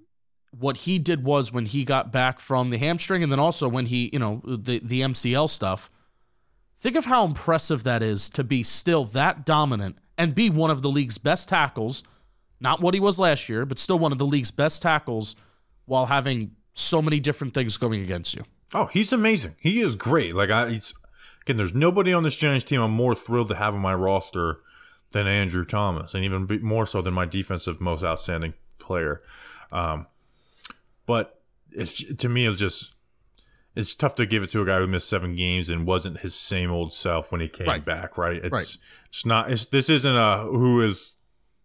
what 0.51 0.79
he 0.79 0.99
did 0.99 1.23
was 1.23 1.53
when 1.53 1.67
he 1.67 1.85
got 1.85 2.11
back 2.11 2.41
from 2.41 2.71
the 2.71 2.79
hamstring 2.79 3.23
and 3.23 3.31
then 3.31 3.39
also 3.39 3.69
when 3.69 3.87
he, 3.87 4.11
you 4.13 4.19
know, 4.19 4.43
the, 4.45 4.81
the 4.83 5.03
MCL 5.03 5.49
stuff. 5.49 5.93
Think 6.81 6.97
of 6.97 7.05
how 7.05 7.25
impressive 7.25 7.85
that 7.85 8.03
is 8.03 8.29
to 8.31 8.43
be 8.43 8.65
still 8.65 9.05
that 9.05 9.47
dominant 9.47 9.99
and 10.19 10.35
be 10.35 10.51
one 10.51 10.73
of 10.73 10.83
the 10.83 10.91
league's 10.91 11.17
best 11.17 11.49
tackles. 11.49 12.03
Not 12.59 12.81
what 12.81 12.95
he 12.95 13.01
was 13.01 13.21
last 13.21 13.49
year, 13.49 13.65
but 13.65 13.79
still 13.79 13.99
one 13.99 14.11
of 14.11 14.19
the 14.19 14.27
league's 14.27 14.51
best 14.51 14.83
tackles 14.83 15.37
while 15.85 16.07
having 16.07 16.57
so 16.73 17.01
many 17.01 17.21
different 17.21 17.55
things 17.55 17.77
going 17.77 18.03
against 18.03 18.35
you. 18.35 18.43
Oh, 18.75 18.87
he's 18.87 19.13
amazing. 19.13 19.55
He 19.61 19.81
is 19.81 19.95
great. 19.95 20.35
Like 20.35 20.51
I 20.51 20.71
he's 20.71 20.95
again, 21.45 21.57
there's 21.57 21.75
nobody 21.75 22.13
on 22.13 22.23
this 22.23 22.37
Giants 22.37 22.65
team 22.65 22.81
I'm 22.81 22.91
more 22.91 23.15
thrilled 23.15 23.49
to 23.49 23.55
have 23.55 23.75
on 23.75 23.81
my 23.81 23.95
roster 23.95 24.61
than 25.13 25.27
Andrew 25.27 25.65
Thomas, 25.65 26.15
and 26.15 26.25
even 26.25 26.49
more 26.63 26.87
so 26.87 27.03
than 27.03 27.15
my 27.15 27.27
defensive 27.27 27.81
most 27.81 28.03
outstanding 28.03 28.55
player. 28.79 29.23
Um, 29.71 30.07
but 31.07 31.41
it's 31.71 32.03
to 32.17 32.29
me, 32.29 32.47
it's 32.47 32.59
just 32.59 32.95
it's 33.75 33.95
tough 33.95 34.15
to 34.17 34.27
give 34.27 34.43
it 34.43 34.51
to 34.51 34.63
a 34.63 34.67
guy 34.67 34.79
who 34.79 34.87
missed 34.87 35.09
seven 35.09 35.37
games 35.37 35.69
and 35.69 35.87
wasn't 35.87 36.21
his 36.21 36.35
same 36.35 36.71
old 36.71 36.93
self 36.93 37.33
when 37.33 37.41
he 37.41 37.49
came 37.49 37.67
right. 37.67 37.85
back. 37.85 38.17
Right? 38.17 38.37
It's 38.37 38.53
right. 38.53 38.77
it's 39.09 39.27
not. 39.27 39.51
It's, 39.51 39.67
this 39.67 39.89
isn't 39.89 40.17
a 40.17 40.45
who 40.45 40.81
is 40.81 41.15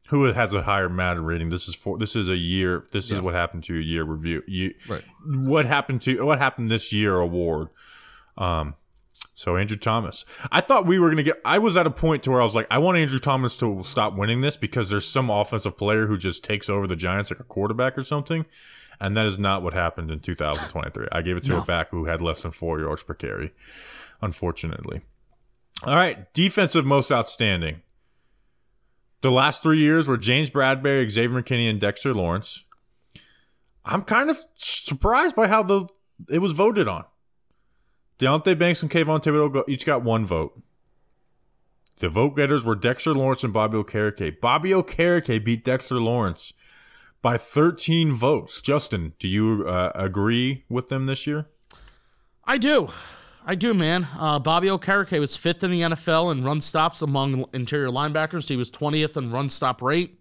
who 0.09 0.23
has 0.25 0.53
a 0.53 0.61
higher 0.61 0.89
Madden 0.89 1.23
rating. 1.23 1.49
This 1.49 1.67
is 1.67 1.75
for 1.75 1.97
this 1.97 2.15
is 2.15 2.29
a 2.29 2.35
year. 2.35 2.83
This 2.91 3.09
yeah. 3.09 3.17
is 3.17 3.21
what 3.21 3.33
happened 3.33 3.63
to 3.65 3.77
a 3.77 3.81
year 3.81 4.03
review. 4.03 4.43
You, 4.47 4.73
right. 4.87 5.03
What 5.25 5.65
happened 5.65 6.01
to 6.01 6.25
what 6.25 6.39
happened 6.39 6.69
this 6.69 6.91
year 6.91 7.17
award. 7.17 7.69
Um. 8.37 8.75
So 9.39 9.55
Andrew 9.55 9.77
Thomas, 9.77 10.25
I 10.51 10.59
thought 10.59 10.85
we 10.85 10.99
were 10.99 11.09
gonna 11.09 11.23
get. 11.23 11.39
I 11.45 11.59
was 11.59 11.77
at 11.77 11.87
a 11.87 11.91
point 11.91 12.23
to 12.23 12.31
where 12.31 12.41
I 12.41 12.43
was 12.43 12.55
like, 12.55 12.67
I 12.69 12.77
want 12.79 12.97
Andrew 12.97 13.19
Thomas 13.19 13.55
to 13.59 13.81
stop 13.85 14.17
winning 14.17 14.41
this 14.41 14.57
because 14.57 14.89
there's 14.89 15.07
some 15.07 15.29
offensive 15.29 15.77
player 15.77 16.07
who 16.07 16.17
just 16.17 16.43
takes 16.43 16.69
over 16.69 16.87
the 16.87 16.97
Giants 16.97 17.31
like 17.31 17.39
a 17.39 17.45
quarterback 17.45 17.97
or 17.97 18.03
something. 18.03 18.45
And 18.99 19.15
that 19.15 19.25
is 19.25 19.39
not 19.39 19.63
what 19.63 19.73
happened 19.73 20.11
in 20.11 20.19
2023. 20.19 21.07
I 21.13 21.21
gave 21.21 21.37
it 21.37 21.45
to 21.45 21.51
no. 21.51 21.59
a 21.59 21.63
back 21.63 21.89
who 21.89 22.03
had 22.03 22.19
less 22.19 22.41
than 22.41 22.51
four 22.51 22.81
yards 22.81 23.01
per 23.01 23.13
carry, 23.13 23.53
unfortunately. 24.21 25.03
All 25.83 25.95
right, 25.95 26.33
defensive 26.33 26.85
most 26.85 27.09
outstanding. 27.09 27.81
The 29.21 29.31
last 29.31 29.63
three 29.63 29.79
years 29.79 30.05
were 30.05 30.17
James 30.17 30.49
Bradberry, 30.49 31.09
Xavier 31.09 31.41
McKinney, 31.41 31.69
and 31.69 31.79
Dexter 31.79 32.13
Lawrence. 32.13 32.65
I'm 33.85 34.01
kind 34.01 34.29
of 34.29 34.37
surprised 34.55 35.37
by 35.37 35.47
how 35.47 35.63
the 35.63 35.87
it 36.29 36.39
was 36.39 36.51
voted 36.51 36.89
on. 36.89 37.05
Deonte 38.19 38.59
Banks 38.59 38.81
and 38.81 38.91
Kayvon 38.91 39.23
Thibodeaux 39.23 39.63
each 39.67 39.85
got 39.85 40.03
one 40.03 40.25
vote. 40.25 40.61
The 41.99 42.09
vote 42.09 42.35
getters 42.35 42.63
were 42.63 42.75
Dexter 42.75 43.13
Lawrence 43.13 43.43
and 43.43 43.53
Bobby 43.53 43.77
Okereke. 43.77 44.39
Bobby 44.39 44.71
Okereke 44.71 45.43
beat 45.43 45.65
Dexter 45.65 45.99
Lawrence 45.99 46.53
by 47.21 47.37
13 47.37 48.13
votes. 48.13 48.61
Justin, 48.61 49.13
do 49.19 49.27
you 49.27 49.65
uh, 49.67 49.91
agree 49.95 50.63
with 50.69 50.89
them 50.89 51.05
this 51.05 51.25
year? 51.27 51.47
I 52.43 52.57
do. 52.57 52.89
I 53.45 53.55
do, 53.55 53.73
man. 53.73 54.07
Uh, 54.17 54.39
Bobby 54.39 54.67
Okereke 54.67 55.19
was 55.19 55.35
fifth 55.35 55.63
in 55.63 55.71
the 55.71 55.81
NFL 55.81 56.31
in 56.31 56.43
run 56.43 56.61
stops 56.61 57.01
among 57.01 57.45
interior 57.53 57.89
linebackers. 57.89 58.49
He 58.49 58.57
was 58.57 58.69
20th 58.69 59.15
in 59.17 59.31
run 59.31 59.49
stop 59.49 59.81
rate. 59.81 60.19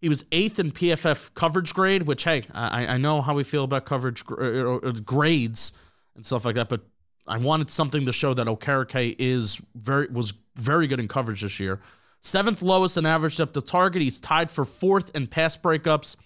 He 0.00 0.08
was 0.08 0.24
eighth 0.30 0.60
in 0.60 0.70
PFF 0.70 1.34
coverage 1.34 1.74
grade, 1.74 2.02
which, 2.02 2.24
hey, 2.24 2.44
I, 2.52 2.86
I 2.86 2.98
know 2.98 3.22
how 3.22 3.34
we 3.34 3.42
feel 3.42 3.64
about 3.64 3.84
coverage 3.84 4.22
uh, 4.30 4.76
uh, 4.76 4.92
grades 5.04 5.72
and 6.14 6.24
stuff 6.24 6.44
like 6.44 6.54
that, 6.54 6.68
but 6.68 6.82
I 7.28 7.38
wanted 7.38 7.70
something 7.70 8.06
to 8.06 8.12
show 8.12 8.34
that 8.34 8.46
Okereke 8.46 9.16
is 9.18 9.60
very 9.74 10.06
was 10.08 10.34
very 10.56 10.86
good 10.86 11.00
in 11.00 11.08
coverage 11.08 11.42
this 11.42 11.60
year. 11.60 11.80
Seventh 12.20 12.62
lowest 12.62 12.96
in 12.96 13.06
average 13.06 13.36
depth 13.36 13.56
of 13.56 13.64
target. 13.64 14.02
He's 14.02 14.18
tied 14.18 14.50
for 14.50 14.64
fourth 14.64 15.14
in 15.14 15.28
pass 15.28 15.56
breakups 15.56 16.16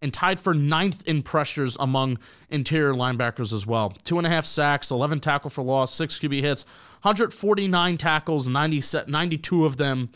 and 0.00 0.12
tied 0.14 0.38
for 0.38 0.54
ninth 0.54 1.06
in 1.06 1.22
pressures 1.22 1.76
among 1.80 2.18
interior 2.50 2.94
linebackers 2.94 3.52
as 3.52 3.66
well. 3.66 3.90
Two 4.04 4.18
and 4.18 4.26
a 4.26 4.30
half 4.30 4.46
sacks, 4.46 4.90
11 4.90 5.20
tackle 5.20 5.50
for 5.50 5.62
loss, 5.62 5.92
six 5.92 6.18
QB 6.18 6.40
hits, 6.40 6.64
149 7.02 7.96
tackles, 7.96 8.48
90, 8.48 8.82
92 9.08 9.64
of 9.64 9.76
them 9.76 10.08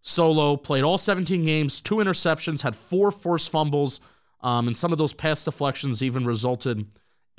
solo. 0.00 0.56
Played 0.56 0.84
all 0.84 0.98
17 0.98 1.44
games, 1.44 1.80
two 1.80 1.96
interceptions, 1.96 2.62
had 2.62 2.76
four 2.76 3.10
forced 3.10 3.50
fumbles, 3.50 4.00
um, 4.42 4.66
and 4.66 4.76
some 4.76 4.92
of 4.92 4.98
those 4.98 5.12
pass 5.12 5.44
deflections 5.44 6.02
even 6.02 6.24
resulted 6.24 6.86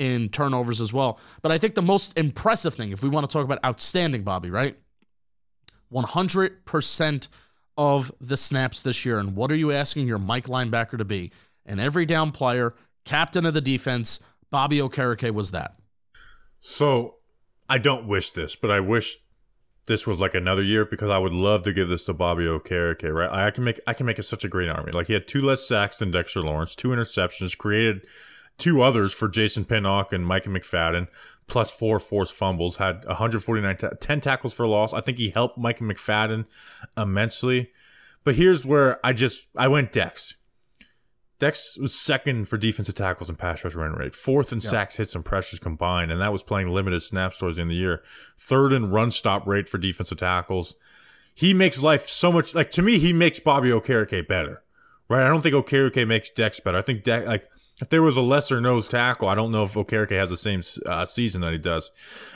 in 0.02 0.30
turnovers 0.30 0.82
as 0.82 0.92
well. 0.92 1.20
But 1.42 1.52
I 1.52 1.58
think 1.58 1.76
the 1.76 1.82
most 1.82 2.18
impressive 2.18 2.74
thing, 2.74 2.92
if 2.92 3.04
we 3.04 3.10
want 3.10 3.30
to 3.30 3.32
talk 3.32 3.46
about 3.46 3.64
outstanding, 3.64 4.24
Bobby, 4.24 4.50
right? 4.50 4.78
100% 5.94 7.28
of 7.78 8.12
the 8.20 8.38
snaps 8.38 8.82
this 8.82 9.06
year. 9.06 9.20
And 9.20 9.36
what 9.36 9.52
are 9.52 9.56
you 9.56 9.72
asking 9.72 10.08
your 10.08 10.18
Mike 10.18 10.48
linebacker 10.48 10.98
to 10.98 11.06
be? 11.06 11.32
an 11.66 11.80
every 11.80 12.06
down 12.06 12.32
player, 12.32 12.74
captain 13.06 13.46
of 13.46 13.54
the 13.54 13.62
defense. 13.62 14.20
Bobby 14.50 14.80
Okereke 14.80 15.32
was 15.32 15.52
that. 15.52 15.76
So 16.60 17.16
I 17.70 17.78
don't 17.78 18.08
wish 18.08 18.32
this, 18.32 18.56
but 18.56 18.70
I 18.70 18.80
wish 18.80 19.18
this 19.88 20.06
was 20.06 20.20
like 20.20 20.36
another 20.36 20.62
year 20.62 20.86
because 20.86 21.10
I 21.10 21.18
would 21.18 21.34
love 21.34 21.64
to 21.64 21.74
give 21.74 21.88
this 21.88 22.04
to 22.06 22.14
Bobby 22.14 22.44
Okereke, 22.44 23.12
right? 23.14 23.32
I 23.32 23.52
can 23.52 23.64
make 23.64 23.80
I 23.88 23.94
can 23.94 24.06
make 24.06 24.20
it 24.20 24.24
such 24.24 24.44
a 24.44 24.50
great 24.50 24.70
army. 24.70 24.92
Like 24.92 25.08
he 25.08 25.14
had 25.14 25.28
two 25.28 25.42
less 25.42 25.68
sacks 25.68 25.98
than 25.98 26.12
Dexter 26.12 26.42
Lawrence, 26.42 26.76
two 26.76 26.90
interceptions, 26.90 27.58
created 27.58 28.02
two 28.62 28.82
others 28.82 29.14
for 29.14 29.28
Jason 29.28 29.66
Pinnock 29.66 30.14
and 30.14 30.26
Micah 30.26 30.50
McFadden, 30.50 31.08
plus 31.48 31.72
four 31.72 32.00
forced 32.00 32.34
fumbles, 32.34 32.78
had 32.78 33.04
149 33.06 33.78
ta- 33.78 33.90
10 34.00 34.22
tackles 34.22 34.54
for 34.54 34.68
loss. 34.68 34.94
I 34.94 35.02
think 35.02 35.18
he 35.18 35.32
helped 35.32 35.58
Micah 35.58 35.84
McFadden 35.84 36.46
immensely. 36.96 37.72
But 38.24 38.36
here's 38.36 38.66
where 38.66 39.06
I 39.06 39.14
just 39.14 39.48
I 39.56 39.68
went 39.68 39.92
Dex. 39.92 40.36
Dex 41.40 41.76
was 41.80 41.96
second 41.96 42.48
for 42.48 42.58
defensive 42.58 42.94
tackles 42.94 43.28
and 43.28 43.38
pass 43.38 43.64
rush 43.64 43.74
run 43.74 43.94
rate, 43.94 44.14
fourth 44.14 44.54
in 44.54 44.62
sacks, 44.62 44.98
hits, 44.98 45.16
and 45.16 45.26
pressures 45.26 45.58
combined, 45.58 46.12
and 46.12 46.22
that 46.22 46.32
was 46.32 46.44
playing 46.44 46.70
limited 46.70 47.02
snaps 47.02 47.40
towards 47.40 47.56
the 47.56 47.64
end 47.64 47.72
of 47.72 47.74
the 47.74 47.82
year. 47.82 48.04
Third 48.38 48.74
in 48.74 48.92
run 48.92 49.10
stop 49.10 49.48
rate 49.48 49.68
for 49.68 49.80
defensive 49.80 50.20
tackles. 50.20 50.76
He 51.34 51.56
makes 51.56 51.82
life 51.82 52.08
so 52.08 52.32
much 52.32 52.54
like 52.54 52.70
to 52.72 52.84
me. 52.84 53.00
He 53.00 53.12
makes 53.12 53.40
Bobby 53.40 53.70
Okereke 53.70 54.28
better, 54.28 54.62
right? 55.10 55.26
I 55.26 55.30
don't 55.30 55.42
think 55.42 55.56
Okereke 55.56 56.08
makes 56.08 56.30
Dex 56.30 56.60
better. 56.60 56.78
I 56.78 56.84
think 56.84 57.04
Dex 57.04 57.26
like 57.26 57.48
if 57.82 57.90
there 57.90 58.04
was 58.04 58.16
a 58.16 58.22
lesser 58.22 58.62
nose 58.62 58.88
tackle, 58.88 59.28
I 59.28 59.36
don't 59.36 59.52
know 59.52 59.64
if 59.64 59.74
Okereke 59.74 60.12
has 60.12 60.30
the 60.30 60.38
same 60.38 60.62
uh, 60.86 61.06
season 61.06 61.42
that 61.42 61.52
he 61.52 61.58
does. 61.58 61.92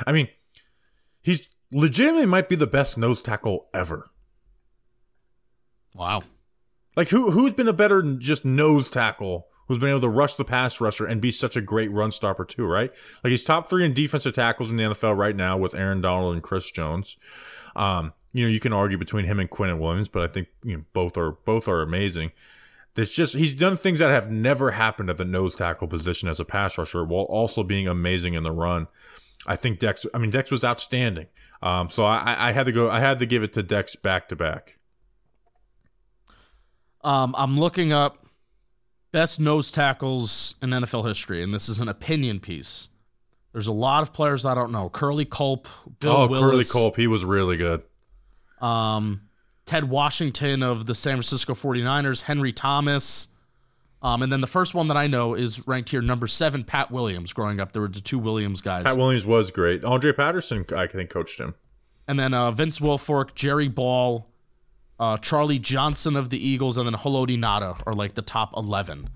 I 0.05 0.11
mean, 0.11 0.27
he's 1.21 1.47
legitimately 1.71 2.25
might 2.25 2.49
be 2.49 2.55
the 2.55 2.67
best 2.67 2.97
nose 2.97 3.21
tackle 3.21 3.67
ever. 3.73 4.09
Wow. 5.93 6.21
Like 6.97 7.09
who 7.09 7.31
who's 7.31 7.53
been 7.53 7.67
a 7.67 7.73
better 7.73 8.01
just 8.17 8.43
nose 8.43 8.89
tackle 8.89 9.47
who's 9.67 9.79
been 9.79 9.89
able 9.89 10.01
to 10.01 10.09
rush 10.09 10.35
the 10.35 10.45
pass 10.45 10.79
rusher 10.79 11.05
and 11.05 11.21
be 11.21 11.31
such 11.31 11.55
a 11.55 11.61
great 11.61 11.91
run 11.91 12.11
stopper 12.11 12.45
too, 12.45 12.65
right? 12.65 12.91
Like 13.23 13.31
he's 13.31 13.43
top 13.43 13.67
three 13.67 13.85
in 13.85 13.93
defensive 13.93 14.33
tackles 14.33 14.71
in 14.71 14.77
the 14.77 14.83
NFL 14.83 15.17
right 15.17 15.35
now 15.35 15.57
with 15.57 15.75
Aaron 15.75 16.01
Donald 16.01 16.33
and 16.33 16.43
Chris 16.43 16.69
Jones. 16.71 17.17
Um, 17.75 18.13
you 18.33 18.43
know, 18.43 18.49
you 18.49 18.59
can 18.59 18.73
argue 18.73 18.97
between 18.97 19.25
him 19.25 19.39
and 19.39 19.49
Quinnen 19.49 19.79
Williams, 19.79 20.07
but 20.07 20.23
I 20.23 20.27
think 20.27 20.47
you 20.63 20.77
know 20.77 20.83
both 20.93 21.17
are 21.17 21.31
both 21.31 21.67
are 21.67 21.81
amazing. 21.81 22.31
It's 22.95 23.13
just 23.13 23.35
he's 23.35 23.53
done 23.53 23.77
things 23.77 23.99
that 23.99 24.09
have 24.09 24.31
never 24.31 24.71
happened 24.71 25.09
at 25.09 25.17
the 25.17 25.25
nose 25.25 25.55
tackle 25.55 25.87
position 25.87 26.29
as 26.29 26.39
a 26.39 26.45
pass 26.45 26.77
rusher, 26.77 27.03
while 27.03 27.25
also 27.25 27.63
being 27.63 27.87
amazing 27.87 28.35
in 28.35 28.43
the 28.43 28.51
run. 28.51 28.87
I 29.45 29.55
think 29.57 29.79
Dex. 29.79 30.05
I 30.13 30.17
mean, 30.17 30.31
Dex 30.31 30.49
was 30.49 30.63
outstanding. 30.63 31.27
Um, 31.61 31.89
so 31.89 32.05
I, 32.05 32.49
I 32.49 32.51
had 32.51 32.65
to 32.67 32.71
go. 32.71 32.89
I 32.89 32.99
had 32.99 33.19
to 33.19 33.25
give 33.25 33.43
it 33.43 33.53
to 33.53 33.63
Dex 33.63 33.95
back 33.95 34.29
to 34.29 34.35
back. 34.35 34.77
Um, 37.03 37.35
I'm 37.37 37.59
looking 37.59 37.93
up 37.93 38.25
best 39.11 39.39
nose 39.39 39.71
tackles 39.71 40.55
in 40.61 40.71
NFL 40.71 41.07
history, 41.07 41.43
and 41.43 41.53
this 41.53 41.69
is 41.69 41.79
an 41.79 41.87
opinion 41.87 42.39
piece. 42.39 42.89
There's 43.51 43.67
a 43.67 43.73
lot 43.73 44.03
of 44.03 44.11
players 44.11 44.45
I 44.45 44.55
don't 44.55 44.71
know. 44.71 44.89
Curly 44.89 45.25
Culp, 45.25 45.67
Bill 45.99 46.11
oh, 46.11 46.27
Willis, 46.27 46.51
Curly 46.51 46.65
Culp, 46.65 46.95
he 46.97 47.07
was 47.07 47.23
really 47.23 47.57
good. 47.57 47.83
um, 48.59 49.21
Ted 49.65 49.89
Washington 49.89 50.61
of 50.63 50.85
the 50.85 50.95
San 50.95 51.15
Francisco 51.15 51.53
49ers, 51.53 52.23
Henry 52.23 52.51
Thomas. 52.51 53.27
Um, 54.01 54.21
and 54.21 54.31
then 54.31 54.41
the 54.41 54.47
first 54.47 54.75
one 54.75 54.87
that 54.89 54.97
I 54.97 55.07
know 55.07 55.33
is 55.33 55.65
ranked 55.67 55.89
here 55.89 56.01
number 56.01 56.27
seven, 56.27 56.63
Pat 56.63 56.91
Williams. 56.91 57.33
Growing 57.33 57.59
up, 57.59 57.71
there 57.73 57.81
were 57.81 57.87
the 57.87 58.01
two 58.01 58.19
Williams 58.19 58.61
guys. 58.61 58.83
Pat 58.83 58.97
Williams 58.97 59.25
was 59.25 59.49
great. 59.49 59.83
Andre 59.83 60.11
Patterson, 60.11 60.65
I 60.75 60.85
think, 60.87 61.09
coached 61.09 61.39
him. 61.39 61.55
and 62.07 62.19
then 62.19 62.33
uh, 62.35 62.51
Vince 62.51 62.79
Wilfork, 62.79 63.33
Jerry 63.33 63.67
Ball, 63.67 64.27
uh, 64.99 65.17
Charlie 65.17 65.57
Johnson 65.57 66.15
of 66.15 66.29
the 66.29 66.37
Eagles, 66.47 66.77
and 66.77 66.85
then 66.87 66.93
Haloti 66.93 67.37
Ngata 67.37 67.81
are 67.87 67.93
like 67.93 68.13
the 68.13 68.21
top 68.21 68.53
11 68.55 69.09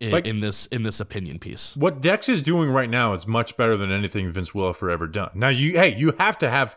in, 0.00 0.10
Like- 0.10 0.26
in 0.26 0.40
this 0.40 0.66
in 0.66 0.82
this 0.82 0.98
opinion 0.98 1.38
piece. 1.38 1.76
What 1.76 2.00
Dex 2.00 2.28
is 2.28 2.42
doing 2.42 2.68
right 2.70 2.90
now 2.90 3.12
is 3.12 3.28
much 3.28 3.56
better 3.56 3.76
than 3.76 3.92
anything 3.92 4.28
Vince 4.30 4.50
Wilfork 4.50 4.90
ever 4.92 5.06
done. 5.06 5.30
Now, 5.34 5.50
you 5.50 5.74
hey, 5.74 5.94
you 5.96 6.14
have 6.18 6.36
to 6.38 6.50
have, 6.50 6.76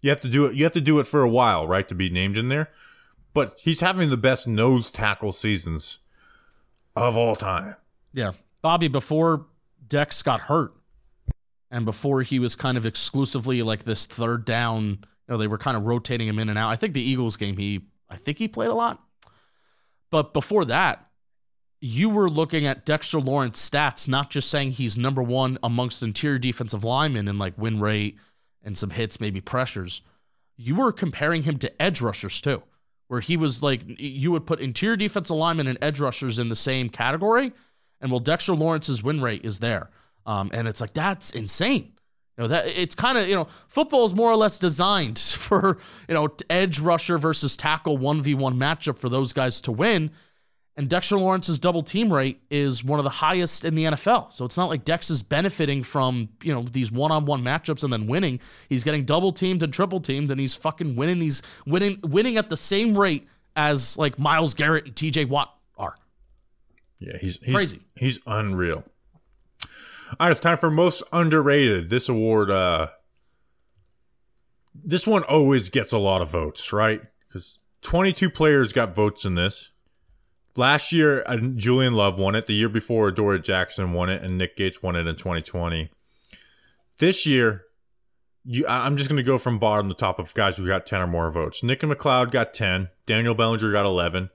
you 0.00 0.10
have 0.10 0.20
to 0.22 0.28
do 0.28 0.46
it. 0.46 0.54
You 0.54 0.64
have 0.64 0.72
to 0.72 0.80
do 0.80 0.98
it 0.98 1.06
for 1.06 1.22
a 1.22 1.28
while, 1.28 1.66
right, 1.66 1.86
to 1.88 1.94
be 1.94 2.10
named 2.10 2.36
in 2.36 2.48
there. 2.48 2.70
But 3.32 3.58
he's 3.62 3.80
having 3.80 4.10
the 4.10 4.16
best 4.16 4.48
nose 4.48 4.90
tackle 4.90 5.32
seasons 5.32 5.98
of 6.96 7.16
all 7.16 7.36
time. 7.36 7.76
Yeah. 8.12 8.32
Bobby, 8.62 8.88
before 8.88 9.46
Dex 9.86 10.22
got 10.22 10.40
hurt 10.40 10.74
and 11.70 11.84
before 11.84 12.22
he 12.22 12.38
was 12.38 12.56
kind 12.56 12.76
of 12.76 12.84
exclusively 12.84 13.62
like 13.62 13.84
this 13.84 14.06
third 14.06 14.44
down, 14.44 14.84
you 14.84 14.96
know, 15.28 15.38
they 15.38 15.46
were 15.46 15.58
kind 15.58 15.76
of 15.76 15.84
rotating 15.84 16.28
him 16.28 16.38
in 16.38 16.48
and 16.48 16.58
out. 16.58 16.70
I 16.70 16.76
think 16.76 16.94
the 16.94 17.02
Eagles 17.02 17.36
game, 17.36 17.56
he, 17.56 17.82
I 18.08 18.16
think 18.16 18.38
he 18.38 18.48
played 18.48 18.70
a 18.70 18.74
lot. 18.74 19.00
But 20.10 20.32
before 20.32 20.64
that, 20.64 21.06
you 21.80 22.10
were 22.10 22.28
looking 22.28 22.66
at 22.66 22.84
Dexter 22.84 23.20
Lawrence 23.20 23.70
stats, 23.70 24.08
not 24.08 24.30
just 24.30 24.50
saying 24.50 24.72
he's 24.72 24.98
number 24.98 25.22
one 25.22 25.56
amongst 25.62 26.02
interior 26.02 26.38
defensive 26.38 26.84
linemen 26.84 27.28
in 27.28 27.38
like 27.38 27.56
win 27.56 27.80
rate 27.80 28.18
and 28.62 28.76
some 28.76 28.90
hits, 28.90 29.20
maybe 29.20 29.40
pressures. 29.40 30.02
You 30.56 30.74
were 30.74 30.92
comparing 30.92 31.44
him 31.44 31.56
to 31.58 31.82
edge 31.82 32.00
rushers 32.00 32.40
too, 32.40 32.62
where 33.08 33.20
he 33.20 33.36
was 33.36 33.62
like, 33.62 33.82
you 33.86 34.30
would 34.32 34.46
put 34.46 34.60
interior 34.60 34.96
defensive 34.96 35.36
linemen 35.36 35.66
and 35.66 35.78
edge 35.80 36.00
rushers 36.00 36.38
in 36.38 36.48
the 36.48 36.56
same 36.56 36.88
category. 36.88 37.52
And 38.00 38.10
well, 38.10 38.20
Dexter 38.20 38.54
Lawrence's 38.54 39.02
win 39.02 39.20
rate 39.20 39.44
is 39.44 39.60
there. 39.60 39.90
Um, 40.26 40.50
and 40.52 40.68
it's 40.68 40.80
like, 40.80 40.94
that's 40.94 41.30
insane. 41.30 41.92
You 42.36 42.44
know, 42.44 42.48
that 42.48 42.66
it's 42.66 42.94
kind 42.94 43.18
of, 43.18 43.28
you 43.28 43.34
know, 43.34 43.48
football 43.68 44.04
is 44.04 44.14
more 44.14 44.30
or 44.30 44.36
less 44.36 44.58
designed 44.58 45.18
for, 45.18 45.78
you 46.08 46.14
know, 46.14 46.28
edge 46.48 46.80
rusher 46.80 47.18
versus 47.18 47.56
tackle 47.56 47.98
1v1 47.98 48.56
matchup 48.56 48.98
for 48.98 49.08
those 49.08 49.32
guys 49.32 49.60
to 49.62 49.72
win. 49.72 50.10
And 50.80 50.88
Dexter 50.88 51.18
Lawrence's 51.18 51.58
double 51.58 51.82
team 51.82 52.10
rate 52.10 52.40
is 52.48 52.82
one 52.82 52.98
of 52.98 53.04
the 53.04 53.10
highest 53.10 53.66
in 53.66 53.74
the 53.74 53.84
NFL. 53.84 54.32
So 54.32 54.46
it's 54.46 54.56
not 54.56 54.70
like 54.70 54.82
Dex 54.82 55.10
is 55.10 55.22
benefiting 55.22 55.82
from, 55.82 56.30
you 56.42 56.54
know, 56.54 56.62
these 56.62 56.90
one-on-one 56.90 57.42
matchups 57.42 57.84
and 57.84 57.92
then 57.92 58.06
winning. 58.06 58.40
He's 58.66 58.82
getting 58.82 59.04
double 59.04 59.30
teamed 59.30 59.62
and 59.62 59.74
triple 59.74 60.00
teamed 60.00 60.30
and 60.30 60.40
he's 60.40 60.54
fucking 60.54 60.96
winning 60.96 61.18
these 61.18 61.42
winning 61.66 62.00
winning 62.02 62.38
at 62.38 62.48
the 62.48 62.56
same 62.56 62.96
rate 62.96 63.28
as 63.54 63.98
like 63.98 64.18
Myles 64.18 64.54
Garrett 64.54 64.86
and 64.86 64.94
TJ 64.94 65.28
Watt 65.28 65.54
are. 65.76 65.96
Yeah, 66.98 67.18
he's, 67.20 67.36
he's 67.42 67.54
Crazy. 67.54 67.80
He's 67.96 68.18
unreal. 68.24 68.82
All 69.62 69.68
right, 70.18 70.30
it's 70.30 70.40
time 70.40 70.56
for 70.56 70.70
most 70.70 71.02
underrated. 71.12 71.90
This 71.90 72.08
award, 72.08 72.50
uh, 72.50 72.86
this 74.74 75.06
one 75.06 75.24
always 75.24 75.68
gets 75.68 75.92
a 75.92 75.98
lot 75.98 76.22
of 76.22 76.30
votes, 76.30 76.72
right? 76.72 77.02
Because 77.28 77.58
22 77.82 78.30
players 78.30 78.72
got 78.72 78.94
votes 78.94 79.26
in 79.26 79.34
this. 79.34 79.69
Last 80.56 80.92
year, 80.92 81.22
uh, 81.26 81.36
Julian 81.36 81.94
Love 81.94 82.18
won 82.18 82.34
it. 82.34 82.46
The 82.46 82.54
year 82.54 82.68
before, 82.68 83.08
Adoree' 83.08 83.40
Jackson 83.40 83.92
won 83.92 84.08
it, 84.08 84.22
and 84.22 84.36
Nick 84.36 84.56
Gates 84.56 84.82
won 84.82 84.96
it 84.96 85.06
in 85.06 85.16
2020. 85.16 85.90
This 86.98 87.24
year, 87.26 87.64
you, 88.44 88.66
I'm 88.66 88.96
just 88.96 89.08
going 89.08 89.18
to 89.18 89.22
go 89.22 89.38
from 89.38 89.58
bottom 89.58 89.88
to 89.88 89.94
top 89.94 90.18
of 90.18 90.34
guys 90.34 90.56
who 90.56 90.66
got 90.66 90.86
10 90.86 91.00
or 91.00 91.06
more 91.06 91.30
votes. 91.30 91.62
Nick 91.62 91.82
and 91.82 91.92
McCloud 91.92 92.30
got 92.30 92.52
10. 92.52 92.88
Daniel 93.06 93.34
Bellinger 93.34 93.70
got 93.70 93.86
11. 93.86 94.30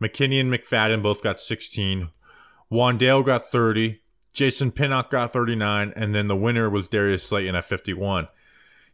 McKinney 0.00 0.40
and 0.40 0.52
McFadden 0.52 1.02
both 1.02 1.22
got 1.22 1.40
16. 1.40 2.08
Wan'Dale 2.72 3.24
got 3.24 3.50
30. 3.50 4.00
Jason 4.32 4.70
Pinnock 4.70 5.10
got 5.10 5.32
39. 5.32 5.92
And 5.94 6.14
then 6.14 6.28
the 6.28 6.36
winner 6.36 6.70
was 6.70 6.88
Darius 6.88 7.26
Slayton 7.26 7.54
at 7.54 7.64
51. 7.64 8.28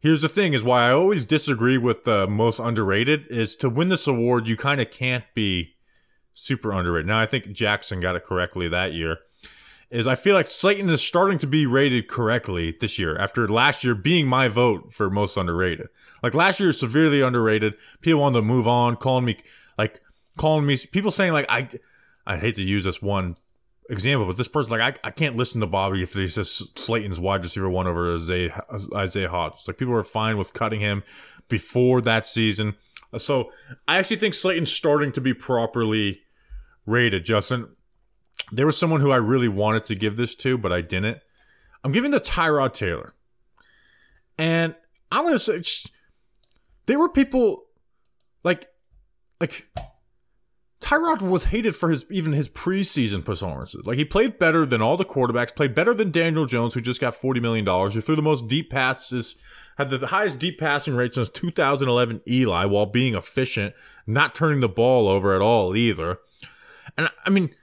Here's 0.01 0.23
the 0.23 0.29
thing 0.29 0.53
is 0.53 0.63
why 0.63 0.89
I 0.89 0.93
always 0.93 1.27
disagree 1.27 1.79
with 1.79 2.05
the 2.05 2.27
most 2.27 2.59
underrated 2.59 3.27
is 3.29 3.57
to 3.57 3.71
win 3.71 3.89
this 3.89 4.07
award, 4.07 4.49
you 4.49 4.57
kind 4.57 4.81
of 4.81 4.91
can't 4.91 5.25
be 5.35 5.76
super 6.37 6.71
underrated. 6.71 7.07
Now, 7.07 7.19
I 7.19 7.27
think 7.27 7.51
Jackson 7.53 7.99
got 8.01 8.15
it 8.15 8.23
correctly 8.23 8.69
that 8.69 8.93
year. 8.93 9.19
Is 9.89 10.07
I 10.07 10.17
feel 10.17 10.35
like 10.35 10.49
Slayton 10.49 10.91
is 10.91 11.01
starting 11.01 11.39
to 11.39 11.47
be 11.47 11.65
rated 11.65 12.09
correctly 12.09 12.77
this 12.81 12.99
year 12.99 13.17
after 13.19 13.47
last 13.49 13.85
year 13.85 13.95
being 13.95 14.27
my 14.27 14.49
vote 14.49 14.93
for 14.93 15.09
most 15.09 15.37
underrated. 15.37 15.89
Like 16.25 16.35
last 16.35 16.59
year, 16.59 16.73
severely 16.73 17.23
underrated. 17.23 17.75
People 18.01 18.21
wanted 18.21 18.41
to 18.41 18.43
move 18.43 18.67
on, 18.67 18.97
calling 18.97 19.25
me 19.25 19.39
like 19.79 20.01
calling 20.37 20.67
me 20.67 20.77
people 20.77 21.13
saying 21.13 21.33
like 21.33 21.47
I 21.49 21.69
I 22.27 22.37
hate 22.37 22.57
to 22.57 22.63
use 22.63 22.83
this 22.83 23.01
one 23.01 23.37
example, 23.89 24.27
but 24.27 24.37
this 24.37 24.49
person 24.49 24.73
like 24.73 24.99
I, 25.05 25.07
I 25.07 25.11
can't 25.13 25.37
listen 25.37 25.61
to 25.61 25.69
Bobby 25.69 26.03
if 26.03 26.15
he 26.15 26.27
says 26.27 26.69
Slayton's 26.75 27.21
wide 27.21 27.45
receiver 27.45 27.71
one 27.71 27.87
over 27.87 28.13
Isaiah 28.13 28.65
Isaiah 28.93 29.29
Hodge. 29.29 29.69
Like 29.69 29.79
people 29.79 29.95
were 29.95 30.03
fine 30.03 30.37
with 30.37 30.53
cutting 30.53 30.81
him 30.81 31.05
before 31.49 32.01
that 32.03 32.27
season. 32.27 32.75
So 33.19 33.53
I 33.87 33.99
actually 33.99 34.17
think 34.17 34.35
Slayton's 34.35 34.73
starting 34.73 35.13
to 35.13 35.21
be 35.21 35.33
properly 35.33 36.23
rated. 36.87 37.25
Justin, 37.25 37.69
there 38.53 38.67
was 38.67 38.77
someone 38.79 39.01
who 39.01 39.11
I 39.11 39.17
really 39.17 39.49
wanted 39.49 39.85
to 39.87 39.95
give 39.95 40.17
this 40.17 40.35
to, 40.37 40.57
but 40.57 40.73
I 40.73 40.81
didn't. 40.81 41.19
I'm 41.85 41.93
giving 41.93 42.11
the 42.11 42.21
Tyrod 42.21 42.73
Taylor, 42.73 43.15
and 44.39 44.75
I'm 45.13 45.25
gonna 45.25 45.39
say 45.39 45.59
just- 45.59 45.91
there 46.87 46.99
were 46.99 47.09
people 47.09 47.65
like 48.43 48.69
like 49.41 49.67
Tyrod 50.81 51.21
was 51.21 51.45
hated 51.45 51.75
for 51.75 51.91
his 51.91 52.05
even 52.11 52.33
his 52.33 52.49
preseason 52.49 53.25
performances. 53.25 53.87
Like 53.87 53.99
he 53.99 54.05
played 54.05 54.39
better 54.39 54.65
than 54.65 54.83
all 54.83 54.97
the 54.97 55.05
quarterbacks, 55.05 55.55
played 55.55 55.75
better 55.75 55.93
than 55.95 56.11
Daniel 56.11 56.47
Jones, 56.47 56.75
who 56.75 56.81
just 56.81 57.01
got 57.01 57.15
forty 57.15 57.41
million 57.41 57.65
dollars, 57.65 57.95
who 57.95 58.01
threw 58.01 58.15
the 58.17 58.23
most 58.23 58.47
deep 58.47 58.71
passes, 58.71 59.37
had 59.79 59.91
the 59.91 60.07
highest 60.07 60.39
deep 60.39 60.59
passing 60.59 60.95
rate 60.95 61.15
since 61.15 61.29
2011 61.29 62.21
Eli, 62.29 62.65
while 62.67 62.87
being 62.87 63.15
efficient, 63.15 63.75
not 64.07 64.35
turning 64.35 64.61
the 64.61 64.69
ball 64.69 65.09
over 65.09 65.35
at 65.35 65.43
all 65.43 65.77
either. 65.77 66.19
And 66.97 67.09
I 67.25 67.31
mean, 67.31 67.55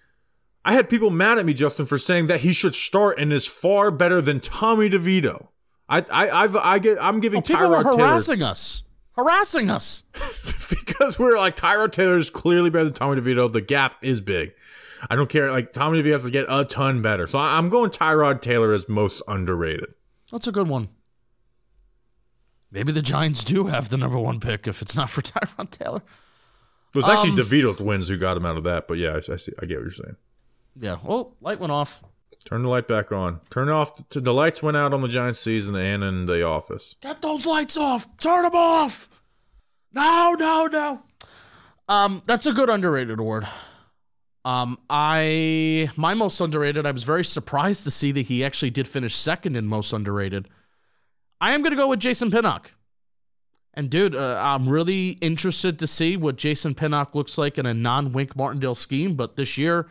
I 0.66 0.74
had 0.74 0.90
people 0.90 1.10
mad 1.10 1.40
at 1.40 1.46
me, 1.46 1.54
Justin, 1.54 1.86
for 1.86 1.98
saying 1.98 2.28
that 2.28 2.42
he 2.42 2.54
should 2.54 2.76
start 2.76 3.20
and 3.20 3.34
is 3.34 3.46
far 3.46 3.92
better 3.92 4.22
than 4.22 4.40
Tommy 4.40 4.90
DeVito. 4.90 5.48
I 5.90 6.00
I 6.10 6.44
I've, 6.44 6.56
I 6.56 6.80
get 6.80 6.98
I'm 7.02 7.20
giving 7.20 7.40
Oh, 7.40 7.42
people 7.42 7.70
were 7.70 7.78
Tyrod 7.78 7.96
Taylor 7.96 8.08
harassing 8.08 8.44
us, 8.44 8.84
harassing 9.14 9.70
us. 9.70 10.04
because 10.70 11.18
we're 11.20 11.38
like 11.38 11.56
Tyrod 11.56 11.92
Taylor 11.92 12.18
is 12.18 12.30
clearly 12.30 12.70
better 12.70 12.86
than 12.86 12.94
Tommy 12.94 13.20
DeVito. 13.22 13.52
The 13.52 13.62
gap 13.62 13.96
is 14.04 14.22
big. 14.22 14.54
I 15.10 15.16
don't 15.18 15.30
care. 15.30 15.52
Like 15.52 15.74
Tommy 15.74 16.02
DeVito 16.02 16.12
has 16.14 16.24
to 16.24 16.32
get 16.32 16.46
a 16.48 16.64
ton 16.64 17.02
better. 17.02 17.28
So 17.28 17.38
I- 17.40 17.58
I'm 17.58 17.68
going 17.70 17.90
Tyrod 17.90 18.42
Taylor 18.42 18.74
as 18.74 18.88
most 18.88 19.22
underrated. 19.28 19.94
That's 20.32 20.48
a 20.48 20.52
good 20.52 20.68
one. 20.70 20.88
Maybe 22.72 22.92
the 22.92 23.02
Giants 23.04 23.44
do 23.44 23.68
have 23.68 23.90
the 23.90 23.98
number 23.98 24.18
one 24.18 24.40
pick 24.40 24.68
if 24.68 24.82
it's 24.82 24.96
not 24.96 25.10
for 25.10 25.22
Tyrod 25.22 25.70
Taylor. 25.72 26.02
It 26.94 26.98
was 26.98 27.10
actually 27.10 27.32
Um, 27.32 27.38
DeVito's 27.38 27.82
wins 27.82 28.08
who 28.08 28.18
got 28.18 28.38
him 28.38 28.46
out 28.46 28.58
of 28.58 28.64
that. 28.66 28.88
But 28.88 28.98
yeah, 28.98 29.14
I, 29.14 29.34
I 29.34 29.36
see. 29.38 29.52
I 29.62 29.66
get 29.66 29.78
what 29.78 29.84
you're 29.84 29.92
saying. 29.92 30.16
Yeah. 30.76 30.98
Well, 31.04 31.36
light 31.42 31.60
went 31.60 31.72
off. 31.72 32.04
Turn 32.46 32.62
the 32.64 32.70
light 32.70 32.88
back 32.90 33.12
on. 33.12 33.40
Turn 33.50 33.70
off. 33.70 34.10
The, 34.10 34.20
the 34.20 34.34
lights 34.34 34.62
went 34.62 34.76
out 34.76 34.94
on 34.94 35.00
the 35.02 35.08
Giants 35.08 35.40
season 35.40 35.76
and 35.76 36.04
in 36.04 36.26
the 36.26 36.44
office. 36.44 36.96
Get 37.02 37.22
those 37.22 37.46
lights 37.46 37.78
off. 37.78 38.06
Turn 38.18 38.44
them 38.44 38.56
off. 38.56 39.10
No, 39.94 40.36
no, 40.38 40.68
no. 40.68 41.02
Um, 41.88 42.22
that's 42.26 42.46
a 42.46 42.52
good 42.52 42.70
underrated 42.70 43.20
award. 43.20 43.48
Um, 44.46 44.78
I 44.90 45.90
my 45.96 46.14
most 46.16 46.42
underrated. 46.42 46.86
I 46.86 46.92
was 46.92 47.04
very 47.04 47.24
surprised 47.24 47.86
to 47.86 47.92
see 47.92 48.12
that 48.12 48.22
he 48.24 48.44
actually 48.44 48.72
did 48.72 48.88
finish 48.88 49.16
second 49.16 49.56
in 49.56 49.66
most 49.68 49.94
underrated. 49.94 50.50
I 51.40 51.54
am 51.54 51.62
gonna 51.64 51.76
go 51.78 51.88
with 51.88 52.00
Jason 52.02 52.30
Pinnock. 52.30 52.74
And 53.74 53.90
dude, 53.90 54.16
uh, 54.16 54.40
I'm 54.40 54.70
really 54.70 55.12
interested 55.22 55.80
to 55.80 55.88
see 55.88 56.16
what 56.16 56.36
Jason 56.36 56.76
Pinnock 56.76 57.16
looks 57.16 57.38
like 57.38 57.58
in 57.58 57.66
a 57.66 57.74
non-Wink 57.74 58.36
Martindale 58.36 58.76
scheme. 58.76 59.16
But 59.16 59.36
this 59.36 59.58
year, 59.58 59.88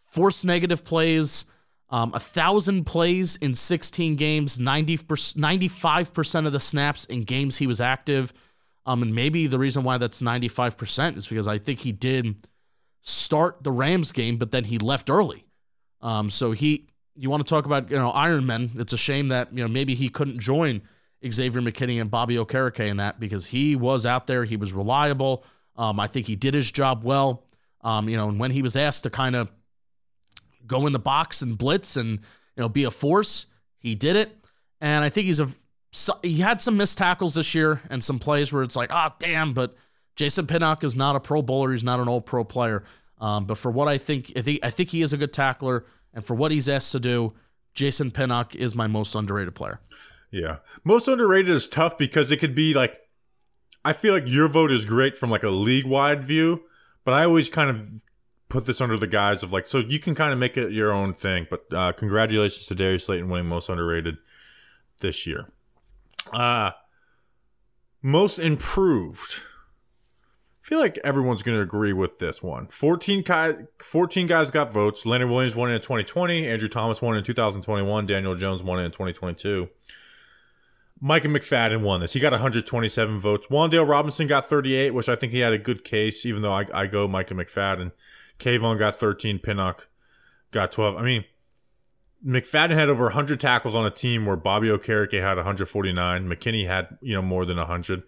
forced 0.00 0.44
negative 0.44 0.82
plays, 0.84 1.44
um, 1.90 2.12
a 2.14 2.20
thousand 2.20 2.84
plays 2.84 3.36
in 3.36 3.54
16 3.54 4.16
games, 4.16 4.58
90 4.58 4.96
95% 4.96 6.46
of 6.46 6.52
the 6.52 6.60
snaps 6.60 7.04
in 7.04 7.22
games 7.22 7.58
he 7.58 7.66
was 7.66 7.80
active. 7.82 8.32
Um, 8.86 9.02
and 9.02 9.14
maybe 9.14 9.46
the 9.46 9.58
reason 9.58 9.84
why 9.84 9.98
that's 9.98 10.22
95% 10.22 11.18
is 11.18 11.26
because 11.26 11.46
I 11.46 11.58
think 11.58 11.80
he 11.80 11.92
did 11.92 12.48
start 13.02 13.62
the 13.62 13.70
Rams 13.70 14.10
game, 14.10 14.38
but 14.38 14.52
then 14.52 14.64
he 14.64 14.78
left 14.78 15.10
early. 15.10 15.44
Um, 16.00 16.30
so 16.30 16.52
he, 16.52 16.88
you 17.14 17.28
want 17.28 17.46
to 17.46 17.48
talk 17.48 17.66
about, 17.66 17.90
you 17.90 17.98
know, 17.98 18.10
Iron 18.10 18.46
Men. 18.46 18.70
It's 18.76 18.92
a 18.94 18.98
shame 18.98 19.28
that, 19.28 19.52
you 19.52 19.62
know, 19.62 19.68
maybe 19.68 19.94
he 19.94 20.08
couldn't 20.08 20.40
join 20.40 20.80
Xavier 21.30 21.62
McKinney 21.62 22.00
and 22.00 22.10
Bobby 22.10 22.36
Okereke 22.36 22.88
in 22.88 22.96
that 22.98 23.20
because 23.20 23.46
he 23.46 23.76
was 23.76 24.06
out 24.06 24.26
there. 24.26 24.44
He 24.44 24.56
was 24.56 24.72
reliable. 24.72 25.44
Um, 25.76 26.00
I 26.00 26.06
think 26.06 26.26
he 26.26 26.36
did 26.36 26.54
his 26.54 26.70
job 26.70 27.04
well. 27.04 27.44
Um, 27.82 28.08
you 28.08 28.16
know, 28.16 28.28
and 28.28 28.38
when 28.38 28.50
he 28.50 28.62
was 28.62 28.76
asked 28.76 29.04
to 29.04 29.10
kind 29.10 29.34
of 29.34 29.48
go 30.66 30.86
in 30.86 30.92
the 30.92 30.98
box 30.98 31.42
and 31.42 31.58
blitz 31.58 31.96
and 31.96 32.10
you 32.56 32.60
know 32.62 32.68
be 32.68 32.84
a 32.84 32.90
force. 32.90 33.46
He 33.76 33.94
did 33.94 34.16
it, 34.16 34.36
and 34.80 35.04
I 35.04 35.08
think 35.08 35.26
he's 35.26 35.40
a 35.40 35.48
he 36.22 36.38
had 36.38 36.60
some 36.60 36.76
missed 36.76 36.98
tackles 36.98 37.34
this 37.34 37.54
year 37.54 37.82
and 37.90 38.02
some 38.02 38.18
plays 38.18 38.52
where 38.52 38.62
it's 38.62 38.76
like, 38.76 38.90
oh 38.92 39.12
damn, 39.18 39.52
but 39.52 39.74
Jason 40.16 40.46
Pinnock 40.46 40.84
is 40.84 40.96
not 40.96 41.16
a 41.16 41.20
Pro 41.20 41.42
Bowler. 41.42 41.72
He's 41.72 41.84
not 41.84 42.00
an 42.00 42.08
All 42.08 42.20
pro 42.20 42.44
player. 42.44 42.84
Um, 43.18 43.44
but 43.44 43.58
for 43.58 43.70
what 43.70 43.88
I 43.88 43.98
think, 43.98 44.32
I 44.36 44.42
think 44.42 44.60
I 44.62 44.70
think 44.70 44.90
he 44.90 45.02
is 45.02 45.12
a 45.12 45.16
good 45.16 45.32
tackler, 45.32 45.84
and 46.12 46.24
for 46.24 46.34
what 46.34 46.50
he's 46.50 46.68
asked 46.68 46.92
to 46.92 47.00
do, 47.00 47.34
Jason 47.74 48.10
Pinnock 48.10 48.54
is 48.54 48.74
my 48.74 48.86
most 48.86 49.14
underrated 49.14 49.54
player. 49.54 49.80
Yeah. 50.32 50.56
Most 50.82 51.06
underrated 51.06 51.50
is 51.50 51.68
tough 51.68 51.96
because 51.96 52.32
it 52.32 52.38
could 52.38 52.56
be 52.56 52.74
like 52.74 52.98
I 53.84 53.92
feel 53.92 54.14
like 54.14 54.24
your 54.26 54.48
vote 54.48 54.72
is 54.72 54.84
great 54.84 55.16
from 55.16 55.30
like 55.30 55.42
a 55.42 55.50
league 55.50 55.86
wide 55.86 56.24
view, 56.24 56.62
but 57.04 57.14
I 57.14 57.24
always 57.24 57.48
kind 57.48 57.70
of 57.70 58.02
put 58.48 58.66
this 58.66 58.80
under 58.80 58.96
the 58.96 59.06
guise 59.06 59.42
of 59.42 59.52
like 59.52 59.66
so 59.66 59.78
you 59.78 60.00
can 60.00 60.14
kind 60.14 60.32
of 60.32 60.38
make 60.38 60.56
it 60.56 60.72
your 60.72 60.90
own 60.90 61.12
thing. 61.12 61.46
But 61.48 61.66
uh 61.72 61.92
congratulations 61.92 62.66
to 62.66 62.74
Darius 62.74 63.04
Slayton 63.06 63.28
winning 63.28 63.46
most 63.46 63.68
underrated 63.68 64.16
this 65.00 65.26
year. 65.26 65.46
Uh 66.32 66.70
most 68.00 68.38
improved. 68.38 69.36
I 70.64 70.68
feel 70.68 70.78
like 70.78 70.98
everyone's 71.02 71.42
going 71.42 71.56
to 71.56 71.62
agree 71.62 71.92
with 71.92 72.18
this 72.18 72.40
one. 72.40 72.68
14 72.68 73.22
guys, 73.22 73.56
14 73.78 74.28
guys 74.28 74.50
got 74.52 74.72
votes. 74.72 75.04
Leonard 75.04 75.28
Williams 75.28 75.56
won 75.56 75.70
in 75.70 75.80
2020. 75.80 76.46
Andrew 76.46 76.68
Thomas 76.68 77.02
won 77.02 77.16
in 77.16 77.24
2021. 77.24 78.06
Daniel 78.06 78.34
Jones 78.36 78.62
won 78.62 78.78
in 78.78 78.90
2022. 78.92 79.68
Micah 81.04 81.26
McFadden 81.26 81.80
won 81.80 82.00
this. 82.00 82.12
He 82.12 82.20
got 82.20 82.30
127 82.30 83.18
votes. 83.18 83.48
Wan'Dale 83.48 83.88
Robinson 83.88 84.28
got 84.28 84.48
38, 84.48 84.94
which 84.94 85.08
I 85.08 85.16
think 85.16 85.32
he 85.32 85.40
had 85.40 85.52
a 85.52 85.58
good 85.58 85.82
case, 85.82 86.24
even 86.24 86.42
though 86.42 86.52
I, 86.52 86.64
I 86.72 86.86
go 86.86 87.08
Micah 87.08 87.34
McFadden. 87.34 87.90
Kayvon 88.38 88.78
got 88.78 89.00
13. 89.00 89.40
Pinnock 89.40 89.88
got 90.52 90.70
12. 90.70 90.96
I 90.96 91.02
mean, 91.02 91.24
McFadden 92.24 92.74
had 92.74 92.88
over 92.88 93.04
100 93.06 93.40
tackles 93.40 93.74
on 93.74 93.84
a 93.84 93.90
team 93.90 94.26
where 94.26 94.36
Bobby 94.36 94.68
Okereke 94.68 95.20
had 95.20 95.38
149. 95.38 96.28
McKinney 96.28 96.68
had, 96.68 96.96
you 97.00 97.14
know, 97.16 97.22
more 97.22 97.44
than 97.44 97.56
100. 97.56 98.04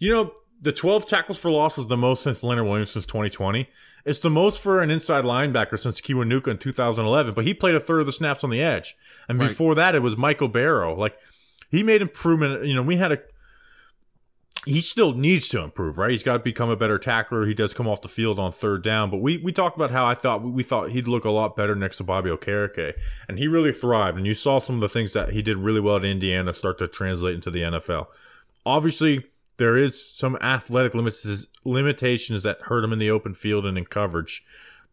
You 0.00 0.10
know, 0.12 0.34
the 0.60 0.72
12 0.72 1.06
tackles 1.06 1.38
for 1.38 1.52
loss 1.52 1.76
was 1.76 1.86
the 1.86 1.96
most 1.96 2.24
since 2.24 2.42
Leonard 2.42 2.66
Williams 2.66 2.90
since 2.90 3.06
2020. 3.06 3.68
It's 4.04 4.18
the 4.18 4.30
most 4.30 4.60
for 4.60 4.82
an 4.82 4.90
inside 4.90 5.22
linebacker 5.24 5.78
since 5.78 6.00
Kiwanuka 6.00 6.48
in 6.48 6.58
2011, 6.58 7.32
but 7.32 7.44
he 7.44 7.54
played 7.54 7.76
a 7.76 7.80
third 7.80 8.00
of 8.00 8.06
the 8.06 8.12
snaps 8.12 8.42
on 8.42 8.50
the 8.50 8.60
edge. 8.60 8.96
And 9.28 9.38
Right. 9.38 9.48
before 9.48 9.76
that, 9.76 9.94
it 9.94 10.02
was 10.02 10.16
Michael 10.16 10.48
Barrow. 10.48 10.96
Like, 10.96 11.16
he 11.74 11.82
made 11.82 12.02
improvement. 12.02 12.64
You 12.64 12.74
know, 12.74 12.82
we 12.82 12.96
had 12.96 13.12
a. 13.12 13.18
He 14.64 14.80
still 14.80 15.12
needs 15.12 15.48
to 15.48 15.60
improve, 15.60 15.98
right? 15.98 16.10
He's 16.10 16.22
got 16.22 16.34
to 16.34 16.38
become 16.38 16.70
a 16.70 16.76
better 16.76 16.98
tackler. 16.98 17.44
He 17.44 17.52
does 17.52 17.74
come 17.74 17.86
off 17.86 18.00
the 18.00 18.08
field 18.08 18.38
on 18.38 18.50
third 18.50 18.82
down, 18.82 19.10
but 19.10 19.18
we 19.18 19.36
we 19.38 19.52
talked 19.52 19.76
about 19.76 19.90
how 19.90 20.06
I 20.06 20.14
thought 20.14 20.42
we, 20.42 20.62
thought 20.62 20.90
he'd 20.90 21.08
look 21.08 21.24
a 21.24 21.30
lot 21.30 21.56
better 21.56 21.74
next 21.74 21.98
to 21.98 22.04
Bobby 22.04 22.30
Okereke, 22.30 22.94
and 23.28 23.38
he 23.38 23.46
really 23.48 23.72
thrived. 23.72 24.16
And 24.16 24.26
you 24.26 24.34
saw 24.34 24.60
some 24.60 24.76
of 24.76 24.80
the 24.80 24.88
things 24.88 25.12
that 25.12 25.30
he 25.30 25.42
did 25.42 25.58
really 25.58 25.80
well 25.80 25.96
at 25.96 26.04
Indiana 26.04 26.54
start 26.54 26.78
to 26.78 26.88
translate 26.88 27.34
into 27.34 27.50
the 27.50 27.62
NFL. 27.62 28.06
Obviously, 28.64 29.24
there 29.58 29.76
is 29.76 30.02
some 30.02 30.36
athletic 30.40 30.94
limits 30.94 31.46
limitations 31.64 32.42
that 32.44 32.62
hurt 32.62 32.84
him 32.84 32.92
in 32.92 32.98
the 32.98 33.10
open 33.10 33.34
field 33.34 33.66
and 33.66 33.76
in 33.76 33.84
coverage, 33.84 34.44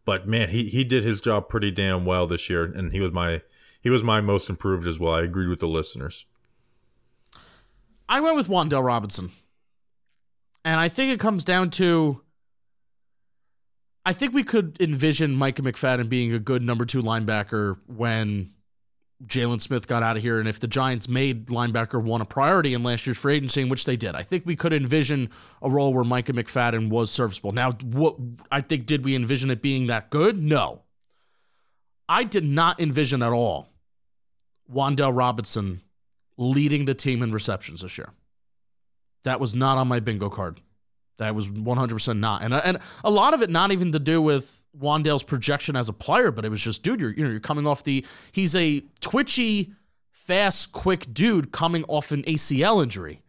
but 0.04 0.28
man, 0.28 0.50
he 0.50 0.68
he 0.68 0.84
did 0.84 1.04
his 1.04 1.22
job 1.22 1.48
pretty 1.48 1.72
damn 1.72 2.04
well 2.04 2.28
this 2.28 2.50
year, 2.50 2.66
and 2.66 2.92
he 2.92 3.00
was 3.00 3.14
my 3.14 3.42
he 3.80 3.90
was 3.90 4.04
my 4.04 4.20
most 4.20 4.50
improved 4.50 4.88
as 4.88 5.00
well. 5.00 5.14
I 5.14 5.22
agreed 5.22 5.48
with 5.48 5.60
the 5.60 5.68
listeners. 5.68 6.26
I 8.12 8.20
went 8.20 8.36
with 8.36 8.50
Wan'Dale 8.50 8.84
Robinson. 8.84 9.32
And 10.66 10.82
I 10.82 10.90
think 10.90 11.14
it 11.14 11.20
comes 11.20 11.46
down 11.46 11.70
to 11.72 12.22
I 14.06 14.14
think 14.14 14.34
we 14.34 14.44
could 14.44 14.78
envision 14.82 15.36
Micah 15.36 15.62
McFadden 15.62 16.10
being 16.10 16.34
a 16.34 16.40
good 16.40 16.62
number 16.62 16.86
two 16.86 17.02
linebacker 17.02 17.78
when 17.88 18.52
Jaylon 19.26 19.62
Smith 19.62 19.88
got 19.88 20.04
out 20.04 20.18
of 20.18 20.24
here. 20.24 20.40
And 20.40 20.50
if 20.50 20.60
the 20.60 20.68
Giants 20.68 21.08
made 21.08 21.48
linebacker 21.48 22.04
one 22.04 22.20
a 22.20 22.26
priority 22.26 22.74
in 22.74 22.84
last 22.84 23.06
year's 23.06 23.18
free 23.18 23.36
agency, 23.36 23.64
which 23.64 23.86
they 23.86 23.96
did, 23.96 24.14
I 24.16 24.24
think 24.24 24.46
we 24.46 24.56
could 24.56 24.74
envision 24.74 25.30
a 25.62 25.70
role 25.70 25.94
where 25.94 26.04
Micah 26.04 26.34
McFadden 26.34 26.90
was 26.90 27.12
serviceable. 27.12 27.54
Now, 27.54 27.72
what 27.72 28.18
I 28.52 28.60
think, 28.60 28.88
did 28.88 29.06
we 29.06 29.16
envision 29.16 29.52
it 29.52 29.62
being 29.62 29.88
that 29.88 30.10
good? 30.10 30.42
No. 30.42 30.82
I 32.10 32.24
did 32.26 32.44
not 32.44 32.80
envision 32.80 33.24
at 33.24 33.32
all 33.32 33.70
Wandell 34.70 35.16
Robinson 35.16 35.82
leading 36.42 36.86
the 36.86 36.96
team 36.96 37.22
in 37.22 37.32
receptions 37.32 37.82
this 37.82 37.98
year. 37.98 38.10
That 39.24 39.40
was 39.40 39.56
not 39.56 39.78
on 39.78 39.88
my 39.88 40.00
bingo 40.00 40.30
card. 40.30 40.60
That 41.20 41.36
was 41.36 41.50
100% 41.50 42.20
not. 42.20 42.42
And 42.42 42.54
and 42.54 42.80
a 43.04 43.12
lot 43.12 43.36
of 43.36 43.44
it 43.44 43.50
not 43.50 43.72
even 43.72 43.92
to 43.92 44.00
do 44.00 44.22
with 44.22 44.66
Wan'Dale's 44.78 45.24
projection 45.24 45.76
as 45.76 45.88
a 45.88 45.94
player, 45.94 46.32
but 46.32 46.44
it 46.44 46.50
was 46.50 46.62
just 46.62 46.82
dude, 46.82 47.00
you're 47.00 47.12
you 47.12 47.24
know, 47.24 47.30
you're 47.30 47.40
coming 47.40 47.68
off 47.68 47.84
the 47.84 48.04
he's 48.32 48.56
a 48.56 48.82
twitchy, 49.02 49.74
fast, 50.10 50.72
quick 50.72 51.14
dude 51.14 51.52
coming 51.52 51.84
off 51.84 52.12
an 52.12 52.24
ACL 52.24 52.82
injury. 52.82 53.22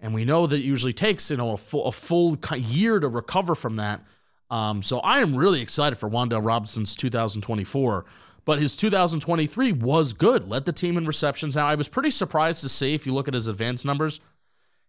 And 0.00 0.12
we 0.12 0.24
know 0.24 0.46
that 0.46 0.56
it 0.56 0.62
usually 0.62 0.94
takes, 0.94 1.30
you 1.30 1.36
know, 1.36 1.52
a 1.52 1.56
full, 1.56 1.86
a 1.86 1.92
full 1.92 2.36
year 2.56 2.98
to 2.98 3.06
recover 3.06 3.54
from 3.54 3.76
that. 3.76 4.02
Um, 4.50 4.82
so 4.82 4.98
I 5.00 5.20
am 5.20 5.36
really 5.36 5.60
excited 5.60 5.96
for 5.98 6.08
Wan'Dale 6.08 6.44
Robinson's 6.44 6.96
2024 6.96 8.06
but 8.44 8.58
his 8.58 8.76
2023 8.76 9.72
was 9.72 10.12
good. 10.12 10.48
Led 10.48 10.64
the 10.64 10.72
team 10.72 10.96
in 10.96 11.06
receptions. 11.06 11.56
Now, 11.56 11.66
I 11.66 11.74
was 11.74 11.88
pretty 11.88 12.10
surprised 12.10 12.62
to 12.62 12.68
see, 12.68 12.94
if 12.94 13.06
you 13.06 13.14
look 13.14 13.28
at 13.28 13.34
his 13.34 13.46
advanced 13.46 13.84
numbers, 13.84 14.20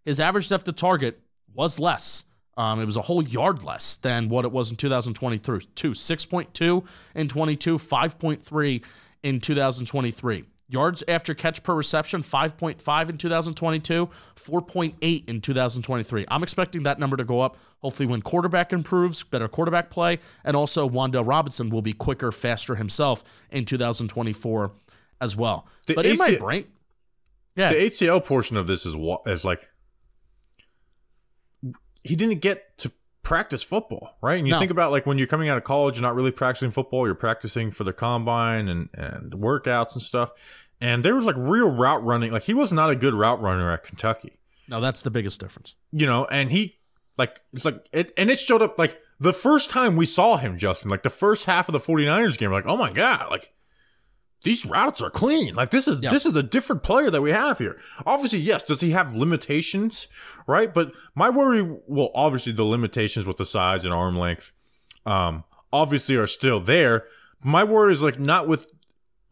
his 0.06 0.20
average 0.20 0.50
depth 0.50 0.66
to 0.66 0.72
target 0.72 1.20
was 1.54 1.80
less. 1.80 2.26
Um, 2.58 2.80
it 2.80 2.86
was 2.86 2.98
a 2.98 3.02
whole 3.02 3.24
yard 3.24 3.64
less 3.64 3.96
than 3.96 4.30
what 4.30 4.46
it 4.46 4.52
was 4.52 4.72
in 4.72 4.78
2022. 4.78 5.92
6.2 5.92 6.86
in 7.16 7.28
22, 7.28 7.78
5.3 7.78 8.84
in 9.24 9.40
2023. 9.40 10.46
Yards 10.72 11.04
after 11.08 11.34
catch 11.34 11.64
per 11.64 11.76
reception, 11.76 12.24
5.5 12.24 13.10
in 13.10 13.18
2022, 13.18 14.10
4.8 14.36 15.30
in 15.30 15.42
2023. 15.42 16.26
I'm 16.30 16.44
expecting 16.44 16.84
that 16.84 16.98
number 16.98 17.18
to 17.18 17.26
go 17.26 17.42
up, 17.42 17.58
hopefully, 17.80 18.08
when 18.08 18.22
quarterback 18.22 18.72
improves, 18.72 19.24
better 19.24 19.50
quarterback 19.50 19.90
play, 19.90 20.20
and 20.46 20.56
also 20.56 20.90
Wan'Dale 20.90 21.28
Robinson 21.28 21.70
will 21.70 21.82
be 21.82 21.92
quicker, 21.92 22.32
faster 22.32 22.76
himself 22.76 23.22
in 23.50 23.66
2024 23.66 24.72
as 25.20 25.36
well. 25.36 25.68
The 25.88 25.94
but 25.94 26.06
in 26.06 26.18
my 26.18 26.38
brain, 26.38 26.66
yeah, 27.56 27.74
The 27.74 27.80
ACL 27.80 28.24
portion 28.24 28.56
of 28.56 28.66
this 28.66 28.86
is 28.86 28.96
what 28.96 29.24
is 29.26 29.44
like 29.44 29.70
he 32.04 32.16
didn't 32.16 32.40
get 32.40 32.78
to 32.80 32.92
practice 33.24 33.62
football, 33.64 34.18
right? 34.22 34.38
And 34.40 34.48
you 34.48 34.54
No. 34.54 34.60
think 34.60 34.72
about 34.72 34.92
like 34.92 35.06
when 35.06 35.18
you're 35.18 35.28
coming 35.28 35.48
out 35.50 35.58
of 35.58 35.64
college, 35.64 35.96
you're 35.96 36.02
not 36.02 36.16
really 36.16 36.32
practicing 36.32 36.72
football, 36.72 37.06
you're 37.06 37.16
practicing 37.16 37.72
for 37.72 37.84
the 37.84 37.94
combine 37.94 38.68
and 38.68 38.90
and 38.94 39.32
workouts 39.34 39.94
and 39.94 40.02
stuff. 40.02 40.32
and 40.80 41.06
there 41.06 41.14
was 41.16 41.26
like 41.26 41.36
real 41.38 41.70
route 41.70 42.04
running. 42.04 42.32
Like 42.32 42.44
he 42.44 42.54
was 42.56 42.74
not 42.74 42.90
a 42.90 42.96
good 42.96 43.14
route 43.14 43.40
runner 43.42 43.72
at 43.72 43.84
Kentucky, 43.84 44.40
No, 44.68 44.82
that's 44.82 45.04
the 45.04 45.12
biggest 45.12 45.40
difference. 45.40 45.76
you 45.92 46.06
know, 46.08 46.26
and 46.26 46.52
he 46.52 46.78
like 47.18 47.40
it's 47.54 47.66
like 47.66 47.86
it 47.92 48.12
and 48.18 48.32
it 48.32 48.40
showed 48.40 48.62
up 48.64 48.80
like 48.80 49.00
the 49.20 49.34
first 49.34 49.70
time 49.70 49.96
we 49.96 50.08
saw 50.08 50.38
him, 50.38 50.58
Justin, 50.58 50.90
like 50.90 51.04
the 51.04 51.10
first 51.12 51.46
half 51.46 51.70
of 51.70 51.74
the 51.74 51.80
49ers 51.80 52.38
game, 52.40 52.50
we're 52.50 52.56
like, 52.58 52.66
oh 52.66 52.78
my 52.78 52.92
God, 52.92 53.28
like 53.30 53.54
these 54.44 54.66
routes 54.66 55.02
are 55.02 55.10
clean. 55.10 55.54
Like 55.56 55.70
this 55.72 55.88
is 55.88 56.02
Yeah. 56.02 56.12
this 56.12 56.26
is 56.26 56.36
a 56.36 56.44
different 56.44 56.84
player 56.84 57.10
that 57.12 57.22
we 57.22 57.32
have 57.32 57.58
here. 57.60 57.80
Obviously, 58.06 58.40
yes, 58.40 58.64
does 58.64 58.82
he 58.82 58.92
have 58.92 59.14
limitations? 59.16 60.08
Right? 60.48 60.74
But 60.74 60.96
my 61.16 61.30
worry 61.30 61.62
well, 61.88 62.12
obviously 62.16 62.52
the 62.52 62.64
limitations 62.64 63.26
with 63.26 63.38
the 63.38 63.46
size 63.46 63.86
and 63.86 63.94
arm 63.94 64.18
length 64.18 64.52
um 65.06 65.44
obviously 65.74 66.16
are 66.16 66.28
still 66.28 66.60
there. 66.60 67.06
My 67.44 67.64
worry 67.64 67.94
is 67.94 68.04
like 68.04 68.20
not 68.20 68.48
with 68.48 68.68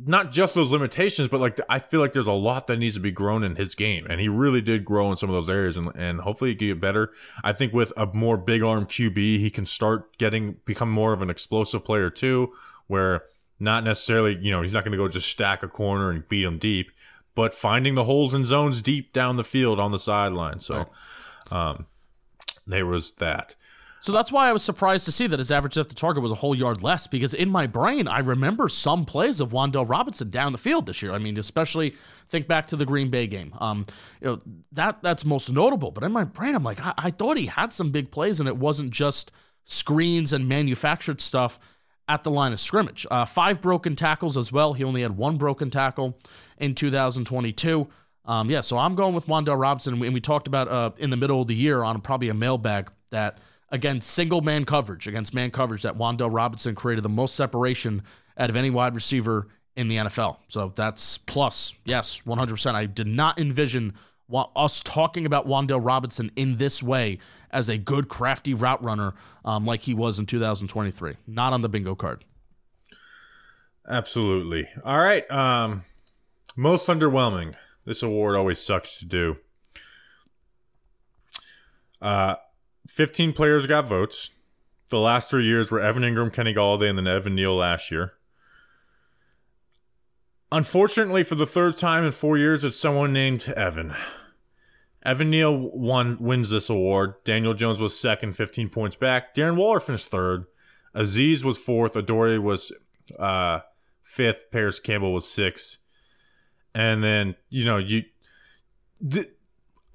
not 0.02 0.32
just 0.32 0.56
those 0.56 0.72
limitations, 0.72 1.28
but 1.28 1.42
like 1.42 1.60
I 1.68 1.80
feel 1.80 2.00
like 2.00 2.14
there's 2.14 2.26
a 2.26 2.32
lot 2.32 2.68
that 2.68 2.78
needs 2.78 2.96
to 2.96 3.02
be 3.02 3.12
grown 3.12 3.44
in 3.44 3.58
his 3.58 3.76
game, 3.76 4.08
and 4.10 4.22
he 4.22 4.30
really 4.30 4.62
did 4.62 4.86
grow 4.86 5.12
in 5.12 5.18
some 5.18 5.30
of 5.30 5.34
those 5.36 5.50
areas, 5.50 5.76
and, 5.76 5.92
and 5.96 6.22
hopefully 6.22 6.52
he 6.52 6.56
can 6.56 6.68
get 6.70 6.80
better. 6.80 7.12
I 7.44 7.52
think 7.52 7.74
with 7.74 7.92
a 7.98 8.06
more 8.06 8.38
big 8.38 8.64
arm 8.64 8.86
QB, 8.86 9.18
he 9.18 9.50
can 9.50 9.66
start 9.66 10.18
getting 10.18 10.56
become 10.64 10.90
more 10.90 11.12
of 11.12 11.22
an 11.22 11.30
explosive 11.30 11.84
player 11.84 12.10
too, 12.10 12.54
where 12.88 13.24
not 13.60 13.84
necessarily 13.84 14.38
you 14.42 14.52
know 14.52 14.62
he's 14.62 14.74
not 14.74 14.84
going 14.84 14.92
to 14.92 14.98
go 14.98 15.08
just 15.08 15.30
stack 15.30 15.64
a 15.64 15.68
corner 15.68 16.10
and 16.12 16.28
beat 16.28 16.44
him 16.44 16.58
deep, 16.58 16.92
but 17.36 17.54
finding 17.54 17.96
the 17.96 18.04
holes 18.04 18.34
and 18.34 18.46
zones 18.46 18.82
deep 18.82 19.14
down 19.14 19.36
the 19.36 19.44
field 19.44 19.80
on 19.80 19.92
the 19.92 20.00
sideline. 20.00 20.60
So, 20.60 20.90
um, 21.52 21.86
there 22.68 22.86
was 22.86 23.14
that. 23.14 23.56
So 24.02 24.14
that's 24.14 24.32
why 24.32 24.48
I 24.48 24.54
was 24.54 24.64
surprised 24.64 25.06
to 25.06 25.12
see 25.12 25.28
that 25.28 25.40
his 25.40 25.52
average 25.52 25.76
depth 25.76 25.90
to 25.90 25.96
target 25.96 26.24
was 26.24 26.32
a 26.32 26.36
whole 26.36 26.56
yard 26.56 26.82
less 26.82 27.06
because 27.06 27.34
in 27.34 27.50
my 27.50 27.68
brain, 27.68 28.08
I 28.08 28.20
remember 28.20 28.70
some 28.70 29.06
plays 29.06 29.42
of 29.42 29.52
Wan'Dale 29.52 29.90
Robinson 29.90 30.30
down 30.30 30.54
the 30.54 30.58
field 30.58 30.86
this 30.86 31.02
year. 31.02 31.12
I 31.12 31.18
mean, 31.18 31.38
especially 31.38 31.96
think 32.30 32.48
back 32.48 32.66
to 32.68 32.78
the 32.78 32.86
Green 32.86 33.10
Bay 33.10 33.28
game. 33.28 33.54
Um, 33.60 33.86
you 34.22 34.28
know, 34.28 34.40
that 34.72 35.02
that's 35.04 35.26
most 35.26 35.52
notable. 35.52 35.92
But 35.92 36.04
in 36.04 36.14
my 36.14 36.24
brain, 36.24 36.56
I'm 36.56 36.64
like, 36.64 36.80
I, 36.80 36.94
I 36.98 37.12
thought 37.12 37.38
he 37.38 37.48
had 37.48 37.74
some 37.74 37.92
big 37.92 38.10
plays 38.10 38.40
and 38.40 38.48
it 38.48 38.58
wasn't 38.58 38.92
just 38.92 39.32
screens 39.66 40.32
and 40.32 40.48
manufactured 40.48 41.20
stuff 41.20 41.60
at 42.10 42.24
the 42.24 42.32
line 42.32 42.52
of 42.52 42.60
scrimmage. 42.60 43.06
Uh, 43.10 43.24
five 43.24 43.62
broken 43.62 43.96
tackles 43.96 44.36
as 44.36 44.52
well. 44.52 44.74
He 44.74 44.84
only 44.84 45.04
had 45.04 45.16
one 45.16 45.38
broken 45.38 45.70
tackle 45.70 46.18
in 46.58 46.76
2022. 46.76 47.88
Um, 48.26 48.50
yeah, 48.50 48.62
so 48.62 48.78
I'm 48.78 48.96
going 48.96 49.14
with 49.14 49.28
Wan'Dale 49.28 49.60
Robinson. 49.60 50.02
And 50.02 50.14
we, 50.14 50.20
talked 50.20 50.48
about 50.48 50.68
uh, 50.68 50.92
in 50.98 51.12
the 51.12 51.18
middle 51.18 51.42
of 51.42 51.48
the 51.48 51.56
year 51.56 51.84
on 51.84 52.02
probably 52.02 52.28
a 52.30 52.34
mailbag 52.34 52.92
that 53.12 53.40
against 53.70 54.10
single 54.10 54.42
man 54.42 54.66
coverage, 54.66 55.08
against 55.08 55.34
man 55.34 55.52
coverage, 55.52 55.84
that 55.84 55.98
Wan'Dale 55.98 56.34
Robinson 56.34 56.76
created 56.76 57.04
the 57.04 57.10
most 57.10 57.36
separation 57.36 58.02
out 58.38 58.50
of 58.50 58.56
any 58.56 58.72
wide 58.72 58.96
receiver 58.96 59.48
in 59.76 59.88
the 59.88 59.98
NFL. 59.98 60.40
So 60.48 60.74
that's 60.76 61.20
plus, 61.20 61.76
yes, 61.86 62.24
100%. 62.26 62.74
I 62.74 62.86
did 62.88 63.08
not 63.08 63.40
envision 63.40 63.94
us 64.32 64.82
talking 64.82 65.26
about 65.26 65.48
Wan'Dale 65.48 65.84
Robinson 65.84 66.32
in 66.36 66.58
this 66.58 66.84
way 66.84 67.20
as 67.52 67.70
a 67.70 67.78
good, 67.78 68.10
crafty 68.10 68.54
route 68.54 68.84
runner 68.84 69.14
um, 69.44 69.66
like 69.66 69.82
he 69.82 69.94
was 69.94 70.20
in 70.20 70.26
2023. 70.26 71.16
Not 71.28 71.54
on 71.54 71.62
the 71.62 71.70
bingo 71.70 71.96
card. 71.96 72.26
Absolutely. 73.88 74.68
All 74.86 75.00
right. 75.00 75.30
Um, 75.32 75.84
most 76.56 76.88
underwhelming. 76.88 77.56
This 77.86 78.04
award 78.04 78.36
always 78.36 78.60
sucks 78.60 79.00
to 79.00 79.06
do. 79.06 79.38
Uh, 82.02 82.36
15 82.88 83.34
players 83.34 83.66
got 83.66 83.86
votes. 83.86 84.32
The 84.90 85.00
last 85.00 85.30
three 85.30 85.46
years 85.46 85.70
were 85.70 85.80
Evan 85.80 86.04
Engram, 86.04 86.34
Kenny 86.34 86.54
Golladay, 86.54 86.90
and 86.90 86.98
then 86.98 87.08
Evan 87.08 87.36
Neal 87.36 87.56
last 87.56 87.92
year. 87.92 88.14
Unfortunately, 90.52 91.24
for 91.24 91.36
the 91.36 91.46
third 91.46 91.78
time 91.78 92.04
in 92.04 92.12
four 92.12 92.38
years, 92.38 92.64
it's 92.64 92.78
someone 92.78 93.14
named 93.14 93.48
Evan. 93.50 93.94
Evan 95.10 95.32
Neal 95.32 95.58
won 95.58 96.18
wins 96.20 96.52
this 96.52 96.70
award. 96.70 97.16
Daniel 97.24 97.56
Jones 97.56 97.80
was 97.80 98.00
second, 98.00 98.36
15 98.36 98.70
points 98.70 98.96
back. 98.96 99.34
Darren 99.34 99.56
Waller 99.56 99.80
finished 99.80 100.10
third. 100.10 100.46
Azeez 100.96 101.44
was 101.44 101.58
fourth. 101.58 101.96
Adore 101.96 102.40
was 102.40 102.72
uh, 103.18 103.62
fifth. 104.04 104.52
Parris 104.52 104.80
Campbell 104.80 105.12
was 105.12 105.28
sixth. 105.28 105.80
And 106.76 107.04
then 107.04 107.36
you 107.50 107.66
know 107.66 107.78
you, 107.78 108.04
in 109.02 109.26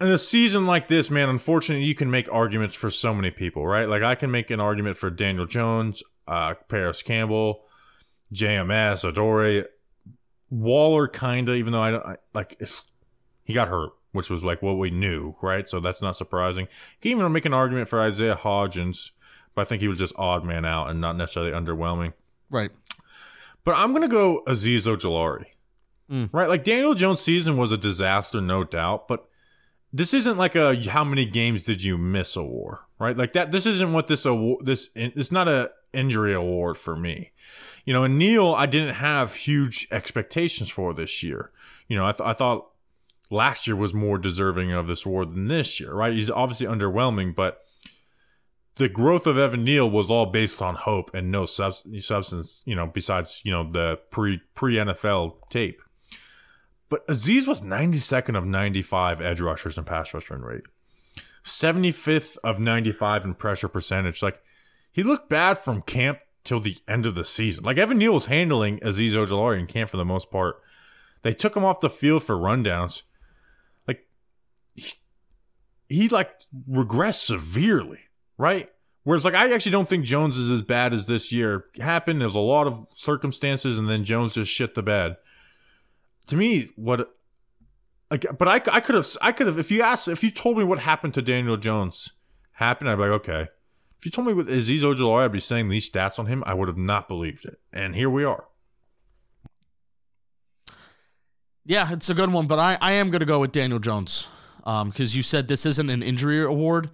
a 0.01 0.19
season 0.19 0.67
like 0.67 0.89
this, 0.89 1.13
man. 1.13 1.29
Unfortunately, 1.29 1.85
you 1.85 1.95
can 1.95 2.11
make 2.11 2.29
arguments 2.33 2.75
for 2.75 2.91
so 2.91 3.15
many 3.15 3.31
people, 3.31 3.65
right? 3.65 3.89
Like 3.89 4.03
I 4.03 4.17
can 4.17 4.33
make 4.33 4.51
an 4.51 4.59
argument 4.59 4.97
for 4.97 5.11
Daniel 5.11 5.47
Jones, 5.47 6.03
uh, 6.27 6.55
Parris 6.69 7.05
Campbell, 7.05 7.63
JMS, 8.33 9.09
Adore, 9.09 9.67
Waller, 10.51 11.07
kinda. 11.07 11.55
Even 11.55 11.73
though 11.73 11.83
I 11.83 11.91
don't 11.93 12.05
I, 12.05 12.17
like, 12.35 12.61
he 13.45 13.55
got 13.55 13.69
hurt, 13.69 13.93
which 14.15 14.31
was 14.31 14.45
like 14.45 14.63
what 14.63 14.79
we 14.79 14.91
knew, 14.91 15.35
right? 15.43 15.69
So 15.69 15.81
that's 15.81 16.01
not 16.01 16.17
surprising. 16.17 16.67
You 16.67 17.01
can 17.03 17.11
even 17.11 17.33
make 17.33 17.45
an 17.45 17.53
argument 17.53 17.89
for 17.89 18.01
Isaiah 18.01 18.37
Hodgins, 18.41 19.11
but 19.55 19.63
I 19.63 19.65
think 19.65 19.83
he 19.83 19.89
was 19.89 19.99
just 19.99 20.15
odd 20.17 20.45
man 20.45 20.65
out 20.65 20.89
and 20.89 21.01
not 21.01 21.17
necessarily 21.17 21.51
underwhelming. 21.51 22.13
Right. 22.49 22.71
But 23.65 23.73
I'm 23.73 23.93
gonna 23.93 24.09
go 24.09 24.45
Azeez 24.47 24.87
Ojulari. 24.87 25.47
Mm. 26.09 26.29
Right? 26.33 26.49
Like 26.49 26.63
Daniel 26.63 26.95
Jones' 26.95 27.23
season 27.23 27.57
was 27.57 27.73
a 27.73 27.77
disaster, 27.77 28.41
no 28.41 28.63
doubt, 28.63 29.09
but 29.09 29.29
this 29.93 30.15
isn't 30.15 30.39
like 30.39 30.55
a 30.55 30.77
how 30.89 31.03
many 31.03 31.25
games 31.25 31.63
did 31.63 31.83
you 31.83 31.99
miss 31.99 32.37
award, 32.37 32.79
right? 33.01 33.17
Like 33.17 33.33
that. 33.33 33.51
This 33.51 33.67
isn't 33.67 33.93
what 33.93 34.07
this 34.07 34.25
award. 34.25 34.65
This 34.65 34.91
it's 34.95 35.33
not 35.33 35.49
a 35.49 35.73
injury 35.93 36.35
award 36.35 36.79
for 36.79 36.95
me. 36.95 37.33
You 37.85 37.93
know, 37.93 38.05
and 38.05 38.17
Neal, 38.17 38.55
I 38.55 38.67
didn't 38.67 38.95
have 38.95 39.35
huge 39.35 39.89
expectations 39.91 40.71
for 40.71 40.95
this 40.95 41.23
year. 41.23 41.51
You 41.89 41.97
know, 41.97 42.07
I, 42.07 42.13
th- 42.13 42.27
I 42.27 42.33
thought 42.33 42.71
last 43.35 43.67
year 43.67 43.77
was 43.77 43.93
more 43.93 44.17
deserving 44.17 44.73
of 44.73 44.87
this 44.87 45.05
award 45.05 45.35
than 45.35 45.49
this 45.49 45.81
year, 45.81 45.93
right? 45.93 46.13
He's 46.13 46.31
obviously 46.31 46.67
underwhelming, 46.67 47.35
but 47.35 47.61
the 48.77 48.89
growth 48.89 49.27
of 49.27 49.37
Evan 49.39 49.65
Neal 49.65 49.91
was 49.91 50.11
all 50.11 50.27
based 50.27 50.63
on 50.63 50.75
hope 50.75 51.15
and 51.15 51.31
no 51.31 51.45
subs- 51.45 51.85
substance, 51.99 52.63
you 52.65 52.75
know, 52.75 52.87
besides, 52.87 53.43
you 53.45 53.53
know, 53.53 53.71
the 53.71 54.01
pre 54.11 54.41
pre 54.55 54.75
NFL 54.75 55.51
tape. 55.51 55.81
But 56.89 57.07
Azeez 57.09 57.47
was 57.47 57.61
92nd 57.61 58.37
of 58.37 58.47
95 58.47 59.21
edge 59.21 59.41
rushers 59.41 59.77
in 59.77 59.85
pass 59.85 60.15
rush 60.15 60.31
run 60.31 60.43
rate. 60.43 60.65
75th 61.45 62.39
of 62.43 62.59
95 62.59 63.25
in 63.25 63.35
pressure 63.35 63.69
percentage. 63.69 64.23
Like 64.23 64.41
he 64.93 65.03
looked 65.03 65.29
bad 65.29 65.59
from 65.59 65.83
camp 65.83 66.19
till 66.43 66.61
the 66.61 66.77
end 66.89 67.07
of 67.07 67.15
the 67.15 67.25
season. 67.25 67.65
Like 67.65 67.79
Evan 67.79 67.99
Neal 67.99 68.15
was 68.15 68.27
handling 68.27 68.79
Azeez 68.81 69.13
Ojulari 69.13 69.59
in 69.59 69.67
camp 69.67 69.91
for 69.91 69.97
the 69.97 70.05
most 70.05 70.31
part. 70.31 70.57
They 71.23 71.33
took 71.33 71.57
him 71.57 71.65
off 71.65 71.81
the 71.81 71.91
field 71.91 72.23
for 72.23 72.37
rundowns. 72.37 73.03
He, 74.75 74.93
he 75.89 76.09
like 76.09 76.31
regressed 76.71 77.25
severely, 77.25 78.01
right? 78.39 78.71
Whereas 79.05 79.25
like 79.25 79.35
I 79.35 79.53
actually 79.53 79.73
don't 79.73 79.89
think 79.89 80.05
Jones 80.05 80.37
is 80.37 80.51
as 80.51 80.63
bad 80.63 80.95
as 80.95 81.07
this 81.07 81.31
year 81.31 81.67
happened. 81.79 82.21
There's 82.21 82.35
a 82.35 82.41
lot 82.41 82.67
of 82.67 82.87
circumstances, 82.95 83.79
and 83.79 83.89
then 83.89 84.05
Jones 84.05 84.33
just 84.33 84.51
shit 84.51 84.75
the 84.75 84.83
bed. 84.83 85.17
To 86.29 86.37
me, 86.37 86.71
what 86.77 87.15
like, 88.11 88.27
but 88.39 88.49
I, 88.49 88.55
I 88.73 88.81
could 88.81 88.95
have 88.95 89.07
I 89.21 89.33
could 89.33 89.47
have 89.47 89.59
if 89.59 89.71
you 89.71 89.83
asked 89.83 90.09
if 90.09 90.25
you 90.25 90.31
told 90.31 90.57
me 90.57 90.65
what 90.65 90.79
happened 90.79 91.15
to 91.15 91.23
Daniel 91.23 91.59
Jones 91.59 92.13
happened, 92.53 92.89
I'd 92.89 92.97
be 92.97 93.03
like 93.03 93.11
okay. 93.11 93.49
If 93.99 94.07
you 94.07 94.11
told 94.11 94.27
me 94.27 94.35
with 94.35 94.49
Azeez 94.49 94.81
Ojulari, 94.81 95.25
I'd 95.25 95.33
be 95.33 95.41
saying 95.41 95.69
these 95.69 95.89
stats 95.89 96.19
on 96.19 96.27
him, 96.27 96.43
I 96.47 96.55
would 96.55 96.69
have 96.69 96.77
not 96.77 97.09
believed 97.09 97.45
it. 97.45 97.59
And 97.73 97.95
here 97.95 98.11
we 98.11 98.25
are. 98.25 98.45
Yeah, 101.65 101.91
it's 101.93 102.11
a 102.11 102.15
good 102.15 102.31
one, 102.31 102.47
but 102.47 102.59
I, 102.59 102.77
I 102.83 102.93
am 102.93 103.11
going 103.11 103.21
to 103.21 103.27
go 103.27 103.41
with 103.41 103.53
Daniel 103.53 103.79
Jones 103.79 104.29
because 104.65 105.15
you 105.15 105.23
said 105.23 105.49
this 105.49 105.67
isn't 105.67 105.91
an 105.91 106.03
injury 106.03 106.43
award. 106.43 106.91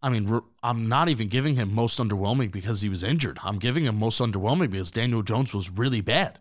I 0.00 0.10
mean, 0.10 0.40
I'm 0.62 0.88
not 0.88 1.08
even 1.08 1.28
giving 1.28 1.56
him 1.56 1.74
most 1.74 1.98
underwhelming 1.98 2.52
because 2.52 2.82
he 2.82 2.88
was 2.88 3.02
injured. 3.02 3.38
I'm 3.42 3.58
giving 3.58 3.84
him 3.84 3.96
most 3.96 4.20
underwhelming 4.20 4.70
because 4.70 4.90
Daniel 4.90 5.22
Jones 5.22 5.52
was 5.52 5.70
really 5.70 6.00
bad. 6.00 6.38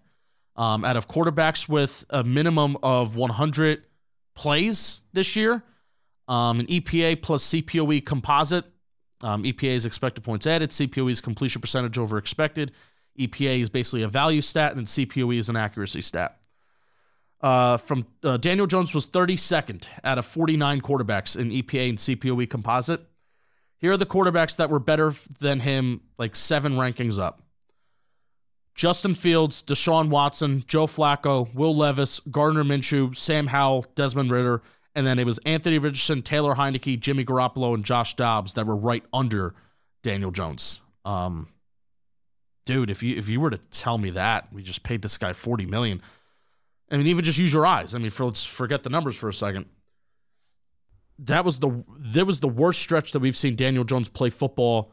Um, 0.55 0.86
out 0.86 0.97
of 0.97 1.07
quarterbacks 1.07 1.68
with 1.68 2.05
a 2.09 2.24
minimum 2.24 2.78
of 2.84 3.15
100 3.15 3.84
plays 4.36 5.03
this 5.13 5.36
year, 5.36 5.63
um, 6.28 6.59
an 6.59 6.68
EPA 6.68 7.22
plus 7.22 7.45
CPOE 7.47 8.05
composite. 8.05 8.65
Um, 9.22 9.43
EPA 9.43 9.76
is 9.76 9.86
expected 9.86 10.24
points 10.24 10.45
added. 10.45 10.70
CPOE 10.70 11.11
is 11.11 11.22
completion 11.22 11.61
percentage 11.61 11.97
over 11.97 12.18
expected. 12.18 12.72
EPA 13.20 13.61
is 13.61 13.70
basically 13.70 14.03
a 14.03 14.07
value 14.07 14.41
stat, 14.41 14.76
and 14.76 14.86
CPOE 14.86 15.39
is 15.39 15.49
an 15.49 15.55
accuracy 15.55 16.01
stat. 16.01 16.38
Uh, 17.39 17.77
from 17.77 18.05
uh, 18.23 18.38
Daniel 18.38 18.65
Jones 18.65 18.95
was 18.95 19.07
32nd 19.07 19.88
out 20.03 20.17
of 20.17 20.25
49 20.25 20.81
quarterbacks 20.81 21.38
in 21.38 21.49
EPA 21.51 21.89
and 21.89 21.97
CPOE 21.97 22.49
composite. 22.49 23.01
Here 23.77 23.91
are 23.91 23.97
the 23.97 24.07
quarterbacks 24.07 24.55
that 24.57 24.71
were 24.71 24.79
better 24.79 25.13
than 25.39 25.59
him, 25.59 26.01
like 26.17 26.35
seven 26.35 26.73
rankings 26.73 27.19
up. 27.19 27.43
Justin 28.73 29.13
Fields, 29.13 29.63
Deshaun 29.63 30.09
Watson, 30.09 30.63
Joe 30.67 30.85
Flacco, 30.85 31.51
Will 31.53 31.75
Levis, 31.75 32.19
Gardner 32.31 32.63
Minshew, 32.63 33.15
Sam 33.15 33.47
Howell, 33.47 33.85
Desmond 33.95 34.31
Ridder, 34.31 34.61
and 34.95 35.05
then 35.05 35.19
it 35.19 35.25
was 35.25 35.39
Anthony 35.39 35.77
Richardson, 35.77 36.21
Taylor 36.21 36.55
Heinicke, 36.55 36.99
Jimmy 36.99 37.25
Garoppolo, 37.25 37.73
and 37.73 37.83
Josh 37.83 38.15
Dobbs 38.15 38.53
that 38.53 38.65
were 38.65 38.75
right 38.75 39.03
under 39.13 39.53
Daniel 40.03 40.31
Jones. 40.31 40.81
Um, 41.05 41.49
dude, 42.65 42.89
if 42.89 43.01
you 43.01 43.15
if 43.15 43.29
you 43.29 43.39
were 43.39 43.49
to 43.49 43.57
tell 43.57 43.97
me 43.97 44.11
that 44.11 44.51
we 44.53 44.61
just 44.61 44.83
paid 44.83 45.01
this 45.01 45.17
guy 45.17 45.33
40 45.33 45.65
million, 45.65 46.01
I 46.89 46.97
mean, 46.97 47.07
even 47.07 47.23
just 47.25 47.38
use 47.38 47.51
your 47.53 47.65
eyes. 47.65 47.93
I 47.93 47.97
mean, 47.97 48.09
for 48.09 48.25
let's 48.25 48.45
forget 48.45 48.83
the 48.83 48.89
numbers 48.89 49.15
for 49.17 49.27
a 49.29 49.33
second. 49.33 49.65
That 51.19 51.43
was 51.43 51.59
the 51.59 51.83
that 51.97 52.25
was 52.25 52.39
the 52.39 52.47
worst 52.47 52.79
stretch 52.81 53.11
that 53.11 53.19
we've 53.19 53.35
seen 53.35 53.55
Daniel 53.55 53.83
Jones 53.83 54.07
play 54.07 54.29
football 54.29 54.91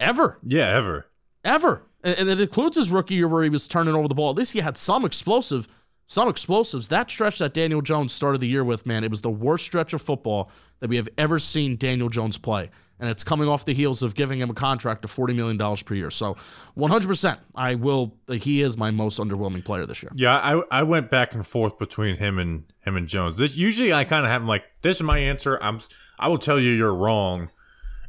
ever, 0.00 0.38
Yeah, 0.42 0.68
ever. 0.76 1.06
ever, 1.44 1.82
and, 2.02 2.16
and 2.18 2.28
it 2.28 2.40
includes 2.40 2.76
his 2.76 2.90
rookie 2.90 3.14
year 3.14 3.28
where 3.28 3.44
he 3.44 3.50
was 3.50 3.68
turning 3.68 3.94
over 3.94 4.08
the 4.08 4.14
ball. 4.16 4.30
At 4.30 4.36
least 4.36 4.52
he 4.52 4.60
had 4.60 4.76
some 4.76 5.04
explosive, 5.04 5.68
some 6.06 6.28
explosives. 6.28 6.88
That 6.88 7.10
stretch 7.10 7.38
that 7.38 7.54
Daniel 7.54 7.80
Jones 7.80 8.12
started 8.12 8.40
the 8.40 8.48
year 8.48 8.64
with, 8.64 8.86
man, 8.86 9.04
it 9.04 9.10
was 9.10 9.22
the 9.22 9.30
worst 9.30 9.64
stretch 9.64 9.92
of 9.92 10.02
football 10.02 10.50
that 10.80 10.90
we 10.90 10.96
have 10.96 11.08
ever 11.16 11.38
seen 11.38 11.76
Daniel 11.76 12.08
Jones 12.08 12.36
play, 12.36 12.70
and 13.00 13.08
it's 13.08 13.24
coming 13.24 13.48
off 13.48 13.64
the 13.64 13.72
heels 13.72 14.02
of 14.02 14.14
giving 14.14 14.40
him 14.40 14.50
a 14.50 14.54
contract 14.54 15.04
of 15.04 15.10
forty 15.10 15.32
million 15.32 15.56
dollars 15.56 15.82
per 15.82 15.94
year. 15.94 16.10
So, 16.10 16.36
one 16.74 16.90
hundred 16.90 17.08
percent, 17.08 17.40
I 17.54 17.74
will. 17.74 18.16
He 18.28 18.62
is 18.62 18.76
my 18.76 18.90
most 18.90 19.18
underwhelming 19.18 19.64
player 19.64 19.86
this 19.86 20.02
year. 20.02 20.12
Yeah, 20.14 20.36
I 20.36 20.62
I 20.70 20.82
went 20.82 21.10
back 21.10 21.34
and 21.34 21.46
forth 21.46 21.78
between 21.78 22.16
him 22.16 22.38
and 22.38 22.64
him 22.80 22.96
and 22.96 23.08
Jones. 23.08 23.36
This 23.36 23.56
usually 23.56 23.92
I 23.92 24.04
kind 24.04 24.24
of 24.24 24.30
have 24.30 24.42
him 24.42 24.48
like 24.48 24.64
this 24.82 24.98
is 24.98 25.02
my 25.02 25.18
answer. 25.18 25.58
I'm 25.62 25.80
I 26.18 26.28
will 26.28 26.38
tell 26.38 26.60
you 26.60 26.70
you're 26.70 26.94
wrong 26.94 27.50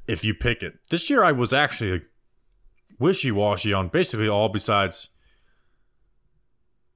if 0.08 0.24
you 0.24 0.34
pick 0.34 0.62
it. 0.62 0.80
This 0.90 1.10
year 1.10 1.24
I 1.24 1.32
was 1.32 1.54
actually 1.54 2.02
wishy 3.00 3.32
washy 3.32 3.74
on 3.74 3.88
basically 3.88 4.28
all 4.28 4.50
besides 4.50 5.10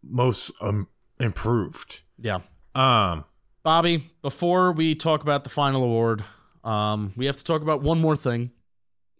most 0.03 0.51
um, 0.61 0.87
improved. 1.19 2.01
Yeah. 2.17 2.39
Um, 2.75 3.25
Bobby, 3.63 4.09
before 4.21 4.71
we 4.71 4.95
talk 4.95 5.21
about 5.21 5.43
the 5.43 5.49
final 5.49 5.83
award, 5.83 6.23
um, 6.63 7.13
we 7.15 7.25
have 7.25 7.37
to 7.37 7.43
talk 7.43 7.61
about 7.61 7.81
one 7.81 7.99
more 7.99 8.15
thing. 8.15 8.51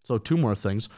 So, 0.04 0.18
two 0.18 0.38
more 0.38 0.56
things. 0.56 0.90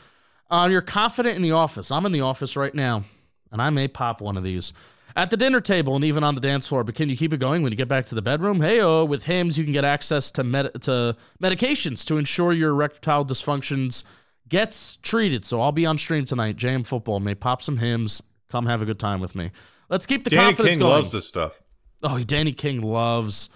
Uh, 0.50 0.68
you're 0.72 0.82
confident 0.82 1.36
in 1.36 1.42
the 1.42 1.52
office. 1.52 1.92
I'm 1.92 2.06
in 2.06 2.12
the 2.12 2.22
office 2.22 2.56
right 2.56 2.74
now, 2.74 3.04
and 3.52 3.62
I 3.62 3.70
may 3.70 3.88
pop 3.88 4.22
one 4.22 4.38
of 4.38 4.44
these 4.44 4.74
at 5.16 5.30
the 5.30 5.38
dinner 5.38 5.60
table 5.60 5.96
and 5.96 6.04
even 6.04 6.24
on 6.24 6.36
the 6.36 6.42
dance 6.42 6.68
floor. 6.68 6.84
But 6.84 6.96
can 6.96 7.10
you 7.10 7.18
keep 7.18 7.34
it 7.34 7.40
going 7.40 7.64
when 7.64 7.72
you 7.72 7.78
get 7.78 7.88
back 7.88 8.06
to 8.08 8.16
the 8.16 8.22
bedroom? 8.22 8.62
Hey, 8.62 8.80
oh, 8.80 9.06
with 9.06 9.26
Hims, 9.26 9.58
you 9.58 9.64
can 9.64 9.74
get 9.74 9.86
access 9.86 10.32
to 10.32 10.44
med- 10.44 10.82
to 10.82 11.16
medications 11.42 12.06
to 12.06 12.18
ensure 12.18 12.54
your 12.54 12.72
erectile 12.72 13.26
dysfunctions 13.26 14.04
gets 14.48 14.98
treated. 14.98 15.46
So 15.46 15.62
I'll 15.62 15.72
be 15.72 15.86
on 15.86 15.98
stream 15.98 16.26
tonight. 16.26 16.58
JM 16.58 16.86
Football 16.86 17.20
may 17.20 17.36
pop 17.36 17.62
some 17.62 17.78
Hims. 17.78 18.22
Come 18.52 18.66
have 18.66 18.82
a 18.82 18.86
good 18.86 19.00
time 19.00 19.22
with 19.22 19.34
me. 19.34 19.52
Let's 19.90 20.06
keep 20.06 20.24
the 20.26 20.30
Danny 20.30 20.48
confidence 20.48 20.70
King 20.72 20.80
going. 20.80 20.92
loves 20.92 21.12
this 21.12 21.28
stuff. 21.28 21.62
Oh, 22.04 22.22
Danny 22.22 22.52
King 22.52 22.82
loves 22.82 23.50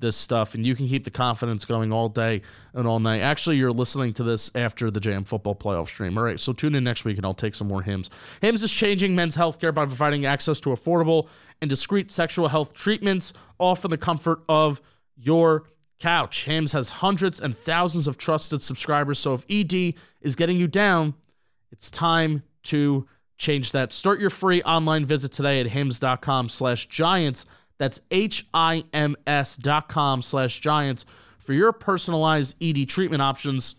this 0.00 0.16
stuff, 0.16 0.54
and 0.54 0.66
you 0.66 0.74
can 0.74 0.86
keep 0.86 1.04
the 1.04 1.10
confidence 1.10 1.64
going 1.64 1.92
all 1.92 2.08
day 2.08 2.42
and 2.74 2.86
all 2.86 3.00
night. 3.00 3.20
Actually, 3.20 3.56
you're 3.56 3.72
listening 3.72 4.12
to 4.12 4.22
this 4.22 4.50
after 4.54 4.90
the 4.90 5.00
JM 5.00 5.26
Football 5.26 5.54
Playoff 5.54 5.86
stream. 5.86 6.18
All 6.18 6.24
right, 6.24 6.38
so 6.38 6.52
tune 6.52 6.74
in 6.74 6.84
next 6.84 7.04
week, 7.04 7.16
and 7.16 7.24
I'll 7.24 7.32
take 7.32 7.54
some 7.54 7.68
more 7.68 7.82
hymns. 7.82 8.10
Hims 8.42 8.62
is 8.62 8.70
changing 8.70 9.14
men's 9.14 9.36
healthcare 9.36 9.72
by 9.72 9.86
providing 9.86 10.26
access 10.26 10.60
to 10.60 10.70
affordable 10.70 11.28
and 11.62 11.70
discreet 11.70 12.10
sexual 12.10 12.48
health 12.48 12.74
treatments, 12.74 13.32
all 13.58 13.74
from 13.74 13.90
the 13.90 13.98
comfort 13.98 14.42
of 14.48 14.82
your 15.16 15.64
couch. 16.00 16.44
Hims 16.44 16.72
has 16.72 16.90
hundreds 16.90 17.40
and 17.40 17.56
thousands 17.56 18.06
of 18.06 18.18
trusted 18.18 18.60
subscribers, 18.60 19.18
so 19.18 19.32
if 19.32 19.46
ED 19.48 19.94
is 20.20 20.36
getting 20.36 20.58
you 20.58 20.66
down, 20.66 21.14
it's 21.70 21.90
time 21.90 22.42
to 22.64 23.06
change 23.36 23.72
that. 23.72 23.92
Start 23.92 24.20
your 24.20 24.30
free 24.30 24.62
online 24.62 25.04
visit 25.04 25.32
today 25.32 25.60
at 25.60 25.68
hims.com 25.68 26.48
slash 26.48 26.86
giants. 26.86 27.46
That's 27.78 28.00
H-I-M-S 28.10 29.56
dot 29.56 29.88
com 29.88 30.22
slash 30.22 30.60
giants 30.60 31.04
for 31.38 31.52
your 31.52 31.72
personalized 31.72 32.56
ED 32.62 32.88
treatment 32.88 33.22
options. 33.22 33.76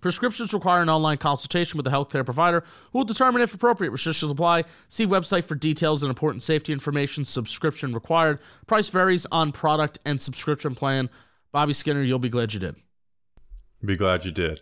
Prescriptions 0.00 0.54
require 0.54 0.80
an 0.80 0.88
online 0.88 1.18
consultation 1.18 1.76
with 1.76 1.86
a 1.86 1.90
healthcare 1.90 2.24
provider 2.24 2.62
who 2.92 2.98
will 2.98 3.04
determine 3.04 3.42
if 3.42 3.52
appropriate. 3.52 3.90
Restrictions 3.90 4.30
apply. 4.30 4.64
See 4.86 5.06
website 5.06 5.44
for 5.44 5.56
details 5.56 6.02
and 6.04 6.10
important 6.10 6.44
safety 6.44 6.72
information. 6.72 7.24
Subscription 7.24 7.92
required. 7.92 8.38
Price 8.68 8.88
varies 8.88 9.26
on 9.32 9.50
product 9.50 9.98
and 10.04 10.20
subscription 10.20 10.76
plan. 10.76 11.10
Bobby 11.50 11.72
Skinner, 11.72 12.02
you'll 12.02 12.20
be 12.20 12.28
glad 12.28 12.54
you 12.54 12.60
did. 12.60 12.76
Be 13.84 13.96
glad 13.96 14.24
you 14.24 14.30
did. 14.30 14.60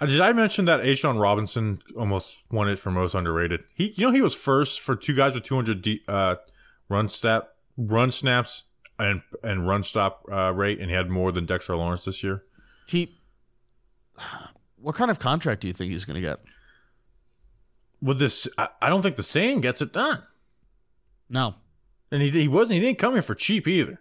Uh, 0.00 0.06
did 0.06 0.20
I 0.20 0.32
mention 0.32 0.66
that 0.66 0.80
A'Shawn 0.80 1.20
Robinson 1.20 1.80
almost 1.96 2.38
won 2.50 2.68
it 2.68 2.78
for 2.78 2.90
most 2.90 3.14
underrated? 3.14 3.64
He, 3.74 3.94
you 3.96 4.06
know, 4.06 4.12
he 4.12 4.20
was 4.20 4.34
first 4.34 4.80
for 4.80 4.94
two 4.94 5.14
guys 5.14 5.34
with 5.34 5.44
200 5.44 5.80
D, 5.80 6.02
uh, 6.06 6.36
run 6.88 7.08
step, 7.08 7.56
run 7.78 8.10
snaps, 8.10 8.64
and 8.98 9.22
and 9.42 9.66
run 9.66 9.82
stop 9.82 10.24
uh, 10.30 10.52
rate, 10.52 10.80
and 10.80 10.90
he 10.90 10.96
had 10.96 11.08
more 11.08 11.32
than 11.32 11.46
Dexter 11.46 11.76
Lawrence 11.76 12.04
this 12.04 12.22
year. 12.22 12.44
He, 12.88 13.18
what 14.76 14.94
kind 14.94 15.10
of 15.10 15.18
contract 15.18 15.62
do 15.62 15.68
you 15.68 15.74
think 15.74 15.92
he's 15.92 16.04
going 16.04 16.16
to 16.16 16.20
get? 16.20 16.38
With 18.02 18.18
this, 18.18 18.46
I, 18.58 18.68
I 18.82 18.88
don't 18.90 19.00
think 19.02 19.16
the 19.16 19.22
same 19.22 19.60
gets 19.62 19.80
it 19.80 19.92
done, 19.92 20.22
No, 21.30 21.54
and 22.10 22.20
he 22.20 22.30
he 22.30 22.48
wasn't. 22.48 22.80
He 22.80 22.80
didn't 22.80 22.98
come 22.98 23.14
here 23.14 23.22
for 23.22 23.34
cheap 23.34 23.66
either. 23.66 24.00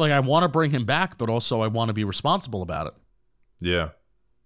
Like 0.00 0.12
I 0.12 0.20
want 0.20 0.44
to 0.44 0.48
bring 0.48 0.70
him 0.70 0.84
back, 0.84 1.18
but 1.18 1.28
also 1.28 1.62
I 1.62 1.66
want 1.68 1.88
to 1.88 1.92
be 1.92 2.04
responsible 2.04 2.62
about 2.62 2.88
it. 2.88 2.94
Yeah, 3.60 3.90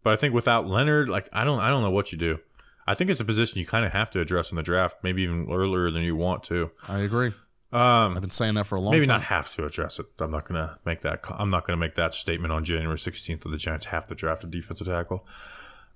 but 0.03 0.13
I 0.13 0.17
think 0.17 0.35
without 0.35 0.67
Leonard, 0.67 1.09
like 1.09 1.29
I 1.33 1.45
don't 1.45 1.61
I 1.61 1.71
don't 1.71 1.83
know 1.83 1.91
what 1.91 2.13
you 2.13 2.19
do. 2.19 2.39
I 2.87 2.95
think 2.95 3.09
it's 3.09 3.21
a 3.21 3.25
position 3.25 3.59
you 3.61 3.67
kind 3.67 3.87
of 3.87 3.93
have 3.93 4.11
to 4.11 4.21
address 4.21 4.51
in 4.51 4.57
the 4.57 4.63
draft, 4.63 4.99
maybe 5.03 5.23
even 5.23 5.49
earlier 5.51 5.91
than 5.91 6.03
you 6.03 6.17
want 6.17 6.43
to. 6.45 6.71
I 6.87 6.99
agree. 6.99 7.33
Um, 7.73 8.15
I've 8.15 8.21
been 8.21 8.31
saying 8.31 8.55
that 8.55 8.67
for 8.67 8.77
a 8.77 8.81
long 8.81 8.93
time. 8.93 9.01
maybe 9.01 9.07
time. 9.07 9.17
not 9.21 9.23
have 9.23 9.53
to 9.57 9.65
address 9.65 9.99
it. 9.99 10.07
I'm 10.21 10.31
not 10.31 10.45
gonna 10.47 10.79
make 10.85 11.01
that. 11.01 11.25
I'm 11.31 11.51
not 11.51 11.67
gonna 11.67 11.79
make 11.79 11.97
that 11.97 12.15
statement 12.15 12.53
on 12.53 12.65
January 12.65 12.99
16th 12.99 13.41
that 13.43 13.49
the 13.49 13.57
Giants 13.57 13.87
have 13.87 14.07
to 14.09 14.15
draft 14.15 14.45
a 14.45 14.47
defensive 14.47 14.87
tackle 14.87 15.27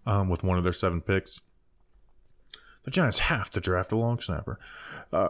um, 0.06 0.28
with 0.28 0.42
one 0.42 0.58
of 0.58 0.64
their 0.64 0.72
seven 0.72 1.00
picks. 1.00 1.40
The 2.82 2.90
Giants 2.90 3.18
have 3.20 3.50
to 3.50 3.60
draft 3.60 3.92
a 3.92 3.96
long 3.96 4.18
snapper. 4.18 4.58
Uh, 5.12 5.28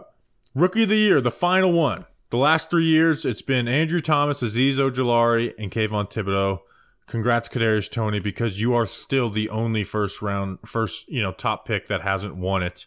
rookie 0.55 0.85
of 0.85 0.89
the 0.89 0.97
year, 0.97 1.20
the 1.20 1.31
final 1.31 1.72
one. 1.72 2.07
The 2.31 2.37
last 2.37 2.70
three 2.70 2.85
years, 2.85 3.24
it's 3.24 3.41
been 3.41 3.66
Andrew 3.66 4.03
Thomas, 4.03 4.43
Azeez 4.43 4.74
Ojulari, 4.74 5.55
and 5.59 5.70
Kayvon 5.70 6.11
Thibodeaux. 6.11 6.61
Congrats, 7.07 7.49
Kadarius 7.49 7.91
Toney, 7.91 8.20
because 8.20 8.61
you 8.61 8.74
are 8.74 8.85
still 8.85 9.31
the 9.31 9.49
only 9.49 9.83
first 9.83 10.20
round, 10.20 10.59
first 10.66 11.09
you 11.09 11.22
know 11.22 11.33
top 11.33 11.66
pick 11.66 11.87
that 11.87 12.03
hasn't 12.03 12.37
won 12.37 12.62
it 12.62 12.87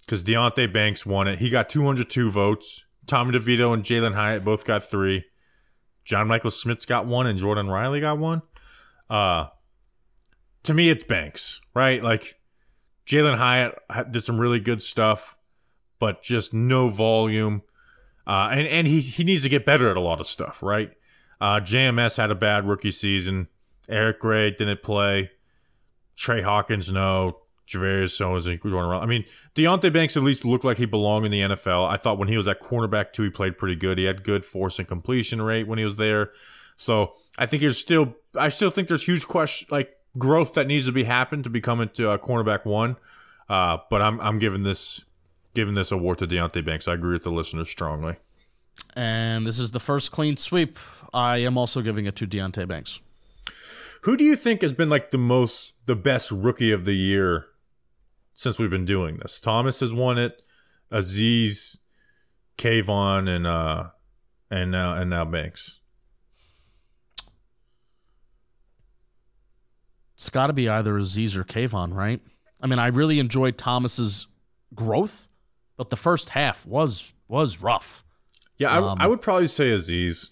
because 0.00 0.24
Deonte 0.24 0.72
Banks 0.72 1.04
won 1.04 1.28
it. 1.28 1.38
He 1.38 1.50
got 1.50 1.68
202 1.68 2.30
votes. 2.30 2.86
Tommy 3.06 3.38
DeVito 3.38 3.74
and 3.74 3.82
Jalin 3.82 4.14
Hyatt 4.14 4.44
both 4.44 4.64
got 4.64 4.84
three. 4.84 5.24
John 6.04 6.26
Michael 6.26 6.50
Schmitz 6.50 6.86
got 6.86 7.06
one, 7.06 7.26
and 7.26 7.38
Jordan 7.38 7.68
Riley 7.68 8.00
got 8.00 8.18
one. 8.18 8.40
Uh, 9.10 9.48
to 10.62 10.72
me, 10.72 10.88
it's 10.88 11.04
Banks, 11.04 11.60
right? 11.74 12.02
Like 12.02 12.40
Jalin 13.06 13.36
Hyatt 13.36 13.78
did 14.10 14.24
some 14.24 14.40
really 14.40 14.60
good 14.60 14.80
stuff, 14.80 15.36
but 15.98 16.22
just 16.22 16.54
no 16.54 16.88
volume. 16.88 17.62
Uh, 18.30 18.48
and 18.52 18.68
and 18.68 18.86
he 18.86 19.00
he 19.00 19.24
needs 19.24 19.42
to 19.42 19.48
get 19.48 19.66
better 19.66 19.90
at 19.90 19.96
a 19.96 20.00
lot 20.00 20.20
of 20.20 20.26
stuff, 20.26 20.62
right? 20.62 20.92
Uh, 21.40 21.58
JMS 21.58 22.16
had 22.16 22.30
a 22.30 22.36
bad 22.36 22.64
rookie 22.64 22.92
season. 22.92 23.48
Eric 23.88 24.20
Gray 24.20 24.52
didn't 24.52 24.84
play. 24.84 25.32
Tre 26.14 26.40
Hawkins, 26.40 26.92
no. 26.92 27.38
Javarius 27.66 28.16
Jones 28.16 28.46
and 28.46 28.60
Jordan 28.62 28.88
Riley. 28.88 29.02
I 29.02 29.06
mean, 29.06 29.24
Deonte 29.56 29.92
Banks 29.92 30.16
at 30.16 30.22
least 30.22 30.44
looked 30.44 30.64
like 30.64 30.76
he 30.76 30.84
belonged 30.84 31.24
in 31.24 31.32
the 31.32 31.40
NFL. 31.40 31.88
I 31.88 31.96
thought 31.96 32.18
when 32.18 32.28
he 32.28 32.36
was 32.36 32.46
at 32.46 32.60
cornerback 32.60 33.12
too, 33.12 33.24
he 33.24 33.30
played 33.30 33.58
pretty 33.58 33.76
good. 33.76 33.98
He 33.98 34.04
had 34.04 34.22
good 34.22 34.44
force 34.44 34.78
and 34.78 34.86
completion 34.86 35.42
rate 35.42 35.66
when 35.66 35.78
he 35.78 35.84
was 35.84 35.96
there. 35.96 36.30
So 36.76 37.14
I 37.36 37.46
think 37.46 37.62
there's 37.62 37.78
still, 37.78 38.14
I 38.36 38.48
still 38.48 38.70
think 38.70 38.86
there's 38.86 39.04
huge 39.04 39.26
question, 39.26 39.66
like 39.72 39.96
growth 40.18 40.54
that 40.54 40.68
needs 40.68 40.86
to 40.86 40.92
be 40.92 41.04
happened 41.04 41.44
to 41.44 41.50
become 41.50 41.80
into 41.80 42.10
a 42.10 42.18
cornerback 42.18 42.64
one. 42.64 42.96
Uh, 43.48 43.78
but 43.88 44.02
I'm, 44.02 44.20
I'm 44.20 44.38
giving 44.38 44.62
this, 44.62 45.04
giving 45.54 45.74
this 45.74 45.90
award 45.90 46.18
to 46.18 46.26
Deonte 46.26 46.64
Banks. 46.64 46.88
I 46.88 46.94
agree 46.94 47.12
with 47.12 47.24
the 47.24 47.30
listeners 47.30 47.68
strongly. 47.68 48.16
And 48.94 49.46
this 49.46 49.58
is 49.58 49.72
the 49.72 49.80
first 49.80 50.12
clean 50.12 50.36
sweep. 50.36 50.78
I 51.12 51.38
am 51.38 51.58
also 51.58 51.82
giving 51.82 52.06
it 52.06 52.16
to 52.16 52.26
Deontay 52.26 52.68
Banks. 52.68 53.00
Who 54.02 54.16
do 54.16 54.24
you 54.24 54.36
think 54.36 54.62
has 54.62 54.72
been 54.72 54.88
like 54.88 55.10
the 55.10 55.18
most, 55.18 55.74
the 55.86 55.96
best 55.96 56.30
rookie 56.30 56.72
of 56.72 56.84
the 56.84 56.94
year 56.94 57.46
since 58.34 58.58
we've 58.58 58.70
been 58.70 58.86
doing 58.86 59.18
this? 59.18 59.38
Thomas 59.38 59.80
has 59.80 59.92
won 59.92 60.18
it. 60.18 60.40
Azeez, 60.90 61.78
Kayvon, 62.58 63.28
and 63.28 63.46
uh, 63.46 63.90
and 64.50 64.70
now 64.70 64.94
and 64.94 65.10
now 65.10 65.24
Banks. 65.24 65.80
It's 70.14 70.30
got 70.30 70.48
to 70.48 70.52
be 70.52 70.68
either 70.68 70.94
Azeez 70.94 71.36
or 71.36 71.44
Kayvon, 71.44 71.94
right? 71.94 72.20
I 72.60 72.66
mean, 72.66 72.78
I 72.78 72.88
really 72.88 73.18
enjoyed 73.18 73.56
Thomas's 73.56 74.26
growth, 74.74 75.28
but 75.80 75.88
the 75.88 75.96
first 75.96 76.28
half 76.28 76.66
was 76.66 77.14
was 77.26 77.62
rough. 77.62 78.04
Yeah, 78.58 78.70
I, 78.70 78.86
Um, 78.86 78.98
I 79.00 79.06
would 79.06 79.22
probably 79.22 79.46
say 79.46 79.70
Azeez. 79.70 80.28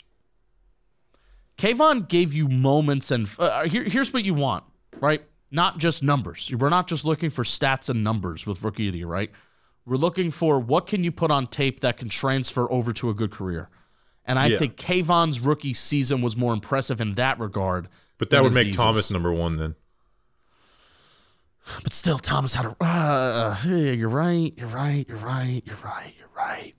Kayvon 1.56 2.06
gave 2.06 2.34
you 2.34 2.48
moments, 2.48 3.10
and 3.10 3.26
uh, 3.38 3.64
here, 3.64 3.84
here's 3.84 4.12
what 4.12 4.26
you 4.26 4.34
want, 4.34 4.64
right? 5.00 5.22
Not 5.50 5.78
just 5.78 6.02
numbers. 6.02 6.52
We're 6.54 6.68
not 6.68 6.86
just 6.86 7.06
looking 7.06 7.30
for 7.30 7.44
stats 7.44 7.88
and 7.88 8.04
numbers 8.04 8.46
with 8.46 8.62
rookie 8.62 8.88
of 8.88 8.92
the 8.92 8.98
year, 8.98 9.06
right? 9.06 9.30
We're 9.86 9.96
looking 9.96 10.30
for 10.30 10.60
what 10.60 10.86
can 10.86 11.02
you 11.02 11.10
put 11.10 11.30
on 11.30 11.46
tape 11.46 11.80
that 11.80 11.96
can 11.96 12.10
transfer 12.10 12.70
over 12.70 12.92
to 12.92 13.08
a 13.08 13.14
good 13.14 13.30
career. 13.30 13.70
And 14.26 14.38
I 14.38 14.48
Yeah. 14.48 14.58
think 14.58 14.76
Kayvon's 14.76 15.40
rookie 15.40 15.72
season 15.72 16.20
was 16.20 16.36
more 16.36 16.52
impressive 16.52 17.00
in 17.00 17.14
that 17.14 17.40
regard. 17.40 17.88
But 18.18 18.28
that 18.28 18.42
would 18.42 18.52
make 18.52 18.76
Thomas 18.76 19.10
number 19.10 19.32
one 19.32 19.56
then. 19.56 19.76
But 21.82 21.92
still, 21.92 22.18
Thomas 22.18 22.54
had 22.54 22.66
a. 22.66 22.76
Uh, 22.84 23.56
you're 23.66 24.08
right. 24.08 24.52
You're 24.56 24.68
right. 24.68 25.04
You're 25.08 25.18
right. 25.18 25.62
You're 25.66 25.76
right. 25.84 26.14
You're 26.18 26.28
right. 26.36 26.74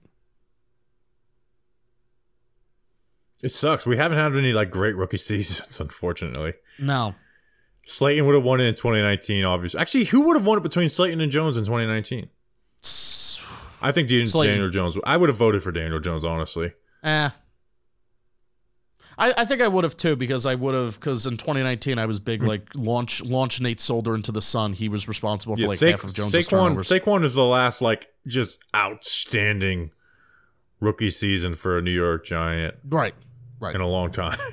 It 3.41 3.49
sucks. 3.51 3.85
We 3.85 3.97
haven't 3.97 4.17
had 4.17 4.35
any 4.35 4.53
like 4.53 4.69
great 4.69 4.95
rookie 4.95 5.17
seasons, 5.29 5.79
unfortunately. 5.79 6.53
No. 6.77 7.15
Slayton 7.85 8.25
would 8.25 8.35
have 8.35 8.43
won 8.43 8.59
it 8.61 8.65
in 8.65 8.75
2019, 8.75 9.45
obviously. 9.45 9.79
Actually, 9.79 10.03
who 10.05 10.21
would 10.21 10.35
have 10.35 10.45
won 10.45 10.57
it 10.57 10.61
between 10.61 10.89
Slayton 10.89 11.21
and 11.21 11.31
Jones 11.31 11.57
in 11.57 11.63
2019? 11.63 12.29
I 13.81 13.91
think 13.91 14.09
Dan- 14.09 14.27
Slayton. 14.27 14.55
Daniel 14.55 14.69
Jones. 14.69 14.97
I 15.05 15.17
would 15.17 15.29
have 15.29 15.37
voted 15.37 15.63
for 15.63 15.71
Daniel 15.71 15.99
Jones, 15.99 16.23
honestly. 16.25 16.73
Eh. 17.03 17.29
I, 19.19 19.33
I 19.37 19.45
think 19.45 19.61
I 19.61 19.67
would 19.67 19.83
have 19.83 19.97
too 19.97 20.15
because 20.15 20.45
I 20.45 20.55
would 20.55 20.73
have 20.73 20.99
because 20.99 21.25
in 21.27 21.33
2019 21.37 21.99
I 21.99 22.05
was 22.05 22.19
big 22.19 22.41
like 22.41 22.69
launch 22.73 23.21
launch 23.23 23.59
Nate 23.59 23.79
Solder 23.81 24.15
into 24.15 24.31
the 24.31 24.41
sun. 24.41 24.73
He 24.73 24.87
was 24.87 25.07
responsible 25.07 25.55
for 25.55 25.61
Yeah, 25.61 25.67
like 25.67 25.77
Sa- 25.77 25.87
half 25.91 26.03
of 26.05 26.13
Jones' 26.13 26.31
Saquon, 26.31 26.49
turnovers. 26.49 26.89
Saquon 26.89 27.23
is 27.23 27.33
the 27.33 27.43
last 27.45 27.81
like 27.81 28.07
just 28.25 28.63
outstanding 28.73 29.91
rookie 30.79 31.09
season 31.09 31.53
for 31.55 31.77
a 31.77 31.81
New 31.81 31.91
York 31.91 32.25
Giant 32.25 32.75
right, 32.87 33.13
right. 33.59 33.75
in 33.75 33.81
a 33.81 33.87
long 33.87 34.11
time. 34.11 34.37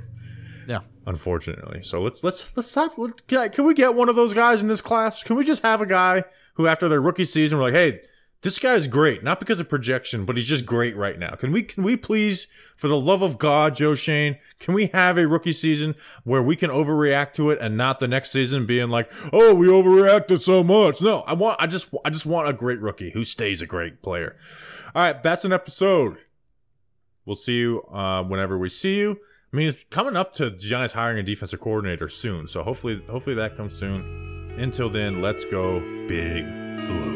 Yeah. 0.68 0.80
unfortunately. 1.06 1.82
So 1.82 2.02
let's 2.02 2.24
let's 2.24 2.56
let's 2.56 2.74
have 2.74 2.98
let's, 2.98 3.22
can 3.22 3.50
can 3.50 3.64
we 3.66 3.72
get 3.72 3.94
one 3.94 4.08
of 4.08 4.16
those 4.16 4.34
guys 4.34 4.62
in 4.62 4.66
this 4.66 4.80
class? 4.80 5.22
Can 5.22 5.36
we 5.36 5.44
just 5.44 5.62
have 5.62 5.80
a 5.80 5.86
guy 5.86 6.24
who 6.54 6.66
after 6.66 6.88
their 6.88 7.00
rookie 7.00 7.24
season 7.24 7.56
we're 7.58 7.66
like, 7.66 7.74
hey, 7.74 8.00
this 8.42 8.58
guy's 8.58 8.86
great, 8.86 9.24
not 9.24 9.40
because 9.40 9.60
of 9.60 9.68
projection, 9.68 10.24
but 10.24 10.36
he's 10.36 10.48
just 10.48 10.66
great 10.66 10.96
right 10.96 11.18
now. 11.18 11.30
Can 11.34 11.52
we 11.52 11.62
can 11.62 11.82
we 11.82 11.96
please, 11.96 12.46
for 12.76 12.88
the 12.88 12.98
love 12.98 13.22
of 13.22 13.38
God, 13.38 13.74
Joe 13.74 13.94
Schoen, 13.94 14.36
can 14.60 14.74
we 14.74 14.86
have 14.88 15.18
a 15.18 15.26
rookie 15.26 15.52
season 15.52 15.94
where 16.24 16.42
we 16.42 16.54
can 16.54 16.70
overreact 16.70 17.32
to 17.34 17.50
it 17.50 17.58
and 17.60 17.76
not 17.76 17.98
the 17.98 18.08
next 18.08 18.30
season 18.30 18.66
being 18.66 18.88
like, 18.88 19.10
oh, 19.32 19.54
we 19.54 19.66
overreacted 19.66 20.42
so 20.42 20.62
much. 20.62 21.00
No, 21.00 21.20
I 21.22 21.32
want 21.32 21.56
I 21.60 21.66
just 21.66 21.92
I 22.04 22.10
just 22.10 22.26
want 22.26 22.48
a 22.48 22.52
great 22.52 22.80
rookie 22.80 23.10
who 23.10 23.24
stays 23.24 23.62
a 23.62 23.66
great 23.66 24.02
player. 24.02 24.36
All 24.94 25.02
right, 25.02 25.22
that's 25.22 25.44
an 25.44 25.52
episode. 25.52 26.18
We'll 27.24 27.36
see 27.36 27.58
you 27.58 27.82
uh, 27.92 28.22
whenever 28.22 28.56
we 28.56 28.68
see 28.68 28.98
you. 28.98 29.18
I 29.52 29.56
mean, 29.56 29.68
it's 29.68 29.84
coming 29.90 30.16
up 30.16 30.34
to 30.34 30.50
Giants 30.50 30.92
hiring 30.92 31.18
a 31.18 31.22
defensive 31.22 31.60
coordinator 31.60 32.08
soon, 32.08 32.46
so 32.46 32.62
hopefully, 32.62 33.02
hopefully 33.08 33.36
that 33.36 33.56
comes 33.56 33.74
soon. 33.74 34.54
Until 34.58 34.88
then, 34.88 35.22
let's 35.22 35.44
go 35.44 35.80
big 36.06 36.46
blue. 36.46 37.15